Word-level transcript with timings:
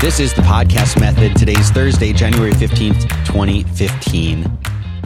This 0.00 0.20
is 0.20 0.32
the 0.32 0.42
podcast 0.42 1.00
method. 1.00 1.36
Today's 1.36 1.70
Thursday, 1.70 2.12
January 2.12 2.52
15th, 2.52 3.02
2015. 3.26 4.58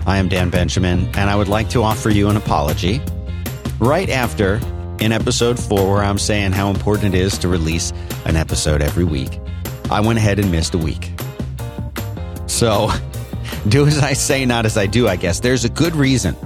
I 0.06 0.18
am 0.18 0.28
Dan 0.28 0.50
Benjamin, 0.50 1.08
and 1.14 1.30
I 1.30 1.34
would 1.34 1.48
like 1.48 1.70
to 1.70 1.82
offer 1.82 2.10
you 2.10 2.28
an 2.28 2.36
apology 2.36 3.00
right 3.78 4.10
after 4.10 4.60
in 5.00 5.10
episode 5.10 5.58
four, 5.58 5.90
where 5.90 6.04
I'm 6.04 6.18
saying 6.18 6.52
how 6.52 6.68
important 6.68 7.14
it 7.14 7.20
is 7.22 7.38
to 7.38 7.48
release 7.48 7.90
an 8.26 8.36
episode 8.36 8.82
every 8.82 9.04
week. 9.04 9.40
I 9.90 10.00
went 10.00 10.18
ahead 10.18 10.38
and 10.38 10.52
missed 10.52 10.74
a 10.74 10.78
week. 10.78 11.10
So, 12.46 12.90
do 13.68 13.86
as 13.86 13.98
I 13.98 14.12
say, 14.12 14.44
not 14.44 14.66
as 14.66 14.76
I 14.76 14.84
do, 14.84 15.08
I 15.08 15.16
guess. 15.16 15.40
There's 15.40 15.64
a 15.64 15.70
good 15.70 15.96
reason 15.96 16.36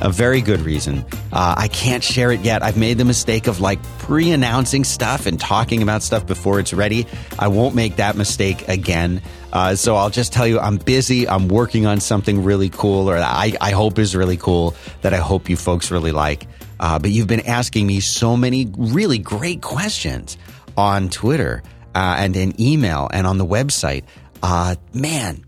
a 0.00 0.10
very 0.10 0.40
good 0.40 0.60
reason. 0.60 1.04
Uh, 1.32 1.54
I 1.58 1.68
can't 1.68 2.02
share 2.02 2.32
it 2.32 2.40
yet. 2.40 2.62
I've 2.62 2.76
made 2.76 2.98
the 2.98 3.04
mistake 3.04 3.46
of 3.46 3.60
like 3.60 3.82
pre 3.98 4.30
announcing 4.30 4.84
stuff 4.84 5.26
and 5.26 5.38
talking 5.38 5.82
about 5.82 6.02
stuff 6.02 6.26
before 6.26 6.60
it's 6.60 6.72
ready. 6.72 7.06
I 7.38 7.48
won't 7.48 7.74
make 7.74 7.96
that 7.96 8.16
mistake 8.16 8.68
again. 8.68 9.22
Uh, 9.52 9.74
so 9.74 9.96
I'll 9.96 10.10
just 10.10 10.32
tell 10.32 10.46
you 10.46 10.58
I'm 10.58 10.76
busy. 10.76 11.28
I'm 11.28 11.48
working 11.48 11.86
on 11.86 12.00
something 12.00 12.44
really 12.44 12.70
cool, 12.70 13.10
or 13.10 13.16
I, 13.16 13.54
I 13.60 13.70
hope 13.72 13.98
is 13.98 14.16
really 14.16 14.36
cool 14.36 14.74
that 15.02 15.14
I 15.14 15.18
hope 15.18 15.48
you 15.48 15.56
folks 15.56 15.90
really 15.90 16.12
like. 16.12 16.46
Uh, 16.80 16.98
but 16.98 17.10
you've 17.10 17.26
been 17.26 17.46
asking 17.46 17.86
me 17.86 18.00
so 18.00 18.36
many 18.36 18.70
really 18.76 19.18
great 19.18 19.62
questions 19.62 20.38
on 20.76 21.08
Twitter 21.08 21.62
uh, 21.94 22.16
and 22.18 22.36
in 22.36 22.60
email 22.60 23.08
and 23.12 23.26
on 23.26 23.38
the 23.38 23.46
website. 23.46 24.04
Uh, 24.42 24.76
man, 24.92 25.44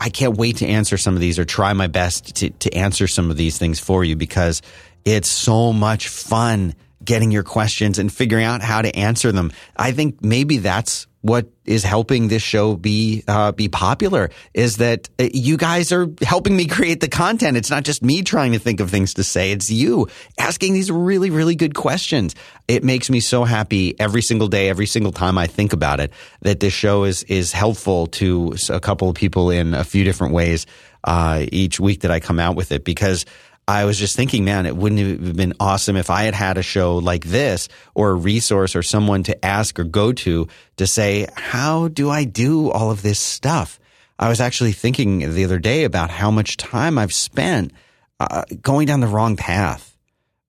I 0.00 0.10
can't 0.10 0.36
wait 0.36 0.56
to 0.56 0.66
answer 0.66 0.98
some 0.98 1.14
of 1.14 1.20
these 1.20 1.38
or 1.38 1.44
try 1.44 1.72
my 1.72 1.86
best 1.86 2.36
to, 2.36 2.50
to 2.50 2.74
answer 2.74 3.06
some 3.06 3.30
of 3.30 3.36
these 3.36 3.56
things 3.56 3.80
for 3.80 4.04
you 4.04 4.16
because 4.16 4.60
it's 5.04 5.28
so 5.28 5.72
much 5.72 6.08
fun 6.08 6.74
getting 7.04 7.30
your 7.30 7.42
questions 7.42 7.98
and 7.98 8.12
figuring 8.12 8.44
out 8.44 8.62
how 8.62 8.82
to 8.82 8.94
answer 8.96 9.32
them. 9.32 9.52
I 9.76 9.92
think 9.92 10.22
maybe 10.24 10.58
that's 10.58 11.06
what 11.22 11.46
is 11.64 11.84
helping 11.84 12.26
this 12.26 12.42
show 12.42 12.74
be 12.74 13.22
uh, 13.28 13.52
be 13.52 13.68
popular 13.68 14.30
is 14.54 14.78
that 14.78 15.08
uh, 15.20 15.28
you 15.32 15.56
guys 15.56 15.92
are 15.92 16.08
helping 16.20 16.56
me 16.56 16.66
create 16.66 17.00
the 17.00 17.08
content. 17.08 17.56
It's 17.56 17.70
not 17.70 17.84
just 17.84 18.02
me 18.02 18.22
trying 18.22 18.52
to 18.52 18.58
think 18.58 18.80
of 18.80 18.90
things 18.90 19.14
to 19.14 19.24
say. 19.24 19.52
It's 19.52 19.70
you 19.70 20.08
asking 20.36 20.74
these 20.74 20.90
really 20.90 21.30
really 21.30 21.54
good 21.54 21.74
questions. 21.74 22.34
It 22.66 22.82
makes 22.82 23.08
me 23.08 23.20
so 23.20 23.44
happy 23.44 23.98
every 24.00 24.20
single 24.22 24.48
day, 24.48 24.68
every 24.68 24.86
single 24.86 25.12
time 25.12 25.38
I 25.38 25.46
think 25.46 25.72
about 25.72 26.00
it 26.00 26.12
that 26.40 26.58
this 26.58 26.72
show 26.72 27.04
is 27.04 27.22
is 27.24 27.52
helpful 27.52 28.08
to 28.08 28.56
a 28.68 28.80
couple 28.80 29.08
of 29.08 29.14
people 29.14 29.50
in 29.50 29.74
a 29.74 29.84
few 29.84 30.02
different 30.02 30.34
ways 30.34 30.66
uh, 31.04 31.46
each 31.52 31.78
week 31.78 32.00
that 32.00 32.10
I 32.10 32.18
come 32.18 32.40
out 32.40 32.56
with 32.56 32.72
it 32.72 32.84
because 32.84 33.24
I 33.68 33.84
was 33.84 33.98
just 33.98 34.16
thinking, 34.16 34.44
man, 34.44 34.66
it 34.66 34.76
wouldn't 34.76 35.24
have 35.24 35.36
been 35.36 35.54
awesome 35.60 35.96
if 35.96 36.10
I 36.10 36.24
had 36.24 36.34
had 36.34 36.58
a 36.58 36.62
show 36.62 36.96
like 36.98 37.24
this 37.24 37.68
or 37.94 38.10
a 38.10 38.14
resource 38.14 38.74
or 38.74 38.82
someone 38.82 39.22
to 39.24 39.44
ask 39.44 39.78
or 39.78 39.84
go 39.84 40.12
to 40.12 40.48
to 40.78 40.86
say, 40.86 41.28
how 41.36 41.88
do 41.88 42.10
I 42.10 42.24
do 42.24 42.70
all 42.70 42.90
of 42.90 43.02
this 43.02 43.20
stuff? 43.20 43.78
I 44.18 44.28
was 44.28 44.40
actually 44.40 44.72
thinking 44.72 45.34
the 45.34 45.44
other 45.44 45.58
day 45.58 45.84
about 45.84 46.10
how 46.10 46.30
much 46.30 46.56
time 46.56 46.98
I've 46.98 47.12
spent 47.12 47.72
uh, 48.18 48.42
going 48.60 48.86
down 48.86 49.00
the 49.00 49.06
wrong 49.06 49.36
path, 49.36 49.96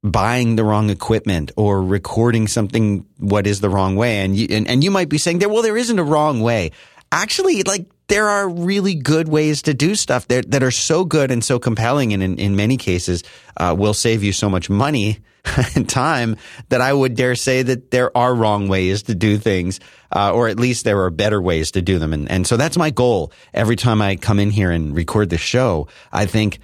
buying 0.03 0.55
the 0.55 0.64
wrong 0.64 0.89
equipment 0.89 1.52
or 1.55 1.83
recording 1.83 2.48
something 2.48 3.05
what 3.20 3.45
is 3.45 3.61
the 3.61 3.70
wrong 3.70 3.95
way. 3.95 4.20
And 4.20 4.36
you, 4.36 4.48
and, 4.50 4.67
and 4.67 4.83
you 4.83 4.92
might 4.92 5.09
be 5.09 5.17
saying 5.17 5.39
there, 5.39 5.50
well, 5.50 5.61
there 5.61 5.77
isn't 5.77 6.00
a 6.00 6.03
wrong 6.03 6.42
way. 6.42 6.72
Actually, 7.11 7.61
like 7.64 7.86
there 8.07 8.27
are 8.27 8.49
really 8.49 8.95
good 8.95 9.27
ways 9.27 9.61
to 9.63 9.73
do 9.73 9.95
stuff 9.95 10.27
that, 10.27 10.51
that 10.51 10.63
are 10.63 10.71
so 10.71 11.05
good 11.05 11.31
and 11.31 11.43
so 11.43 11.59
compelling. 11.59 12.13
And 12.13 12.21
in, 12.21 12.37
in 12.37 12.55
many 12.55 12.77
cases, 12.77 13.23
uh, 13.57 13.75
will 13.77 13.93
save 13.93 14.23
you 14.23 14.33
so 14.33 14.49
much 14.49 14.69
money 14.69 15.19
and 15.75 15.87
time 15.87 16.37
that 16.69 16.81
I 16.81 16.93
would 16.93 17.15
dare 17.15 17.35
say 17.35 17.63
that 17.63 17.91
there 17.91 18.15
are 18.17 18.33
wrong 18.33 18.67
ways 18.67 19.03
to 19.03 19.15
do 19.15 19.37
things, 19.37 19.79
uh, 20.15 20.31
or 20.33 20.47
at 20.47 20.59
least 20.59 20.83
there 20.85 21.01
are 21.01 21.09
better 21.09 21.41
ways 21.41 21.71
to 21.71 21.81
do 21.81 21.99
them. 21.99 22.13
And, 22.13 22.29
and 22.29 22.47
so 22.47 22.57
that's 22.57 22.77
my 22.77 22.89
goal. 22.89 23.31
Every 23.53 23.75
time 23.75 24.01
I 24.01 24.15
come 24.15 24.39
in 24.39 24.51
here 24.51 24.71
and 24.71 24.95
record 24.95 25.29
the 25.29 25.37
show, 25.37 25.87
I 26.11 26.25
think, 26.25 26.59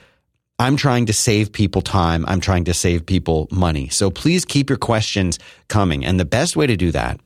I'm 0.61 0.75
trying 0.75 1.05
to 1.05 1.13
save 1.13 1.53
people 1.53 1.81
time. 1.81 2.25
I'm 2.28 2.41
trying 2.41 2.66
to 2.66 2.73
save 2.73 3.05
people 3.05 3.47
money. 3.49 3.88
So 3.88 4.11
please 4.11 4.44
keep 4.44 4.69
your 4.69 4.78
questions 4.78 5.39
coming. 5.69 6.03
And 6.03 6.19
the 6.19 6.25
best 6.25 6.57
way 6.57 6.67
to 6.67 6.75
do 6.75 6.91
that, 6.91 7.17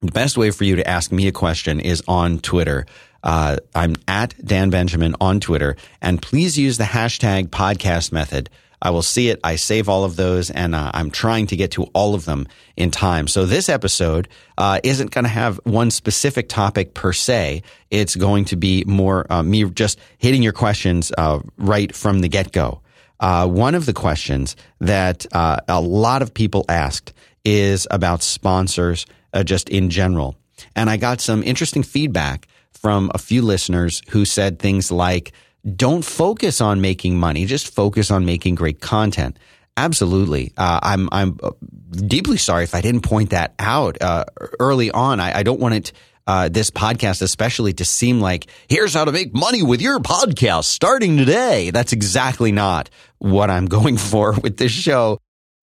the 0.00 0.12
best 0.12 0.38
way 0.38 0.52
for 0.52 0.62
you 0.62 0.76
to 0.76 0.88
ask 0.88 1.10
me 1.10 1.26
a 1.26 1.32
question 1.32 1.80
is 1.80 2.04
on 2.06 2.38
Twitter. 2.38 2.86
Uh, 3.26 3.56
I'm 3.74 3.96
at 4.06 4.34
Dan 4.42 4.70
Benjamin 4.70 5.16
on 5.20 5.40
Twitter, 5.40 5.74
and 6.00 6.22
please 6.22 6.56
use 6.56 6.78
the 6.78 6.84
hashtag 6.84 7.48
podcast 7.48 8.12
method. 8.12 8.48
I 8.80 8.90
will 8.90 9.02
see 9.02 9.30
it. 9.30 9.40
I 9.42 9.56
save 9.56 9.88
all 9.88 10.04
of 10.04 10.14
those, 10.14 10.48
and 10.48 10.76
uh, 10.76 10.92
I'm 10.94 11.10
trying 11.10 11.48
to 11.48 11.56
get 11.56 11.72
to 11.72 11.84
all 11.92 12.14
of 12.14 12.24
them 12.24 12.46
in 12.76 12.92
time. 12.92 13.26
So 13.26 13.44
this 13.44 13.68
episode 13.68 14.28
uh, 14.56 14.78
isn't 14.84 15.10
going 15.10 15.24
to 15.24 15.28
have 15.28 15.58
one 15.64 15.90
specific 15.90 16.48
topic 16.48 16.94
per 16.94 17.12
se. 17.12 17.64
It's 17.90 18.14
going 18.14 18.44
to 18.44 18.56
be 18.56 18.84
more 18.86 19.26
uh, 19.28 19.42
me 19.42 19.64
just 19.70 19.98
hitting 20.18 20.44
your 20.44 20.52
questions 20.52 21.10
uh, 21.18 21.40
right 21.56 21.92
from 21.92 22.20
the 22.20 22.28
get 22.28 22.52
go. 22.52 22.80
Uh, 23.18 23.48
one 23.48 23.74
of 23.74 23.86
the 23.86 23.92
questions 23.92 24.54
that 24.78 25.26
a 25.32 25.80
lot 25.80 26.22
of 26.22 26.32
people 26.32 26.64
asked 26.68 27.12
is 27.44 27.88
about 27.90 28.22
sponsors, 28.22 29.04
just 29.44 29.68
in 29.68 29.90
general, 29.90 30.36
and 30.76 30.88
I 30.88 30.96
got 30.96 31.20
some 31.20 31.42
interesting 31.42 31.82
feedback 31.82 32.46
from 32.86 33.10
a 33.12 33.18
few 33.18 33.42
listeners 33.42 34.00
who 34.10 34.24
said 34.24 34.60
things 34.60 34.92
like, 34.92 35.32
don't 35.74 36.04
focus 36.04 36.60
on 36.60 36.80
making 36.80 37.18
money, 37.18 37.44
just 37.44 37.74
focus 37.74 38.12
on 38.12 38.24
making 38.24 38.54
great 38.54 38.80
content. 38.80 39.40
Absolutely. 39.76 40.52
Uh, 40.56 40.78
I'm, 40.80 41.08
I'm 41.10 41.36
uh, 41.42 41.50
deeply 41.90 42.36
sorry 42.36 42.62
if 42.62 42.76
I 42.76 42.82
didn't 42.82 43.00
point 43.00 43.30
that 43.30 43.56
out 43.58 44.00
uh, 44.00 44.26
early 44.60 44.92
on. 44.92 45.18
I, 45.18 45.38
I 45.38 45.42
don't 45.42 45.58
want 45.58 45.74
it, 45.74 45.92
uh, 46.28 46.48
this 46.48 46.70
podcast 46.70 47.22
especially 47.22 47.72
to 47.72 47.84
seem 47.84 48.20
like, 48.20 48.46
here's 48.68 48.94
how 48.94 49.04
to 49.04 49.10
make 49.10 49.34
money 49.34 49.64
with 49.64 49.82
your 49.82 49.98
podcast 49.98 50.66
starting 50.66 51.16
today. 51.16 51.72
That's 51.72 51.92
exactly 51.92 52.52
not 52.52 52.88
what 53.18 53.50
I'm 53.50 53.66
going 53.76 53.96
for 53.96 54.34
with 54.34 54.58
this 54.58 54.70
show. 54.70 55.18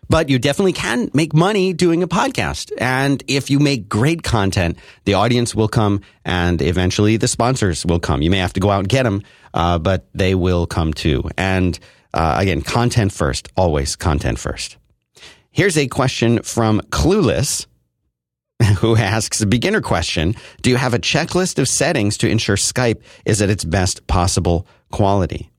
But 0.10 0.30
you 0.30 0.40
definitely 0.40 0.74
can 0.74 1.10
make 1.14 1.34
money 1.34 1.74
doing 1.74 2.04
a 2.04 2.08
podcast. 2.08 2.72
And 2.78 3.24
if 3.28 3.50
you 3.50 3.60
make 3.60 3.90
great 3.90 4.24
content, 4.24 4.78
the 5.06 5.16
audience 5.16 5.56
will 5.56 5.68
come 5.68 6.02
and 6.26 6.62
eventually 6.62 7.18
the 7.18 7.28
sponsors 7.28 7.86
will 7.86 8.00
come. 8.00 8.22
You 8.22 8.30
may 8.30 8.40
have 8.40 8.54
to 8.54 8.60
go 8.60 8.70
out 8.70 8.80
and 8.80 8.90
get 8.90 9.04
them, 9.04 9.24
uh, 9.54 9.80
but 9.80 10.08
they 10.14 10.36
will 10.36 10.66
come 10.66 10.94
too. 10.94 11.30
And 11.38 11.78
uh, 12.14 12.36
again, 12.40 12.62
content 12.62 13.12
first, 13.12 13.50
always 13.56 13.96
content 13.96 14.40
first. 14.40 14.78
Here's 15.52 15.78
a 15.78 15.88
question 15.88 16.42
from 16.42 16.82
Clueless 16.90 17.68
who 18.80 18.96
asks 18.96 19.42
a 19.42 19.46
beginner 19.46 19.82
question. 19.82 20.36
Do 20.62 20.70
you 20.70 20.78
have 20.78 20.94
a 20.94 21.00
checklist 21.00 21.60
of 21.60 21.68
settings 21.68 22.18
to 22.18 22.30
ensure 22.30 22.56
Skype 22.56 23.02
is 23.26 23.42
at 23.42 23.50
its 23.50 23.64
best 23.64 24.06
possible 24.08 24.68
quality? 24.92 25.50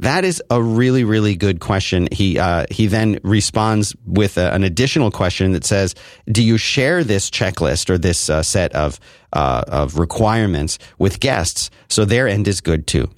That 0.00 0.24
is 0.24 0.42
a 0.50 0.62
really, 0.62 1.04
really 1.04 1.36
good 1.36 1.60
question. 1.60 2.08
He 2.12 2.38
uh, 2.38 2.66
he 2.70 2.86
then 2.86 3.18
responds 3.22 3.96
with 4.04 4.36
a, 4.36 4.52
an 4.52 4.62
additional 4.62 5.10
question 5.10 5.52
that 5.52 5.64
says, 5.64 5.94
"Do 6.26 6.42
you 6.42 6.58
share 6.58 7.02
this 7.02 7.30
checklist 7.30 7.88
or 7.88 7.96
this 7.96 8.28
uh, 8.28 8.42
set 8.42 8.74
of 8.74 9.00
uh, 9.32 9.64
of 9.66 9.98
requirements 9.98 10.78
with 10.98 11.20
guests 11.20 11.70
so 11.88 12.04
their 12.04 12.28
end 12.28 12.46
is 12.46 12.60
good 12.60 12.86
too?" 12.86 13.10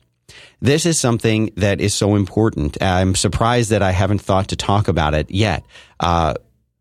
This 0.61 0.87
is 0.87 1.01
something 1.01 1.51
that 1.57 1.81
is 1.81 1.95
so 1.95 2.15
important. 2.15 2.81
I'm 2.81 3.15
surprised 3.15 3.71
that 3.71 3.83
I 3.83 3.93
haven't 3.93 4.21
thought 4.21 4.49
to 4.49 4.57
talk 4.57 4.89
about 4.89 5.15
it 5.15 5.31
yet 5.31 5.65
uh, 6.01 6.35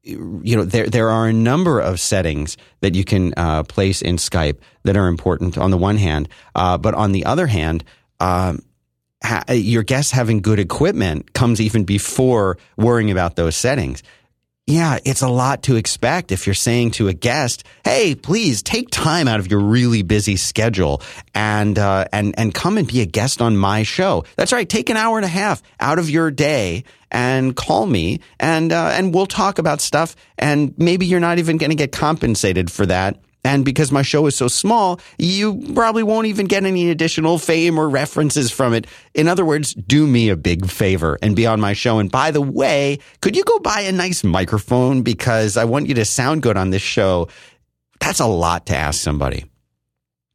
you 0.07 0.56
know 0.56 0.63
there 0.63 0.88
there 0.88 1.09
are 1.09 1.28
a 1.28 1.34
number 1.34 1.80
of 1.80 2.00
settings 2.00 2.57
that 2.81 2.96
you 2.96 3.03
can 3.03 3.34
uh, 3.36 3.63
place 3.63 4.02
in 4.02 4.16
Skype 4.16 4.57
that 4.84 4.96
are 4.96 5.07
important 5.07 5.57
on 5.57 5.72
the 5.72 5.78
one 5.78 5.97
hand, 5.97 6.30
uh, 6.56 6.78
but 6.78 6.94
on 6.94 7.12
the 7.12 7.25
other 7.25 7.47
hand, 7.47 7.84
um, 8.19 8.62
ha- 9.24 9.44
your 9.50 9.84
guests 9.84 10.12
having 10.12 10.42
good 10.42 10.60
equipment 10.60 11.34
comes 11.34 11.62
even 11.62 11.84
before 11.84 12.58
worrying 12.78 13.12
about 13.12 13.36
those 13.36 13.56
settings. 13.56 14.04
Yeah, 14.70 15.00
it's 15.06 15.22
a 15.22 15.30
lot 15.30 15.64
to 15.64 15.78
expect 15.78 16.34
if 16.34 16.46
you're 16.46 16.54
saying 16.54 16.92
to 16.92 17.08
a 17.08 17.14
guest, 17.14 17.64
"Hey, 17.86 18.16
please 18.16 18.62
take 18.62 18.90
time 18.90 19.30
out 19.30 19.40
of 19.40 19.50
your 19.50 19.62
really 19.62 20.02
busy 20.02 20.36
schedule 20.36 21.02
and 21.34 21.80
uh, 21.80 22.06
and 22.12 22.38
and 22.38 22.54
come 22.54 22.78
and 22.78 22.86
be 22.86 23.00
a 23.00 23.06
guest 23.06 23.42
on 23.42 23.56
my 23.56 23.84
show." 23.84 24.25
That's 24.36 24.52
right, 24.52 24.68
take 24.68 24.90
an 24.90 24.98
hour 24.98 25.18
and 25.18 25.24
a 25.24 25.30
half 25.30 25.63
out 25.80 26.00
of 26.00 26.10
your 26.10 26.31
day 26.31 26.84
and 27.10 27.56
call 27.56 27.86
me, 27.86 28.20
and 28.42 28.74
uh, 28.74 28.90
and 28.92 29.13
we'll 29.13 29.25
talk 29.25 29.58
about 29.58 29.80
stuff. 29.80 30.18
And 30.38 30.74
maybe 30.78 31.06
you're 31.06 31.22
not 31.22 31.40
even 31.40 31.56
going 31.56 31.70
to 31.70 31.75
get 31.78 31.94
compensated 31.94 32.70
for 32.70 32.86
that 32.88 33.22
and 33.48 33.64
because 33.64 33.94
my 33.94 34.02
show 34.02 34.26
is 34.26 34.36
so 34.36 34.50
small, 34.50 35.00
you 35.18 35.72
probably 35.74 36.04
won't 36.04 36.28
even 36.28 36.48
get 36.48 36.66
any 36.66 36.90
additional 36.90 37.38
fame 37.38 37.80
or 37.80 37.88
references 37.88 38.52
from 38.52 38.74
it. 38.74 38.88
In 39.14 39.30
other 39.30 39.46
words, 39.46 39.74
do 39.74 40.06
me 40.06 40.28
a 40.28 40.36
big 40.36 40.70
favor 40.70 41.18
and 41.22 41.34
be 41.34 41.48
on 41.48 41.62
my 41.62 41.72
show. 41.72 42.00
And 42.00 42.12
by 42.12 42.32
the 42.32 42.42
way, 42.42 43.00
could 43.22 43.38
you 43.38 43.46
go 43.46 43.58
buy 43.60 43.82
a 43.82 43.94
nice 43.94 44.22
microphone? 44.22 45.02
Because 45.02 45.56
I 45.56 45.64
want 45.64 45.88
you 45.88 45.96
to 45.96 46.04
sound 46.04 46.42
good 46.42 46.58
on 46.58 46.72
this 46.72 46.82
show. 46.82 47.30
That's 48.02 48.20
a 48.20 48.26
lot 48.26 48.66
to 48.66 48.76
ask 48.76 49.00
somebody. 49.00 49.46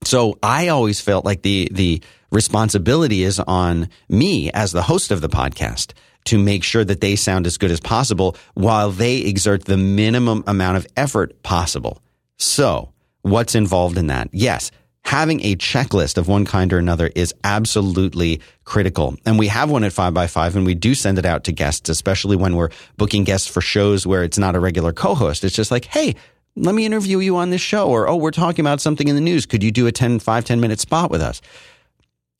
So 0.04 0.38
I 0.42 0.68
always 0.68 1.02
felt 1.02 1.26
like 1.26 1.42
the, 1.42 1.68
the 1.70 2.02
responsibility 2.30 3.24
is 3.24 3.38
on 3.40 3.90
me 4.08 4.50
as 4.52 4.72
the 4.72 4.80
host 4.80 5.10
of 5.10 5.20
the 5.20 5.28
podcast 5.28 5.92
to 6.24 6.38
make 6.38 6.64
sure 6.64 6.82
that 6.82 7.02
they 7.02 7.16
sound 7.16 7.46
as 7.46 7.58
good 7.58 7.70
as 7.70 7.78
possible 7.78 8.38
while 8.54 8.90
they 8.90 9.18
exert 9.18 9.66
the 9.66 9.76
minimum 9.76 10.44
amount 10.46 10.78
of 10.78 10.86
effort 10.96 11.42
possible. 11.42 12.00
So 12.38 12.91
what's 13.22 13.54
involved 13.54 13.98
in 13.98 14.08
that. 14.08 14.28
Yes, 14.32 14.70
having 15.04 15.44
a 15.44 15.56
checklist 15.56 16.16
of 16.16 16.28
one 16.28 16.44
kind 16.44 16.72
or 16.72 16.78
another 16.78 17.10
is 17.14 17.34
absolutely 17.44 18.40
critical. 18.64 19.16
And 19.26 19.38
we 19.38 19.48
have 19.48 19.70
one 19.70 19.84
at 19.84 19.92
5by5 19.92 20.54
and 20.54 20.66
we 20.66 20.74
do 20.74 20.94
send 20.94 21.18
it 21.18 21.24
out 21.24 21.44
to 21.44 21.52
guests, 21.52 21.88
especially 21.88 22.36
when 22.36 22.56
we're 22.56 22.70
booking 22.96 23.24
guests 23.24 23.48
for 23.48 23.60
shows 23.60 24.06
where 24.06 24.22
it's 24.22 24.38
not 24.38 24.54
a 24.54 24.60
regular 24.60 24.92
co-host. 24.92 25.44
It's 25.44 25.56
just 25.56 25.70
like, 25.70 25.86
hey, 25.86 26.14
let 26.56 26.74
me 26.74 26.84
interview 26.84 27.18
you 27.18 27.36
on 27.36 27.50
this 27.50 27.60
show. 27.60 27.88
Or, 27.88 28.08
oh, 28.08 28.16
we're 28.16 28.30
talking 28.30 28.62
about 28.62 28.80
something 28.80 29.08
in 29.08 29.14
the 29.14 29.20
news. 29.20 29.46
Could 29.46 29.62
you 29.62 29.70
do 29.70 29.86
a 29.86 29.92
10, 29.92 30.18
5, 30.18 30.44
10 30.44 30.60
minute 30.60 30.80
spot 30.80 31.10
with 31.10 31.22
us? 31.22 31.40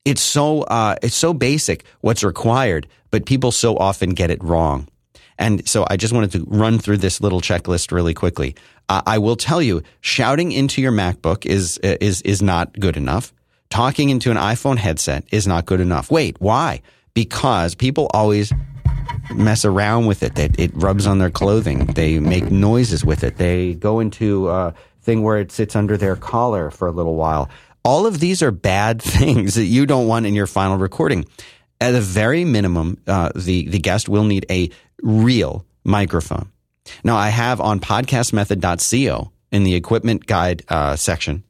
It's 0.05 0.21
so, 0.21 0.63
uh, 0.63 0.97
it's 1.03 1.15
so 1.15 1.33
basic 1.33 1.85
what's 2.01 2.25
required, 2.25 2.89
but 3.11 3.25
people 3.25 3.53
so 3.53 3.77
often 3.77 4.11
get 4.11 4.31
it 4.31 4.43
wrong. 4.43 4.89
And 5.39 5.67
so 5.69 5.87
I 5.89 5.97
just 5.97 6.13
wanted 6.13 6.33
to 6.33 6.45
run 6.47 6.79
through 6.79 6.99
this 6.99 7.21
little 7.21 7.41
checklist 7.41 7.93
really 7.93 8.15
quickly. 8.15 8.55
Uh, 8.89 9.03
I 9.07 9.19
will 9.19 9.37
tell 9.37 9.63
you, 9.63 9.83
shouting 10.01 10.53
into 10.53 10.83
your 10.83 10.93
MacBook 10.93 11.47
is, 11.47 11.79
is, 11.79 12.23
is 12.23 12.43
not 12.43 12.79
good 12.79 12.97
enough. 12.97 13.33
Talking 13.71 14.11
into 14.11 14.31
an 14.31 14.37
iPhone 14.37 14.77
headset 14.77 15.25
is 15.33 15.47
not 15.47 15.65
good 15.65 15.81
enough. 15.81 16.11
Wait, 16.11 16.37
why? 16.41 16.83
Because 17.15 17.75
people 17.75 18.11
always 18.13 18.53
mess 19.35 19.65
around 19.65 20.07
with 20.07 20.23
it. 20.23 20.35
That 20.35 20.59
it 20.59 20.71
rubs 20.75 21.07
on 21.07 21.19
their 21.19 21.31
clothing. 21.31 21.87
They 21.87 22.21
make 22.21 22.51
noises 22.51 23.05
with 23.05 23.25
it. 23.25 23.39
They 23.39 23.75
go 23.75 24.01
into 24.01 24.51
a 24.51 24.75
thing 25.03 25.23
where 25.23 25.39
it 25.39 25.51
sits 25.53 25.75
under 25.75 25.97
their 25.97 26.17
collar 26.17 26.71
for 26.71 26.87
a 26.87 26.93
little 26.93 27.17
while. 27.17 27.49
All 27.85 28.07
of 28.07 28.21
these 28.21 28.43
are 28.43 28.51
bad 28.51 29.03
things 29.03 29.55
that 29.55 29.65
you 29.65 29.87
don't 29.87 30.07
want 30.07 30.27
in 30.27 30.35
your 30.35 30.47
final 30.47 30.77
recording. 30.79 31.25
At 31.83 31.97
a 31.97 32.01
very 32.01 32.45
minimum, 32.45 32.99
uh, 33.09 33.31
the 33.35 33.67
the 33.67 33.81
guest 33.81 34.09
will 34.09 34.23
need 34.23 34.47
a 34.49 34.71
real 35.03 35.67
microphone. 35.83 36.53
Now, 37.03 37.17
I 37.17 37.29
have 37.31 37.61
on 37.61 37.81
podcastmethod.co 37.81 39.33
in 39.51 39.65
the 39.65 39.75
equipment 39.75 40.27
guide 40.27 40.63
uh, 40.69 40.95
section. 40.95 41.43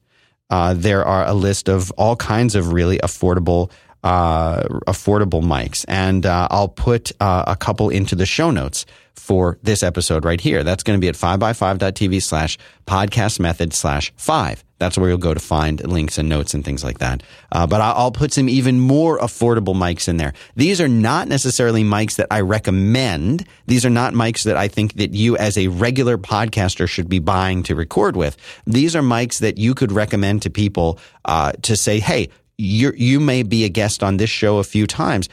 Uh, 0.49 0.73
there 0.73 1.05
are 1.05 1.27
a 1.27 1.35
list 1.35 1.69
of 1.69 1.91
all 1.93 2.17
kinds 2.17 2.55
of 2.55 2.73
really 2.73 2.97
affordable 2.99 3.71
uh, 4.03 4.63
affordable 4.87 5.43
mics. 5.43 5.85
And 5.89 6.27
uh, 6.27 6.49
I'll 6.51 6.69
put 6.69 7.13
uh, 7.21 7.45
a 7.47 7.57
couple 7.57 7.91
into 7.91 8.15
the 8.15 8.27
show 8.27 8.51
notes 8.51 8.85
for 9.15 9.59
this 9.63 9.83
episode 9.83 10.25
right 10.25 10.41
here. 10.41 10.65
That's 10.65 10.83
going 10.83 10.99
to 10.99 11.01
be 11.01 11.09
at 11.09 11.15
5by5.tv 11.15 12.23
slash 12.23 12.59
podcast 12.87 13.39
method 13.39 13.73
slash 13.73 14.13
five. 14.17 14.65
That's 14.79 14.99
where 14.99 15.09
you'll 15.09 15.19
go 15.19 15.33
to 15.33 15.39
find 15.39 15.87
links 15.87 16.19
and 16.19 16.29
notes 16.29 16.55
and 16.55 16.65
things 16.65 16.83
like 16.83 16.99
that. 16.99 17.23
Uh, 17.53 17.69
but 17.69 17.81
I'll 17.81 18.11
put 18.11 18.33
some 18.33 18.49
even 18.49 18.81
more 18.81 19.19
affordable 19.21 19.77
mics 19.77 20.09
in 20.09 20.17
there. 20.17 20.33
These 20.57 20.81
are 20.81 20.89
not 20.89 21.29
necessarily 21.29 21.85
mics 21.85 22.17
that 22.17 22.27
I 22.33 22.41
recommend. 22.41 23.47
These 23.67 23.87
are 23.87 23.91
not 23.91 24.13
mics 24.13 24.43
that 24.43 24.57
I 24.57 24.67
think 24.67 24.95
that 24.95 25.15
you 25.15 25.37
as 25.37 25.57
a 25.57 25.69
regular 25.69 26.19
podcaster 26.19 26.89
should 26.89 27.09
be 27.09 27.21
buying 27.21 27.63
to 27.65 27.77
record 27.77 28.17
with. 28.17 28.37
These 28.67 28.97
are 28.97 29.03
mics 29.03 29.39
that 29.39 29.57
you 29.57 29.75
could 29.75 29.93
recommend 29.93 30.43
to 30.43 30.51
people 30.51 30.99
uh, 31.25 31.53
to 31.63 31.77
say, 31.77 32.01
hey, 32.01 32.31
you 32.59 32.93
you 32.97 33.21
may 33.21 33.43
be 33.43 33.65
a 33.65 33.69
guest 33.69 34.03
on 34.03 34.17
this 34.17 34.31
show 34.31 34.59
a 34.59 34.65
few 34.65 34.87
times. 34.87 35.29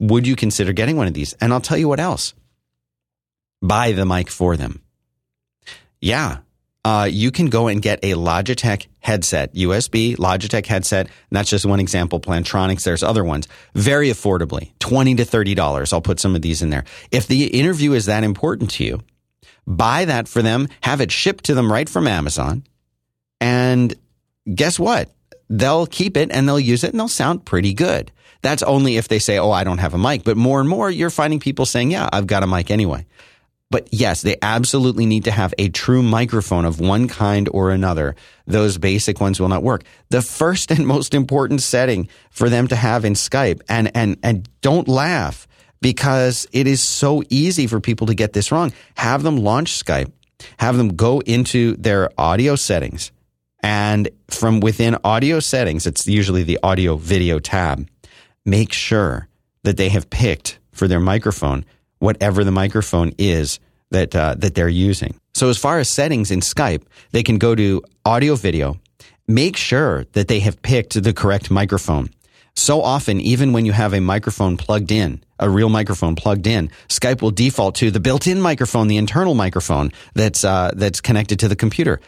Would 0.00 0.26
you 0.26 0.36
consider 0.36 0.72
getting 0.72 0.96
one 0.96 1.06
of 1.06 1.14
these? 1.14 1.32
And 1.34 1.52
I'll 1.52 1.60
tell 1.60 1.78
you 1.78 1.88
what 1.88 2.00
else. 2.00 2.34
Buy 3.62 3.92
the 3.92 4.04
mic 4.04 4.28
for 4.28 4.56
them. 4.56 4.82
Yeah. 6.00 6.38
Uh, 6.84 7.08
you 7.10 7.30
can 7.30 7.46
go 7.46 7.66
and 7.68 7.80
get 7.80 7.98
a 8.02 8.12
Logitech 8.12 8.88
headset, 9.00 9.54
USB 9.54 10.16
Logitech 10.16 10.66
headset. 10.66 11.06
And 11.06 11.14
that's 11.30 11.48
just 11.48 11.64
one 11.64 11.80
example. 11.80 12.20
Plantronics, 12.20 12.84
there's 12.84 13.02
other 13.02 13.24
ones 13.24 13.48
very 13.74 14.10
affordably, 14.10 14.72
20 14.80 15.14
to 15.14 15.24
$30. 15.24 15.92
I'll 15.92 16.02
put 16.02 16.20
some 16.20 16.36
of 16.36 16.42
these 16.42 16.60
in 16.60 16.68
there. 16.68 16.84
If 17.10 17.26
the 17.26 17.46
interview 17.46 17.92
is 17.92 18.04
that 18.04 18.22
important 18.22 18.70
to 18.72 18.84
you, 18.84 19.00
buy 19.66 20.04
that 20.04 20.28
for 20.28 20.42
them, 20.42 20.68
have 20.82 21.00
it 21.00 21.10
shipped 21.10 21.44
to 21.44 21.54
them 21.54 21.72
right 21.72 21.88
from 21.88 22.06
Amazon. 22.06 22.64
And 23.40 23.94
guess 24.54 24.78
what? 24.78 25.10
They'll 25.48 25.86
keep 25.86 26.16
it 26.16 26.30
and 26.32 26.48
they'll 26.48 26.60
use 26.60 26.84
it 26.84 26.90
and 26.90 27.00
they'll 27.00 27.08
sound 27.08 27.44
pretty 27.44 27.74
good. 27.74 28.10
That's 28.42 28.62
only 28.62 28.96
if 28.96 29.08
they 29.08 29.18
say, 29.18 29.38
Oh, 29.38 29.50
I 29.50 29.64
don't 29.64 29.78
have 29.78 29.94
a 29.94 29.98
mic. 29.98 30.22
But 30.22 30.36
more 30.36 30.60
and 30.60 30.68
more, 30.68 30.90
you're 30.90 31.10
finding 31.10 31.40
people 31.40 31.66
saying, 31.66 31.90
Yeah, 31.90 32.08
I've 32.12 32.26
got 32.26 32.42
a 32.42 32.46
mic 32.46 32.70
anyway. 32.70 33.06
But 33.70 33.88
yes, 33.90 34.22
they 34.22 34.36
absolutely 34.40 35.06
need 35.06 35.24
to 35.24 35.30
have 35.30 35.54
a 35.58 35.68
true 35.68 36.02
microphone 36.02 36.64
of 36.64 36.78
one 36.78 37.08
kind 37.08 37.48
or 37.50 37.70
another. 37.70 38.14
Those 38.46 38.78
basic 38.78 39.20
ones 39.20 39.40
will 39.40 39.48
not 39.48 39.62
work. 39.62 39.82
The 40.10 40.22
first 40.22 40.70
and 40.70 40.86
most 40.86 41.14
important 41.14 41.62
setting 41.62 42.08
for 42.30 42.48
them 42.48 42.68
to 42.68 42.76
have 42.76 43.04
in 43.04 43.14
Skype, 43.14 43.62
and, 43.68 43.90
and, 43.96 44.18
and 44.22 44.48
don't 44.60 44.86
laugh 44.86 45.48
because 45.80 46.46
it 46.52 46.66
is 46.66 46.82
so 46.82 47.22
easy 47.30 47.66
for 47.66 47.80
people 47.80 48.06
to 48.06 48.14
get 48.14 48.32
this 48.32 48.52
wrong. 48.52 48.72
Have 48.96 49.22
them 49.22 49.38
launch 49.38 49.72
Skype, 49.72 50.12
have 50.58 50.76
them 50.76 50.94
go 50.94 51.20
into 51.20 51.74
their 51.76 52.10
audio 52.16 52.56
settings 52.56 53.10
and 53.64 54.10
from 54.28 54.60
within 54.60 54.98
audio 55.04 55.40
settings, 55.40 55.86
it's 55.86 56.06
usually 56.06 56.42
the 56.42 56.58
audio 56.62 56.96
video 56.96 57.38
tab, 57.38 57.88
make 58.44 58.74
sure 58.74 59.26
that 59.62 59.78
they 59.78 59.88
have 59.88 60.10
picked 60.10 60.58
for 60.72 60.86
their 60.86 61.00
microphone 61.00 61.64
whatever 61.98 62.44
the 62.44 62.52
microphone 62.52 63.12
is 63.16 63.58
that, 63.90 64.14
uh, 64.14 64.34
that 64.36 64.54
they're 64.54 64.68
using. 64.68 65.18
So 65.32 65.48
as 65.48 65.56
far 65.56 65.78
as 65.78 65.88
settings 65.88 66.30
in 66.30 66.40
Skype, 66.40 66.82
they 67.12 67.22
can 67.22 67.38
go 67.38 67.54
to 67.54 67.82
audio 68.04 68.34
video, 68.34 68.76
make 69.26 69.56
sure 69.56 70.04
that 70.12 70.28
they 70.28 70.40
have 70.40 70.60
picked 70.60 71.02
the 71.02 71.14
correct 71.14 71.50
microphone. 71.50 72.10
So 72.54 72.82
often, 72.82 73.18
even 73.18 73.54
when 73.54 73.64
you 73.64 73.72
have 73.72 73.94
a 73.94 74.00
microphone 74.00 74.58
plugged 74.58 74.92
in, 74.92 75.24
a 75.38 75.48
real 75.48 75.70
microphone 75.70 76.16
plugged 76.16 76.46
in, 76.46 76.70
Skype 76.88 77.22
will 77.22 77.30
default 77.30 77.76
to 77.76 77.90
the 77.90 77.98
built-in 77.98 78.42
microphone, 78.42 78.88
the 78.88 78.98
internal 78.98 79.34
microphone 79.34 79.90
that's 80.14 80.44
uh, 80.44 80.72
that's 80.76 81.00
connected 81.00 81.38
to 81.38 81.48
the 81.48 81.56
computer. 81.56 82.00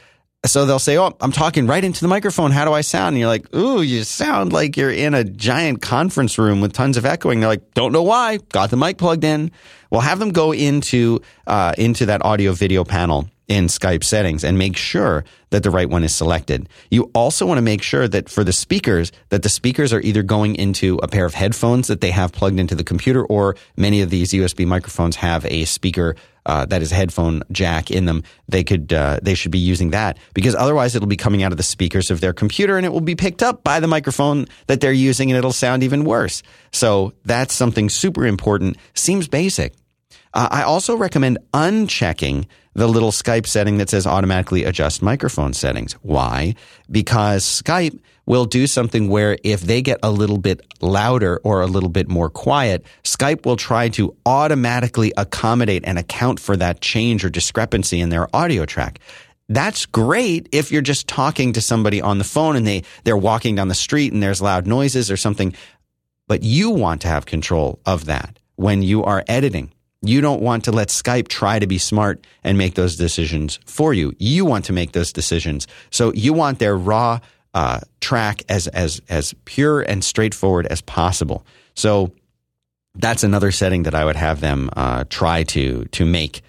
So 0.44 0.64
they'll 0.64 0.78
say, 0.78 0.98
Oh, 0.98 1.16
I'm 1.20 1.32
talking 1.32 1.66
right 1.66 1.82
into 1.82 2.00
the 2.00 2.08
microphone. 2.08 2.50
How 2.50 2.64
do 2.64 2.72
I 2.72 2.82
sound? 2.82 3.14
And 3.14 3.18
you're 3.18 3.28
like, 3.28 3.52
Ooh, 3.54 3.82
you 3.82 4.04
sound 4.04 4.52
like 4.52 4.76
you're 4.76 4.92
in 4.92 5.14
a 5.14 5.24
giant 5.24 5.82
conference 5.82 6.38
room 6.38 6.60
with 6.60 6.72
tons 6.72 6.96
of 6.96 7.04
echoing. 7.04 7.40
They're 7.40 7.48
like, 7.48 7.74
Don't 7.74 7.92
know 7.92 8.02
why. 8.02 8.38
Got 8.50 8.70
the 8.70 8.76
mic 8.76 8.98
plugged 8.98 9.24
in. 9.24 9.50
Well, 9.90 10.00
have 10.00 10.18
them 10.18 10.30
go 10.30 10.52
into, 10.52 11.20
uh, 11.46 11.74
into 11.78 12.06
that 12.06 12.24
audio 12.24 12.52
video 12.52 12.84
panel 12.84 13.28
in 13.48 13.66
Skype 13.66 14.02
settings 14.02 14.42
and 14.44 14.58
make 14.58 14.76
sure 14.76 15.24
that 15.50 15.62
the 15.62 15.70
right 15.70 15.88
one 15.88 16.02
is 16.02 16.14
selected. 16.14 16.68
You 16.90 17.10
also 17.14 17.46
want 17.46 17.58
to 17.58 17.62
make 17.62 17.82
sure 17.82 18.08
that 18.08 18.28
for 18.28 18.42
the 18.42 18.52
speakers, 18.52 19.12
that 19.28 19.42
the 19.42 19.48
speakers 19.48 19.92
are 19.92 20.00
either 20.00 20.22
going 20.22 20.56
into 20.56 20.98
a 21.02 21.08
pair 21.08 21.24
of 21.24 21.34
headphones 21.34 21.86
that 21.86 22.00
they 22.00 22.10
have 22.10 22.32
plugged 22.32 22.58
into 22.58 22.74
the 22.74 22.84
computer 22.84 23.24
or 23.24 23.56
many 23.76 24.02
of 24.02 24.10
these 24.10 24.32
USB 24.32 24.66
microphones 24.66 25.16
have 25.16 25.46
a 25.46 25.64
speaker 25.64 26.16
uh, 26.46 26.64
that 26.66 26.80
is 26.80 26.90
headphone 26.90 27.42
jack 27.52 27.90
in 27.90 28.06
them, 28.06 28.22
they 28.48 28.64
could 28.64 28.92
uh, 28.92 29.18
they 29.22 29.34
should 29.34 29.50
be 29.50 29.58
using 29.58 29.90
that 29.90 30.16
because 30.32 30.54
otherwise 30.54 30.94
it'll 30.94 31.08
be 31.08 31.16
coming 31.16 31.42
out 31.42 31.52
of 31.52 31.58
the 31.58 31.64
speakers 31.64 32.10
of 32.10 32.20
their 32.20 32.32
computer 32.32 32.76
and 32.76 32.86
it 32.86 32.92
will 32.92 33.00
be 33.00 33.16
picked 33.16 33.42
up 33.42 33.62
by 33.64 33.80
the 33.80 33.88
microphone 33.88 34.46
that 34.68 34.80
they're 34.80 34.92
using 34.92 35.30
and 35.30 35.36
it'll 35.36 35.52
sound 35.52 35.82
even 35.82 36.04
worse. 36.04 36.42
So 36.72 37.12
that's 37.24 37.52
something 37.52 37.90
super 37.90 38.24
important. 38.24 38.78
Seems 38.94 39.28
basic. 39.28 39.74
Uh, 40.32 40.48
I 40.50 40.62
also 40.62 40.96
recommend 40.96 41.38
unchecking 41.52 42.46
the 42.74 42.86
little 42.86 43.10
Skype 43.10 43.46
setting 43.46 43.78
that 43.78 43.88
says 43.88 44.06
automatically 44.06 44.64
adjust 44.64 45.02
microphone 45.02 45.54
settings. 45.54 45.94
Why? 46.02 46.54
Because 46.90 47.44
Skype 47.44 47.98
will 48.26 48.44
do 48.44 48.66
something 48.66 49.08
where 49.08 49.38
if 49.44 49.60
they 49.60 49.80
get 49.80 49.98
a 50.02 50.10
little 50.10 50.38
bit 50.38 50.60
louder 50.80 51.40
or 51.44 51.62
a 51.62 51.66
little 51.66 51.88
bit 51.88 52.08
more 52.08 52.28
quiet, 52.28 52.84
Skype 53.04 53.46
will 53.46 53.56
try 53.56 53.88
to 53.90 54.14
automatically 54.26 55.12
accommodate 55.16 55.84
and 55.86 55.98
account 55.98 56.40
for 56.40 56.56
that 56.56 56.80
change 56.80 57.24
or 57.24 57.30
discrepancy 57.30 58.00
in 58.00 58.08
their 58.08 58.28
audio 58.34 58.66
track. 58.66 58.98
That's 59.48 59.86
great 59.86 60.48
if 60.50 60.72
you're 60.72 60.82
just 60.82 61.06
talking 61.06 61.52
to 61.52 61.60
somebody 61.60 62.02
on 62.02 62.18
the 62.18 62.24
phone 62.24 62.56
and 62.56 62.66
they, 62.66 62.82
they're 63.04 63.16
walking 63.16 63.54
down 63.54 63.68
the 63.68 63.74
street 63.74 64.12
and 64.12 64.20
there's 64.20 64.42
loud 64.42 64.66
noises 64.66 65.08
or 65.08 65.16
something. 65.16 65.54
But 66.26 66.42
you 66.42 66.70
want 66.70 67.02
to 67.02 67.08
have 67.08 67.26
control 67.26 67.78
of 67.86 68.06
that 68.06 68.40
when 68.56 68.82
you 68.82 69.04
are 69.04 69.24
editing 69.28 69.72
you 70.02 70.20
don't 70.20 70.42
want 70.42 70.64
to 70.64 70.72
let 70.72 70.88
Skype 70.88 71.28
try 71.28 71.58
to 71.58 71.66
be 71.66 71.78
smart 71.78 72.24
and 72.44 72.58
make 72.58 72.74
those 72.74 72.96
decisions 72.96 73.58
for 73.66 73.94
you. 73.94 74.14
You 74.18 74.44
want 74.44 74.66
to 74.66 74.72
make 74.72 74.92
those 74.92 75.12
decisions. 75.12 75.66
So 75.90 76.12
you 76.12 76.32
want 76.32 76.58
their 76.58 76.76
raw 76.76 77.20
uh, 77.56 77.80
track 78.00 78.42
as 78.50 78.68
as 78.68 79.00
as 79.08 79.34
pure 79.46 79.80
and 79.80 80.04
straightforward 80.04 80.66
as 80.66 80.82
possible. 80.82 81.46
So 81.74 82.12
that's 82.94 83.22
another 83.24 83.50
setting 83.50 83.84
that 83.84 83.94
I 83.94 84.04
would 84.04 84.16
have 84.16 84.40
them 84.40 84.68
uh, 84.76 85.04
try 85.08 85.42
to 85.44 85.86
to 85.86 86.04
make 86.04 86.42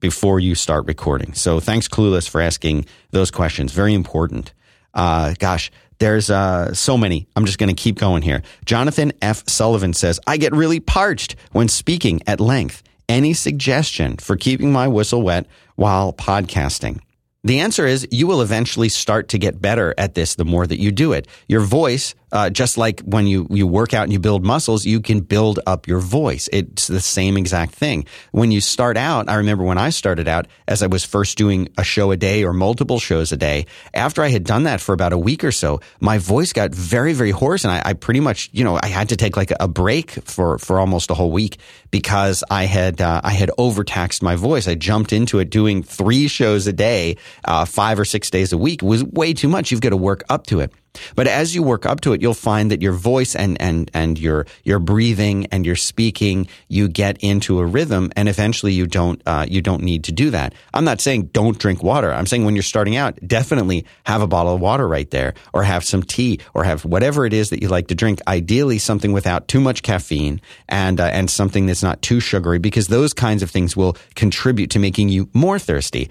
before 0.00 0.38
you 0.38 0.54
start 0.54 0.86
recording. 0.86 1.32
So 1.32 1.60
thanks, 1.60 1.88
Clueless, 1.88 2.28
for 2.28 2.42
asking 2.42 2.84
those 3.10 3.30
questions. 3.30 3.72
Very 3.72 3.94
important. 3.94 4.52
Uh, 4.92 5.34
gosh, 5.38 5.70
there's 5.98 6.30
uh, 6.30 6.74
so 6.74 6.98
many. 6.98 7.26
I'm 7.36 7.46
just 7.46 7.58
going 7.58 7.74
to 7.74 7.82
keep 7.82 7.98
going 7.98 8.22
here. 8.22 8.42
Jonathan 8.66 9.12
F. 9.22 9.48
Sullivan 9.48 9.94
says, 9.94 10.20
I 10.26 10.36
get 10.36 10.52
really 10.52 10.80
parched 10.80 11.36
when 11.52 11.68
speaking 11.68 12.20
at 12.26 12.40
length 12.40 12.82
any 13.08 13.34
suggestion 13.34 14.16
for 14.16 14.36
keeping 14.36 14.72
my 14.72 14.88
whistle 14.88 15.22
wet 15.22 15.46
while 15.76 16.12
podcasting? 16.12 17.00
The 17.42 17.60
answer 17.60 17.86
is 17.86 18.06
you 18.10 18.26
will 18.26 18.42
eventually 18.42 18.88
start 18.88 19.28
to 19.30 19.38
get 19.38 19.62
better 19.62 19.94
at 19.96 20.14
this 20.14 20.34
the 20.34 20.44
more 20.44 20.66
that 20.66 20.78
you 20.78 20.92
do 20.92 21.12
it. 21.12 21.26
Your 21.48 21.62
voice 21.62 22.14
uh, 22.32 22.50
just 22.50 22.78
like 22.78 23.00
when 23.00 23.26
you, 23.26 23.46
you 23.50 23.66
work 23.66 23.94
out 23.94 24.04
and 24.04 24.12
you 24.12 24.18
build 24.18 24.44
muscles, 24.44 24.84
you 24.84 25.00
can 25.00 25.20
build 25.20 25.60
up 25.66 25.88
your 25.88 26.00
voice. 26.00 26.48
It's 26.52 26.86
the 26.86 27.00
same 27.00 27.36
exact 27.36 27.74
thing. 27.74 28.06
When 28.32 28.50
you 28.50 28.60
start 28.60 28.96
out, 28.96 29.28
I 29.28 29.36
remember 29.36 29.64
when 29.64 29.78
I 29.78 29.90
started 29.90 30.28
out, 30.28 30.46
as 30.68 30.82
I 30.82 30.86
was 30.86 31.04
first 31.04 31.38
doing 31.38 31.68
a 31.76 31.84
show 31.84 32.10
a 32.10 32.16
day 32.16 32.44
or 32.44 32.52
multiple 32.52 32.98
shows 32.98 33.32
a 33.32 33.36
day, 33.36 33.66
after 33.94 34.22
I 34.22 34.28
had 34.28 34.44
done 34.44 34.64
that 34.64 34.80
for 34.80 34.92
about 34.92 35.12
a 35.12 35.18
week 35.18 35.44
or 35.44 35.52
so, 35.52 35.80
my 36.00 36.18
voice 36.18 36.52
got 36.52 36.74
very, 36.74 37.12
very 37.12 37.30
hoarse. 37.30 37.64
And 37.64 37.72
I, 37.72 37.82
I 37.84 37.92
pretty 37.94 38.20
much, 38.20 38.50
you 38.52 38.64
know, 38.64 38.78
I 38.80 38.86
had 38.86 39.08
to 39.10 39.16
take 39.16 39.36
like 39.36 39.52
a 39.58 39.68
break 39.68 40.10
for, 40.10 40.58
for 40.58 40.78
almost 40.78 41.10
a 41.10 41.14
whole 41.14 41.32
week 41.32 41.58
because 41.90 42.44
I 42.50 42.64
had, 42.64 43.00
uh, 43.00 43.20
I 43.24 43.32
had 43.32 43.50
overtaxed 43.58 44.22
my 44.22 44.36
voice. 44.36 44.68
I 44.68 44.74
jumped 44.74 45.12
into 45.12 45.38
it 45.38 45.50
doing 45.50 45.82
three 45.82 46.28
shows 46.28 46.66
a 46.66 46.72
day, 46.72 47.16
uh, 47.44 47.64
five 47.64 47.98
or 47.98 48.04
six 48.04 48.30
days 48.30 48.52
a 48.52 48.58
week 48.58 48.82
was 48.82 49.04
way 49.04 49.34
too 49.34 49.48
much. 49.48 49.70
You've 49.70 49.80
got 49.80 49.90
to 49.90 49.96
work 49.96 50.22
up 50.28 50.46
to 50.48 50.60
it. 50.60 50.72
But 51.14 51.26
as 51.26 51.54
you 51.54 51.62
work 51.62 51.86
up 51.86 52.00
to 52.02 52.12
it, 52.12 52.22
you'll 52.22 52.34
find 52.34 52.70
that 52.70 52.82
your 52.82 52.92
voice 52.92 53.34
and, 53.34 53.60
and, 53.60 53.90
and 53.94 54.18
your, 54.18 54.46
your 54.64 54.78
breathing 54.78 55.46
and 55.46 55.64
your 55.64 55.76
speaking, 55.76 56.48
you 56.68 56.88
get 56.88 57.18
into 57.18 57.60
a 57.60 57.66
rhythm 57.66 58.10
and 58.16 58.28
eventually 58.28 58.72
you 58.72 58.86
don't, 58.86 59.22
uh, 59.26 59.46
you 59.48 59.62
don't 59.62 59.82
need 59.82 60.04
to 60.04 60.12
do 60.12 60.30
that. 60.30 60.54
I'm 60.74 60.84
not 60.84 61.00
saying 61.00 61.30
don't 61.32 61.58
drink 61.58 61.82
water. 61.82 62.12
I'm 62.12 62.26
saying 62.26 62.44
when 62.44 62.54
you're 62.54 62.62
starting 62.62 62.96
out, 62.96 63.18
definitely 63.26 63.86
have 64.04 64.22
a 64.22 64.26
bottle 64.26 64.54
of 64.54 64.60
water 64.60 64.86
right 64.86 65.10
there 65.10 65.34
or 65.52 65.62
have 65.62 65.84
some 65.84 66.02
tea 66.02 66.40
or 66.54 66.64
have 66.64 66.84
whatever 66.84 67.26
it 67.26 67.32
is 67.32 67.50
that 67.50 67.62
you 67.62 67.68
like 67.68 67.88
to 67.88 67.94
drink. 67.94 68.20
Ideally 68.26 68.78
something 68.78 69.12
without 69.12 69.48
too 69.48 69.60
much 69.60 69.82
caffeine 69.82 70.40
and, 70.68 71.00
uh, 71.00 71.04
and 71.04 71.30
something 71.30 71.66
that's 71.66 71.82
not 71.82 72.02
too 72.02 72.20
sugary 72.20 72.58
because 72.58 72.88
those 72.88 73.12
kinds 73.12 73.42
of 73.42 73.50
things 73.50 73.76
will 73.76 73.96
contribute 74.14 74.70
to 74.70 74.78
making 74.78 75.08
you 75.08 75.28
more 75.32 75.58
thirsty. 75.58 76.10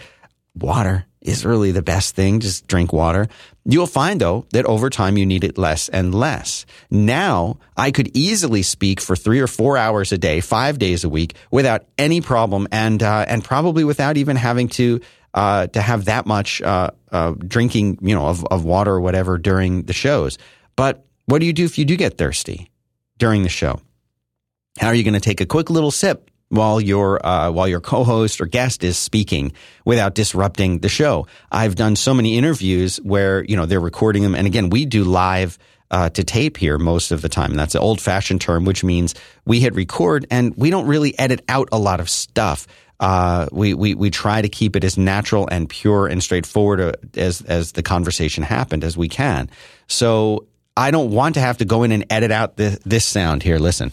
Water 0.55 1.05
is 1.21 1.45
really 1.45 1.71
the 1.71 1.81
best 1.81 2.15
thing. 2.15 2.39
Just 2.39 2.67
drink 2.67 2.93
water. 2.93 3.27
You'll 3.65 3.87
find 3.87 4.19
though 4.21 4.45
that 4.51 4.65
over 4.65 4.89
time 4.89 5.17
you 5.17 5.25
need 5.25 5.43
it 5.43 5.57
less 5.57 5.89
and 5.89 6.15
less. 6.15 6.65
Now 6.89 7.59
I 7.75 7.91
could 7.91 8.15
easily 8.15 8.63
speak 8.63 9.01
for 9.01 9.15
three 9.15 9.39
or 9.39 9.47
four 9.47 9.77
hours 9.77 10.11
a 10.11 10.17
day, 10.17 10.39
five 10.39 10.79
days 10.79 11.03
a 11.03 11.09
week 11.09 11.35
without 11.51 11.85
any 11.97 12.21
problem 12.21 12.67
and, 12.71 13.03
uh, 13.03 13.25
and 13.27 13.43
probably 13.43 13.83
without 13.83 14.17
even 14.17 14.37
having 14.37 14.69
to, 14.69 15.01
uh, 15.33 15.67
to 15.67 15.81
have 15.81 16.05
that 16.05 16.25
much, 16.25 16.61
uh, 16.61 16.91
uh, 17.11 17.33
drinking, 17.37 17.99
you 18.01 18.15
know, 18.15 18.27
of, 18.27 18.45
of 18.45 18.63
water 18.65 18.91
or 18.91 19.01
whatever 19.01 19.37
during 19.37 19.83
the 19.83 19.93
shows. 19.93 20.37
But 20.75 21.05
what 21.25 21.39
do 21.39 21.45
you 21.45 21.53
do 21.53 21.65
if 21.65 21.77
you 21.77 21.85
do 21.85 21.95
get 21.97 22.17
thirsty 22.17 22.71
during 23.17 23.43
the 23.43 23.49
show? 23.49 23.81
How 24.79 24.87
are 24.87 24.95
you 24.95 25.03
going 25.03 25.13
to 25.13 25.19
take 25.19 25.41
a 25.41 25.45
quick 25.45 25.69
little 25.69 25.91
sip 25.91 26.31
while 26.49 26.81
your 26.81 27.25
uh, 27.25 27.51
while 27.51 27.67
your 27.67 27.79
co-host 27.79 28.41
or 28.41 28.45
guest 28.45 28.83
is 28.83 28.97
speaking 28.97 29.53
without 29.85 30.15
disrupting 30.15 30.79
the 30.79 30.89
show. 30.89 31.27
I've 31.51 31.75
done 31.75 31.95
so 31.95 32.13
many 32.13 32.37
interviews 32.37 32.97
where 32.97 33.43
you 33.45 33.55
know 33.55 33.65
they're 33.65 33.79
recording 33.79 34.23
them, 34.23 34.35
and 34.35 34.45
again, 34.45 34.69
we 34.69 34.85
do 34.85 35.03
live. 35.03 35.57
Uh, 35.91 36.07
to 36.07 36.23
tape 36.23 36.55
here 36.55 36.77
most 36.77 37.11
of 37.11 37.23
the 37.23 37.29
time. 37.29 37.55
That's 37.55 37.73
an 37.73 37.81
old 37.81 37.99
fashioned 37.99 38.41
term, 38.41 38.63
which 38.63 38.83
means 38.83 39.15
we 39.45 39.59
hit 39.59 39.73
record 39.73 40.27
and 40.29 40.55
we 40.55 40.69
don't 40.69 40.85
really 40.85 41.17
edit 41.17 41.43
out 41.49 41.67
a 41.71 41.79
lot 41.79 41.99
of 41.99 42.11
stuff. 42.11 42.67
Uh, 42.99 43.47
we, 43.51 43.73
we, 43.73 43.95
we 43.95 44.11
try 44.11 44.39
to 44.39 44.49
keep 44.49 44.75
it 44.75 44.83
as 44.83 44.99
natural 44.99 45.47
and 45.49 45.67
pure 45.67 46.05
and 46.05 46.21
straightforward 46.21 46.79
uh, 46.79 46.91
as, 47.15 47.41
as 47.41 47.71
the 47.71 47.81
conversation 47.81 48.43
happened 48.43 48.83
as 48.83 48.97
we 48.97 49.09
can. 49.09 49.49
So 49.87 50.45
I 50.77 50.91
don't 50.91 51.09
want 51.09 51.33
to 51.33 51.41
have 51.41 51.57
to 51.57 51.65
go 51.65 51.81
in 51.81 51.91
and 51.91 52.05
edit 52.11 52.29
out 52.29 52.55
this, 52.55 52.77
this 52.85 53.05
sound 53.05 53.41
here. 53.41 53.57
Listen. 53.57 53.91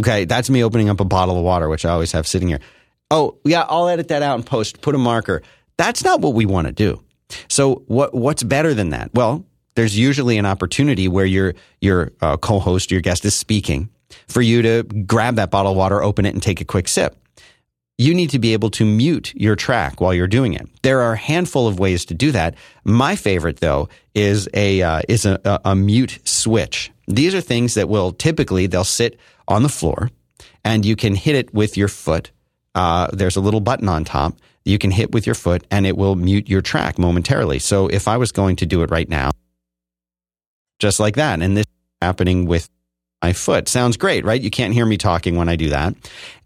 Okay, 0.00 0.24
that's 0.24 0.48
me 0.48 0.64
opening 0.64 0.88
up 0.88 1.00
a 1.00 1.04
bottle 1.04 1.36
of 1.36 1.44
water, 1.44 1.68
which 1.68 1.84
I 1.84 1.90
always 1.90 2.12
have 2.12 2.26
sitting 2.26 2.48
here. 2.48 2.60
Oh, 3.10 3.38
yeah, 3.44 3.66
I'll 3.68 3.88
edit 3.88 4.08
that 4.08 4.22
out 4.22 4.36
and 4.36 4.46
post, 4.46 4.80
put 4.80 4.94
a 4.94 4.98
marker. 4.98 5.42
That's 5.76 6.02
not 6.02 6.20
what 6.20 6.34
we 6.34 6.46
want 6.46 6.68
to 6.68 6.72
do. 6.72 7.02
So 7.48 7.84
what 7.86 8.14
what's 8.14 8.42
better 8.42 8.74
than 8.74 8.90
that? 8.90 9.10
Well, 9.14 9.44
there's 9.74 9.96
usually 9.96 10.38
an 10.38 10.46
opportunity 10.46 11.06
where 11.06 11.26
your 11.26 11.54
your 11.80 12.12
uh, 12.20 12.36
co-host, 12.38 12.90
your 12.90 13.00
guest 13.00 13.24
is 13.24 13.34
speaking, 13.34 13.88
for 14.26 14.42
you 14.42 14.62
to 14.62 14.82
grab 14.82 15.36
that 15.36 15.50
bottle 15.50 15.72
of 15.72 15.78
water, 15.78 16.02
open 16.02 16.26
it, 16.26 16.34
and 16.34 16.42
take 16.42 16.60
a 16.60 16.64
quick 16.64 16.88
sip. 16.88 17.16
You 17.98 18.14
need 18.14 18.30
to 18.30 18.38
be 18.38 18.54
able 18.54 18.70
to 18.70 18.86
mute 18.86 19.34
your 19.34 19.56
track 19.56 20.00
while 20.00 20.14
you're 20.14 20.26
doing 20.26 20.54
it. 20.54 20.66
There 20.82 21.02
are 21.02 21.12
a 21.12 21.18
handful 21.18 21.68
of 21.68 21.78
ways 21.78 22.06
to 22.06 22.14
do 22.14 22.32
that. 22.32 22.54
My 22.82 23.14
favorite, 23.14 23.58
though, 23.58 23.90
is 24.14 24.48
a 24.54 24.80
uh, 24.82 25.02
is 25.08 25.26
a, 25.26 25.38
a, 25.44 25.60
a 25.66 25.76
mute 25.76 26.18
switch. 26.24 26.90
These 27.06 27.34
are 27.34 27.40
things 27.40 27.74
that 27.74 27.88
will 27.88 28.12
typically 28.12 28.66
they'll 28.66 28.84
sit 28.84 29.18
on 29.50 29.62
the 29.62 29.68
floor 29.68 30.10
and 30.64 30.84
you 30.84 30.96
can 30.96 31.14
hit 31.14 31.34
it 31.34 31.52
with 31.52 31.76
your 31.76 31.88
foot. 31.88 32.30
Uh, 32.74 33.08
there's 33.12 33.36
a 33.36 33.40
little 33.40 33.60
button 33.60 33.88
on 33.88 34.04
top 34.04 34.34
you 34.64 34.78
can 34.78 34.90
hit 34.90 35.12
with 35.12 35.26
your 35.26 35.34
foot 35.34 35.66
and 35.70 35.86
it 35.86 35.96
will 35.96 36.16
mute 36.16 36.48
your 36.48 36.62
track 36.62 36.98
momentarily. 36.98 37.58
So 37.58 37.88
if 37.88 38.06
I 38.08 38.16
was 38.16 38.32
going 38.32 38.56
to 38.56 38.66
do 38.66 38.82
it 38.82 38.90
right 38.90 39.08
now, 39.08 39.30
just 40.78 41.00
like 41.00 41.16
that, 41.16 41.40
and 41.42 41.56
this 41.56 41.66
happening 42.00 42.46
with 42.46 42.68
my 43.22 43.32
foot 43.32 43.68
sounds 43.68 43.96
great, 43.96 44.24
right? 44.24 44.40
You 44.40 44.50
can't 44.50 44.72
hear 44.72 44.86
me 44.86 44.96
talking 44.96 45.36
when 45.36 45.48
I 45.48 45.56
do 45.56 45.68
that, 45.68 45.94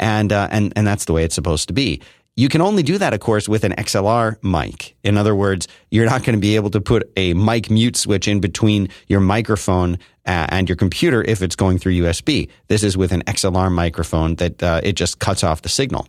and 0.01 0.33
uh, 0.33 0.49
and 0.51 0.73
and 0.75 0.85
that's 0.85 1.05
the 1.05 1.13
way 1.13 1.23
it's 1.23 1.35
supposed 1.35 1.69
to 1.69 1.75
be. 1.75 2.01
You 2.37 2.49
can 2.49 2.61
only 2.61 2.83
do 2.83 2.99
that, 2.99 3.15
of 3.15 3.21
course, 3.21 3.49
with 3.49 3.63
an 3.63 3.73
XLR 3.73 4.43
mic. 4.43 4.97
In 5.05 5.17
other 5.17 5.37
words, 5.37 5.69
you're 5.93 6.07
not 6.07 6.25
going 6.25 6.35
to 6.35 6.41
be 6.41 6.57
able 6.57 6.71
to 6.71 6.81
put 6.81 7.13
a 7.17 7.33
mic 7.35 7.71
mute 7.71 7.97
switch 7.97 8.27
in 8.27 8.41
between 8.41 8.89
your 9.07 9.21
microphone 9.21 10.01
uh, 10.27 10.47
and 10.49 10.69
your 10.69 10.77
computer 10.77 11.23
if 11.23 11.43
it's 11.43 11.57
going 11.57 11.79
through 11.79 11.93
USB. 11.93 12.49
This 12.69 12.83
is 12.83 12.97
with 12.97 13.13
an 13.13 13.23
XLR 13.23 13.71
microphone 13.71 14.37
that 14.37 14.63
uh, 14.63 14.81
it 14.83 14.95
just 14.95 15.19
cuts 15.19 15.45
off 15.45 15.63
the 15.63 15.69
signal. 15.69 16.07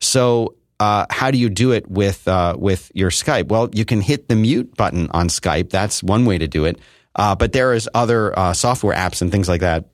So 0.00 0.54
uh, 0.80 1.06
how 1.10 1.30
do 1.30 1.38
you 1.38 1.48
do 1.48 1.72
it 1.72 1.88
with 1.90 2.26
uh, 2.28 2.56
with 2.58 2.90
your 2.94 3.10
Skype? 3.10 3.48
Well, 3.48 3.68
you 3.72 3.84
can 3.84 4.00
hit 4.00 4.28
the 4.28 4.36
mute 4.36 4.74
button 4.76 5.08
on 5.10 5.28
Skype. 5.28 5.70
That's 5.70 6.02
one 6.02 6.24
way 6.24 6.38
to 6.38 6.48
do 6.48 6.64
it. 6.64 6.78
Uh, 7.14 7.34
but 7.34 7.52
there 7.52 7.74
is 7.74 7.88
other 7.94 8.38
uh, 8.38 8.52
software 8.52 8.96
apps 8.96 9.22
and 9.22 9.32
things 9.32 9.48
like 9.48 9.60
that 9.60 9.86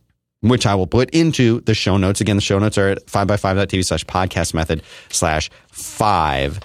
which 0.44 0.66
I 0.66 0.74
will 0.74 0.86
put 0.86 1.10
into 1.10 1.62
the 1.62 1.74
show 1.74 1.96
notes. 1.96 2.20
Again, 2.20 2.36
the 2.36 2.42
show 2.42 2.58
notes 2.58 2.76
are 2.76 2.90
at 2.90 3.06
5by5.tv 3.06 3.84
slash 3.84 4.04
podcast 4.04 4.52
method 4.52 4.82
slash 5.08 5.50
five. 5.70 6.60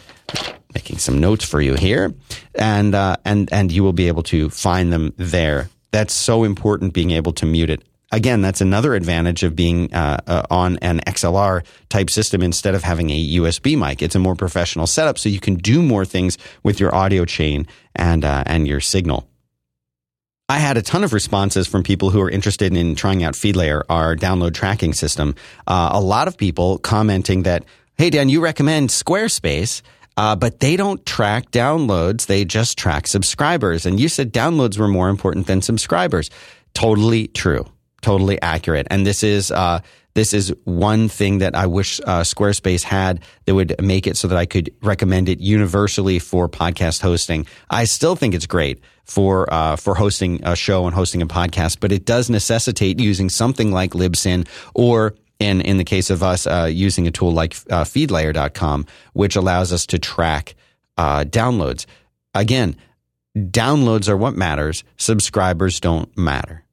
Making 0.73 0.97
some 0.97 1.19
notes 1.19 1.45
for 1.45 1.61
you 1.61 1.75
here. 1.75 2.13
And, 2.53 2.93
uh, 2.93 3.15
and, 3.23 3.51
and 3.53 3.71
you 3.71 3.83
will 3.83 3.93
be 3.93 4.09
able 4.09 4.23
to 4.23 4.49
find 4.49 4.91
them 4.91 5.13
there. 5.15 5.69
That's 5.91 6.13
so 6.13 6.43
important 6.43 6.93
being 6.93 7.11
able 7.11 7.33
to 7.33 7.45
mute 7.45 7.69
it. 7.69 7.83
Again, 8.11 8.41
that's 8.41 8.59
another 8.59 8.95
advantage 8.95 9.43
of 9.43 9.55
being 9.55 9.93
uh, 9.93 10.17
uh, 10.25 10.43
on 10.49 10.77
an 10.79 10.99
XLR 11.05 11.63
type 11.89 12.09
system 12.09 12.41
instead 12.41 12.73
of 12.73 12.83
having 12.83 13.11
a 13.11 13.27
USB 13.35 13.77
mic. 13.77 14.01
It's 14.01 14.15
a 14.15 14.19
more 14.19 14.35
professional 14.35 14.87
setup, 14.87 15.19
so 15.19 15.29
you 15.29 15.39
can 15.39 15.55
do 15.55 15.83
more 15.83 16.05
things 16.05 16.37
with 16.63 16.79
your 16.79 16.93
audio 16.93 17.23
chain 17.25 17.67
and 17.95 18.25
uh, 18.25 18.43
and 18.47 18.67
your 18.67 18.79
signal. 18.79 19.27
I 20.51 20.57
had 20.57 20.77
a 20.77 20.81
ton 20.81 21.03
of 21.03 21.13
responses 21.13 21.67
from 21.67 21.83
people 21.83 22.09
who 22.09 22.19
are 22.21 22.29
interested 22.29 22.75
in 22.75 22.95
trying 22.95 23.23
out 23.23 23.35
FeedLayer, 23.35 23.83
our 23.87 24.15
download 24.15 24.55
tracking 24.55 24.93
system. 24.93 25.35
Uh, 25.67 25.91
a 25.93 26.01
lot 26.01 26.27
of 26.27 26.37
people 26.37 26.79
commenting 26.79 27.43
that, 27.43 27.65
hey, 27.99 28.09
Dan, 28.09 28.29
you 28.29 28.41
recommend 28.41 28.89
Squarespace. 28.89 29.83
Uh, 30.19 30.35
but 30.35 30.59
they 30.59 30.75
don't 30.75 31.05
track 31.05 31.49
downloads. 31.49 32.25
They 32.25 32.43
just 32.43 32.77
track 32.77 33.07
subscribers. 33.07 33.85
And 33.85 34.01
you 34.01 34.09
said 34.09 34.33
downloads 34.33 34.77
were 34.77 34.89
more 34.89 35.07
important 35.07 35.47
than 35.47 35.61
subscribers. 35.61 36.29
Totally 36.73 37.27
true. 37.27 37.65
Totally 38.01 38.37
accurate. 38.41 38.85
And 38.91 39.07
this 39.07 39.23
is, 39.23 39.49
uh, 39.49 39.79
this 40.15 40.33
is 40.33 40.53
one 40.65 41.07
thing 41.07 41.37
that 41.37 41.55
I 41.55 41.67
wish 41.67 42.01
uh, 42.01 42.23
Squarespace 42.23 42.83
had 42.83 43.21
that 43.45 43.55
would 43.55 43.81
make 43.81 44.07
it 44.07 44.17
so 44.17 44.27
that 44.27 44.37
I 44.37 44.45
could 44.45 44.69
recommend 44.81 45.29
it 45.29 45.39
universally 45.39 46.19
for 46.19 46.49
podcast 46.49 47.01
hosting. 47.01 47.45
I 47.69 47.85
still 47.85 48.17
think 48.17 48.33
it's 48.33 48.45
great 48.45 48.81
for 49.05 49.51
uh, 49.53 49.77
for 49.77 49.95
hosting 49.95 50.41
a 50.43 50.53
show 50.53 50.85
and 50.85 50.93
hosting 50.93 51.21
a 51.21 51.27
podcast, 51.27 51.77
but 51.79 51.93
it 51.93 52.03
does 52.03 52.29
necessitate 52.29 52.99
using 52.99 53.29
something 53.29 53.71
like 53.71 53.91
Libsyn 53.91 54.45
or 54.73 55.15
in 55.39 55.61
in 55.61 55.77
the 55.77 55.83
case 55.83 56.09
of 56.09 56.21
us 56.21 56.45
uh, 56.45 56.69
using 56.71 57.07
a 57.07 57.11
tool 57.11 57.31
like 57.31 57.53
uh, 57.69 57.83
feedlayer.com 57.83 58.85
which 59.13 59.35
allows 59.35 59.73
us 59.73 59.85
to 59.87 59.99
track 59.99 60.55
uh, 60.97 61.23
downloads. 61.23 61.85
Again 62.33 62.75
downloads 63.37 64.09
are 64.09 64.17
what 64.17 64.35
matters. 64.35 64.83
Subscribers 64.97 65.79
don't 65.79 66.15
matter. 66.17 66.63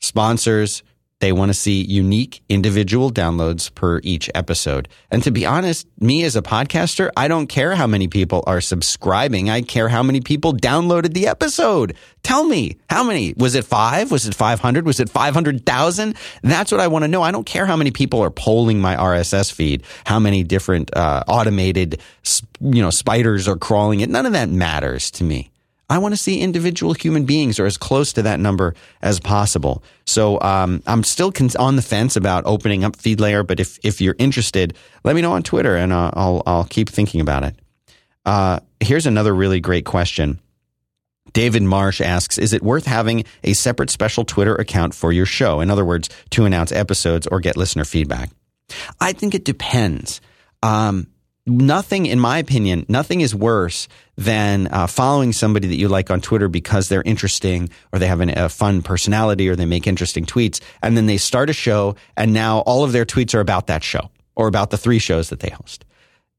Sponsors 0.00 0.82
they 1.20 1.32
want 1.32 1.50
to 1.50 1.54
see 1.54 1.82
unique 1.82 2.42
individual 2.48 3.10
downloads 3.10 3.72
per 3.74 4.00
each 4.02 4.30
episode. 4.34 4.88
And 5.10 5.22
to 5.22 5.30
be 5.30 5.46
honest, 5.46 5.86
me 6.00 6.24
as 6.24 6.34
a 6.34 6.42
podcaster, 6.42 7.10
I 7.16 7.28
don't 7.28 7.46
care 7.46 7.74
how 7.74 7.86
many 7.86 8.08
people 8.08 8.42
are 8.46 8.60
subscribing. 8.60 9.50
I 9.50 9.60
care 9.60 9.88
how 9.88 10.02
many 10.02 10.20
people 10.22 10.54
downloaded 10.54 11.12
the 11.12 11.28
episode. 11.28 11.94
Tell 12.22 12.44
me 12.44 12.78
how 12.88 13.04
many. 13.04 13.34
Was 13.36 13.54
it 13.54 13.64
five? 13.64 14.10
Was 14.10 14.26
it 14.26 14.34
500? 14.34 14.86
Was 14.86 14.98
it 14.98 15.10
500,000? 15.10 16.16
That's 16.42 16.72
what 16.72 16.80
I 16.80 16.88
want 16.88 17.04
to 17.04 17.08
know. 17.08 17.22
I 17.22 17.30
don't 17.30 17.46
care 17.46 17.66
how 17.66 17.76
many 17.76 17.90
people 17.90 18.22
are 18.22 18.30
polling 18.30 18.80
my 18.80 18.96
RSS 18.96 19.52
feed, 19.52 19.84
how 20.04 20.18
many 20.18 20.42
different 20.42 20.94
uh, 20.96 21.22
automated, 21.28 22.00
you 22.60 22.82
know, 22.82 22.90
spiders 22.90 23.46
are 23.46 23.56
crawling 23.56 24.00
it. 24.00 24.08
None 24.08 24.26
of 24.26 24.32
that 24.32 24.48
matters 24.48 25.10
to 25.12 25.24
me. 25.24 25.50
I 25.90 25.98
want 25.98 26.12
to 26.12 26.16
see 26.16 26.40
individual 26.40 26.94
human 26.94 27.24
beings 27.24 27.58
or 27.58 27.66
as 27.66 27.76
close 27.76 28.12
to 28.12 28.22
that 28.22 28.38
number 28.38 28.74
as 29.02 29.18
possible. 29.18 29.82
So 30.06 30.40
um, 30.40 30.82
I'm 30.86 31.02
still 31.02 31.32
on 31.58 31.74
the 31.76 31.82
fence 31.82 32.14
about 32.14 32.44
opening 32.46 32.84
up 32.84 32.96
FeedLayer, 32.96 33.44
but 33.44 33.58
if 33.58 33.78
if 33.82 34.00
you're 34.00 34.14
interested, 34.18 34.76
let 35.04 35.16
me 35.16 35.20
know 35.20 35.32
on 35.32 35.42
Twitter, 35.42 35.76
and 35.76 35.92
uh, 35.92 36.12
I'll 36.14 36.42
I'll 36.46 36.64
keep 36.64 36.88
thinking 36.88 37.20
about 37.20 37.42
it. 37.42 37.56
Uh, 38.24 38.60
here's 38.78 39.06
another 39.06 39.34
really 39.34 39.60
great 39.60 39.84
question. 39.84 40.40
David 41.32 41.62
Marsh 41.62 42.00
asks, 42.00 42.38
is 42.38 42.52
it 42.52 42.62
worth 42.62 42.86
having 42.86 43.24
a 43.44 43.52
separate 43.52 43.90
special 43.90 44.24
Twitter 44.24 44.54
account 44.54 44.94
for 44.94 45.12
your 45.12 45.26
show? 45.26 45.60
In 45.60 45.70
other 45.70 45.84
words, 45.84 46.08
to 46.30 46.44
announce 46.44 46.72
episodes 46.72 47.26
or 47.26 47.40
get 47.40 47.56
listener 47.56 47.84
feedback? 47.84 48.30
I 49.00 49.12
think 49.12 49.34
it 49.34 49.44
depends. 49.44 50.20
Um, 50.62 51.06
nothing, 51.46 52.06
in 52.06 52.18
my 52.20 52.38
opinion, 52.38 52.86
nothing 52.88 53.20
is 53.20 53.34
worse 53.34 53.88
than 54.16 54.68
uh, 54.68 54.86
following 54.86 55.32
somebody 55.32 55.68
that 55.68 55.76
you 55.76 55.88
like 55.88 56.10
on 56.10 56.20
Twitter 56.20 56.48
because 56.48 56.88
they're 56.88 57.02
interesting 57.02 57.68
or 57.92 57.98
they 57.98 58.06
have 58.06 58.20
an, 58.20 58.36
a 58.38 58.48
fun 58.48 58.82
personality 58.82 59.48
or 59.48 59.56
they 59.56 59.66
make 59.66 59.86
interesting 59.86 60.24
tweets. 60.24 60.60
And 60.82 60.96
then 60.96 61.06
they 61.06 61.16
start 61.16 61.50
a 61.50 61.54
show 61.54 61.96
and 62.16 62.32
now 62.32 62.60
all 62.60 62.84
of 62.84 62.92
their 62.92 63.04
tweets 63.04 63.34
are 63.34 63.40
about 63.40 63.66
that 63.68 63.82
show 63.82 64.10
or 64.36 64.46
about 64.46 64.70
the 64.70 64.78
three 64.78 64.98
shows 64.98 65.30
that 65.30 65.40
they 65.40 65.50
host. 65.50 65.84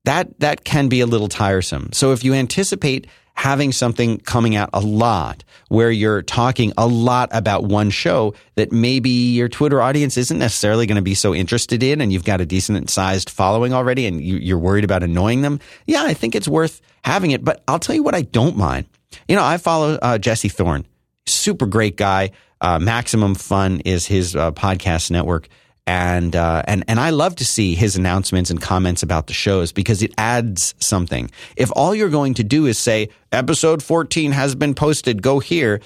That, 0.06 0.40
that 0.40 0.64
can 0.64 0.88
be 0.88 1.02
a 1.02 1.06
little 1.06 1.28
tiresome. 1.28 1.90
So 1.94 2.12
if 2.12 2.24
you 2.24 2.34
anticipate 2.34 3.08
having 3.36 3.72
something 3.72 4.20
coming 4.20 4.56
out 4.56 4.70
a 4.74 4.80
lot 4.80 5.44
where 5.70 5.90
you're 5.90 6.22
talking 6.22 6.74
a 6.78 6.86
lot 6.86 7.30
about 7.32 7.64
one 7.64 7.90
show 7.90 8.34
that 8.56 8.72
maybe 8.72 9.10
your 9.10 9.50
Twitter 9.50 9.82
audience 9.82 10.18
isn't 10.18 10.38
necessarily 10.38 10.86
going 10.86 10.98
to 10.98 11.02
be 11.02 11.16
so 11.16 11.34
interested 11.34 11.82
in 11.82 12.02
and 12.02 12.14
you've 12.14 12.26
got 12.26 12.42
a 12.42 12.46
decent 12.46 12.90
sized 12.90 13.30
following 13.30 13.74
already 13.74 14.06
and 14.06 14.22
you, 14.22 14.56
are 14.56 14.60
worried 14.60 14.84
about 14.84 15.02
annoying 15.02 15.42
them. 15.42 15.60
Yeah, 15.86 16.04
I 16.04 16.14
think 16.14 16.36
it's 16.36 16.48
worth 16.48 16.82
having 17.04 17.32
it. 17.32 17.44
But 17.44 17.64
I'll 17.68 17.80
tell 17.80 17.96
you 17.96 18.04
what 18.04 18.16
I 18.16 18.22
don't 18.22 18.58
mind. 18.58 18.88
You 19.28 19.36
know, 19.36 19.44
I 19.44 19.58
follow 19.58 19.98
uh, 20.02 20.18
Jesse 20.18 20.50
Thorn, 20.50 20.86
super 21.26 21.66
great 21.66 21.98
guy. 21.98 22.32
Uh, 22.60 22.78
Maximum 22.78 23.34
Fun 23.34 23.82
is 23.86 24.06
his 24.06 24.36
uh, 24.36 24.52
podcast 24.52 25.10
network 25.10 25.48
and 25.88 26.36
uh, 26.36 26.64
and 26.68 26.84
and 26.88 27.00
I 27.00 27.10
love 27.10 27.36
to 27.38 27.46
see 27.46 27.76
his 27.76 27.96
announcements 27.96 28.50
and 28.50 28.62
comments 28.62 29.04
about 29.04 29.28
the 29.28 29.34
shows 29.34 29.72
because 29.72 30.02
it 30.02 30.14
adds 30.18 30.76
something. 30.80 31.32
If 31.56 31.72
all 31.76 31.96
you're 31.96 32.10
going 32.10 32.36
to 32.36 32.44
do 32.44 32.66
is 32.66 32.78
say 32.78 33.10
episode 33.32 33.82
14 33.82 34.32
has 34.32 34.56
been 34.56 34.76
posted, 34.76 35.22
go 35.22 35.40
here, 35.40 35.82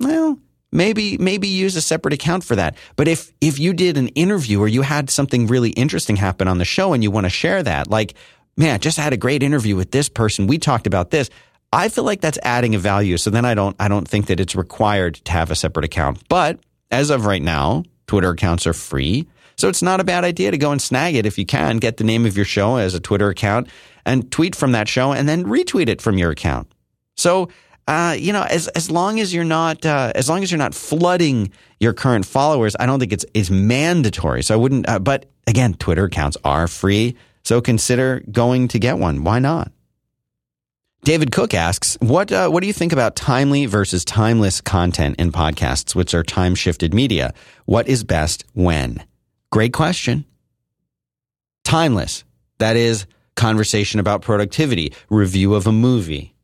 well, 0.00 0.38
maybe 0.72 1.16
maybe 1.18 1.48
use 1.48 1.76
a 1.76 1.80
separate 1.80 2.14
account 2.14 2.44
for 2.44 2.56
that. 2.56 2.76
But 2.96 3.08
if 3.08 3.32
if 3.40 3.58
you 3.58 3.72
did 3.72 3.96
an 3.96 4.08
interview 4.08 4.60
or 4.60 4.68
you 4.68 4.82
had 4.82 5.10
something 5.10 5.46
really 5.46 5.70
interesting 5.70 6.16
happen 6.16 6.48
on 6.48 6.58
the 6.58 6.64
show 6.64 6.92
and 6.92 7.02
you 7.02 7.10
want 7.10 7.24
to 7.24 7.30
share 7.30 7.62
that, 7.62 7.88
like 7.88 8.14
man, 8.56 8.74
I 8.74 8.78
just 8.78 8.98
had 8.98 9.12
a 9.12 9.16
great 9.16 9.42
interview 9.42 9.76
with 9.76 9.90
this 9.90 10.08
person, 10.08 10.46
we 10.46 10.58
talked 10.58 10.86
about 10.86 11.10
this. 11.10 11.30
I 11.72 11.88
feel 11.88 12.04
like 12.04 12.20
that's 12.20 12.38
adding 12.42 12.74
a 12.74 12.78
value. 12.78 13.16
So 13.16 13.30
then 13.30 13.44
I 13.44 13.54
don't 13.54 13.76
I 13.78 13.88
don't 13.88 14.08
think 14.08 14.26
that 14.26 14.40
it's 14.40 14.56
required 14.56 15.16
to 15.26 15.32
have 15.32 15.50
a 15.50 15.54
separate 15.54 15.84
account. 15.84 16.28
But 16.28 16.58
as 16.90 17.10
of 17.10 17.26
right 17.26 17.42
now, 17.42 17.84
Twitter 18.06 18.30
accounts 18.30 18.66
are 18.66 18.72
free. 18.72 19.26
So 19.56 19.68
it's 19.68 19.82
not 19.82 20.00
a 20.00 20.04
bad 20.04 20.24
idea 20.24 20.50
to 20.50 20.58
go 20.58 20.70
and 20.70 20.80
snag 20.80 21.14
it 21.14 21.24
if 21.24 21.38
you 21.38 21.46
can. 21.46 21.78
Get 21.78 21.96
the 21.96 22.04
name 22.04 22.26
of 22.26 22.36
your 22.36 22.44
show 22.44 22.76
as 22.76 22.94
a 22.94 23.00
Twitter 23.00 23.30
account 23.30 23.68
and 24.04 24.30
tweet 24.30 24.54
from 24.54 24.72
that 24.72 24.88
show 24.88 25.12
and 25.12 25.28
then 25.28 25.44
retweet 25.44 25.88
it 25.88 26.02
from 26.02 26.18
your 26.18 26.30
account. 26.30 26.70
So, 27.16 27.48
uh, 27.88 28.16
you 28.18 28.32
know, 28.32 28.42
as 28.42 28.68
as 28.68 28.90
long 28.90 29.20
as 29.20 29.32
you're 29.32 29.44
not 29.44 29.86
uh, 29.86 30.12
as 30.14 30.28
long 30.28 30.42
as 30.42 30.50
you're 30.50 30.58
not 30.58 30.74
flooding 30.74 31.52
your 31.80 31.94
current 31.94 32.26
followers, 32.26 32.76
I 32.78 32.84
don't 32.84 33.00
think 33.00 33.12
it's 33.12 33.24
it's 33.32 33.48
mandatory. 33.48 34.42
So 34.42 34.54
I 34.54 34.58
wouldn't. 34.58 34.88
Uh, 34.88 34.98
but 34.98 35.30
again, 35.46 35.74
Twitter 35.74 36.04
accounts 36.04 36.36
are 36.44 36.68
free, 36.68 37.16
so 37.44 37.60
consider 37.60 38.22
going 38.30 38.68
to 38.68 38.78
get 38.78 38.98
one. 38.98 39.24
Why 39.24 39.38
not? 39.38 39.72
David 41.04 41.30
Cook 41.30 41.54
asks, 41.54 41.96
"What 42.00 42.32
uh, 42.32 42.48
what 42.48 42.60
do 42.60 42.66
you 42.66 42.72
think 42.72 42.92
about 42.92 43.14
timely 43.14 43.66
versus 43.66 44.04
timeless 44.04 44.60
content 44.60 45.16
in 45.18 45.30
podcasts, 45.30 45.94
which 45.94 46.12
are 46.12 46.24
time 46.24 46.56
shifted 46.56 46.92
media? 46.92 47.32
What 47.64 47.88
is 47.88 48.04
best 48.04 48.44
when?" 48.52 49.04
Great 49.50 49.72
question. 49.72 50.24
Timeless. 51.64 52.24
That 52.58 52.76
is 52.76 53.06
conversation 53.34 54.00
about 54.00 54.22
productivity, 54.22 54.92
review 55.10 55.54
of 55.54 55.66
a 55.66 55.72
movie, 55.72 56.34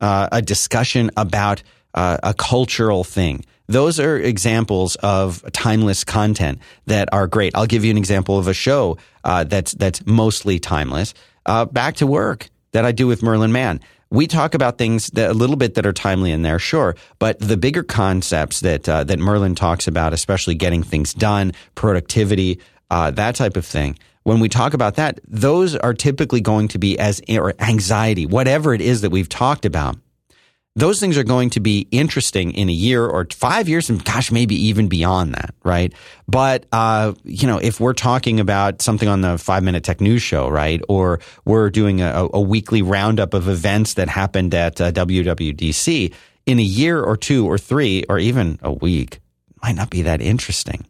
uh, 0.00 0.28
a 0.32 0.42
discussion 0.42 1.10
about 1.16 1.62
uh, 1.94 2.18
a 2.22 2.34
cultural 2.34 3.04
thing. 3.04 3.44
Those 3.68 3.98
are 3.98 4.16
examples 4.16 4.96
of 4.96 5.44
timeless 5.52 6.04
content 6.04 6.60
that 6.86 7.08
are 7.12 7.26
great. 7.26 7.56
I'll 7.56 7.66
give 7.66 7.84
you 7.84 7.90
an 7.90 7.98
example 7.98 8.38
of 8.38 8.46
a 8.46 8.54
show 8.54 8.98
uh, 9.24 9.44
that's 9.44 9.72
that's 9.72 10.04
mostly 10.06 10.58
timeless. 10.58 11.14
Uh, 11.44 11.64
Back 11.64 11.96
to 11.96 12.06
Work 12.06 12.50
that 12.72 12.84
I 12.84 12.92
do 12.92 13.06
with 13.06 13.22
Merlin 13.22 13.52
Mann 13.52 13.80
we 14.10 14.26
talk 14.26 14.54
about 14.54 14.78
things 14.78 15.08
that 15.08 15.30
a 15.30 15.34
little 15.34 15.56
bit 15.56 15.74
that 15.74 15.86
are 15.86 15.92
timely 15.92 16.30
in 16.30 16.42
there, 16.42 16.58
sure, 16.58 16.96
but 17.18 17.38
the 17.40 17.56
bigger 17.56 17.82
concepts 17.82 18.60
that 18.60 18.88
uh, 18.88 19.04
that 19.04 19.18
Merlin 19.18 19.54
talks 19.54 19.88
about, 19.88 20.12
especially 20.12 20.54
getting 20.54 20.82
things 20.82 21.12
done, 21.12 21.52
productivity, 21.74 22.60
uh, 22.90 23.10
that 23.12 23.34
type 23.34 23.56
of 23.56 23.66
thing. 23.66 23.98
When 24.22 24.40
we 24.40 24.48
talk 24.48 24.74
about 24.74 24.96
that, 24.96 25.20
those 25.26 25.76
are 25.76 25.94
typically 25.94 26.40
going 26.40 26.68
to 26.68 26.78
be 26.78 26.98
as 26.98 27.20
or 27.28 27.54
anxiety, 27.60 28.26
whatever 28.26 28.74
it 28.74 28.80
is 28.80 29.02
that 29.02 29.10
we've 29.10 29.28
talked 29.28 29.64
about 29.64 29.96
those 30.76 31.00
things 31.00 31.16
are 31.16 31.24
going 31.24 31.48
to 31.50 31.60
be 31.60 31.88
interesting 31.90 32.52
in 32.52 32.68
a 32.68 32.72
year 32.72 33.04
or 33.04 33.26
five 33.32 33.66
years 33.66 33.88
and 33.88 34.04
gosh, 34.04 34.30
maybe 34.30 34.54
even 34.54 34.88
beyond 34.88 35.34
that, 35.34 35.54
right? 35.64 35.92
But, 36.28 36.66
uh, 36.70 37.14
you 37.24 37.46
know, 37.46 37.56
if 37.56 37.80
we're 37.80 37.94
talking 37.94 38.40
about 38.40 38.82
something 38.82 39.08
on 39.08 39.22
the 39.22 39.38
five 39.38 39.62
minute 39.62 39.84
tech 39.84 40.02
news 40.02 40.22
show, 40.22 40.48
right? 40.48 40.82
Or 40.86 41.18
we're 41.46 41.70
doing 41.70 42.02
a, 42.02 42.28
a 42.32 42.40
weekly 42.40 42.82
roundup 42.82 43.32
of 43.32 43.48
events 43.48 43.94
that 43.94 44.08
happened 44.08 44.54
at 44.54 44.78
uh, 44.78 44.92
WWDC 44.92 46.12
in 46.44 46.58
a 46.58 46.62
year 46.62 47.02
or 47.02 47.16
two 47.16 47.46
or 47.46 47.56
three 47.56 48.04
or 48.10 48.18
even 48.18 48.58
a 48.62 48.72
week 48.72 49.20
might 49.62 49.76
not 49.76 49.88
be 49.88 50.02
that 50.02 50.20
interesting. 50.20 50.86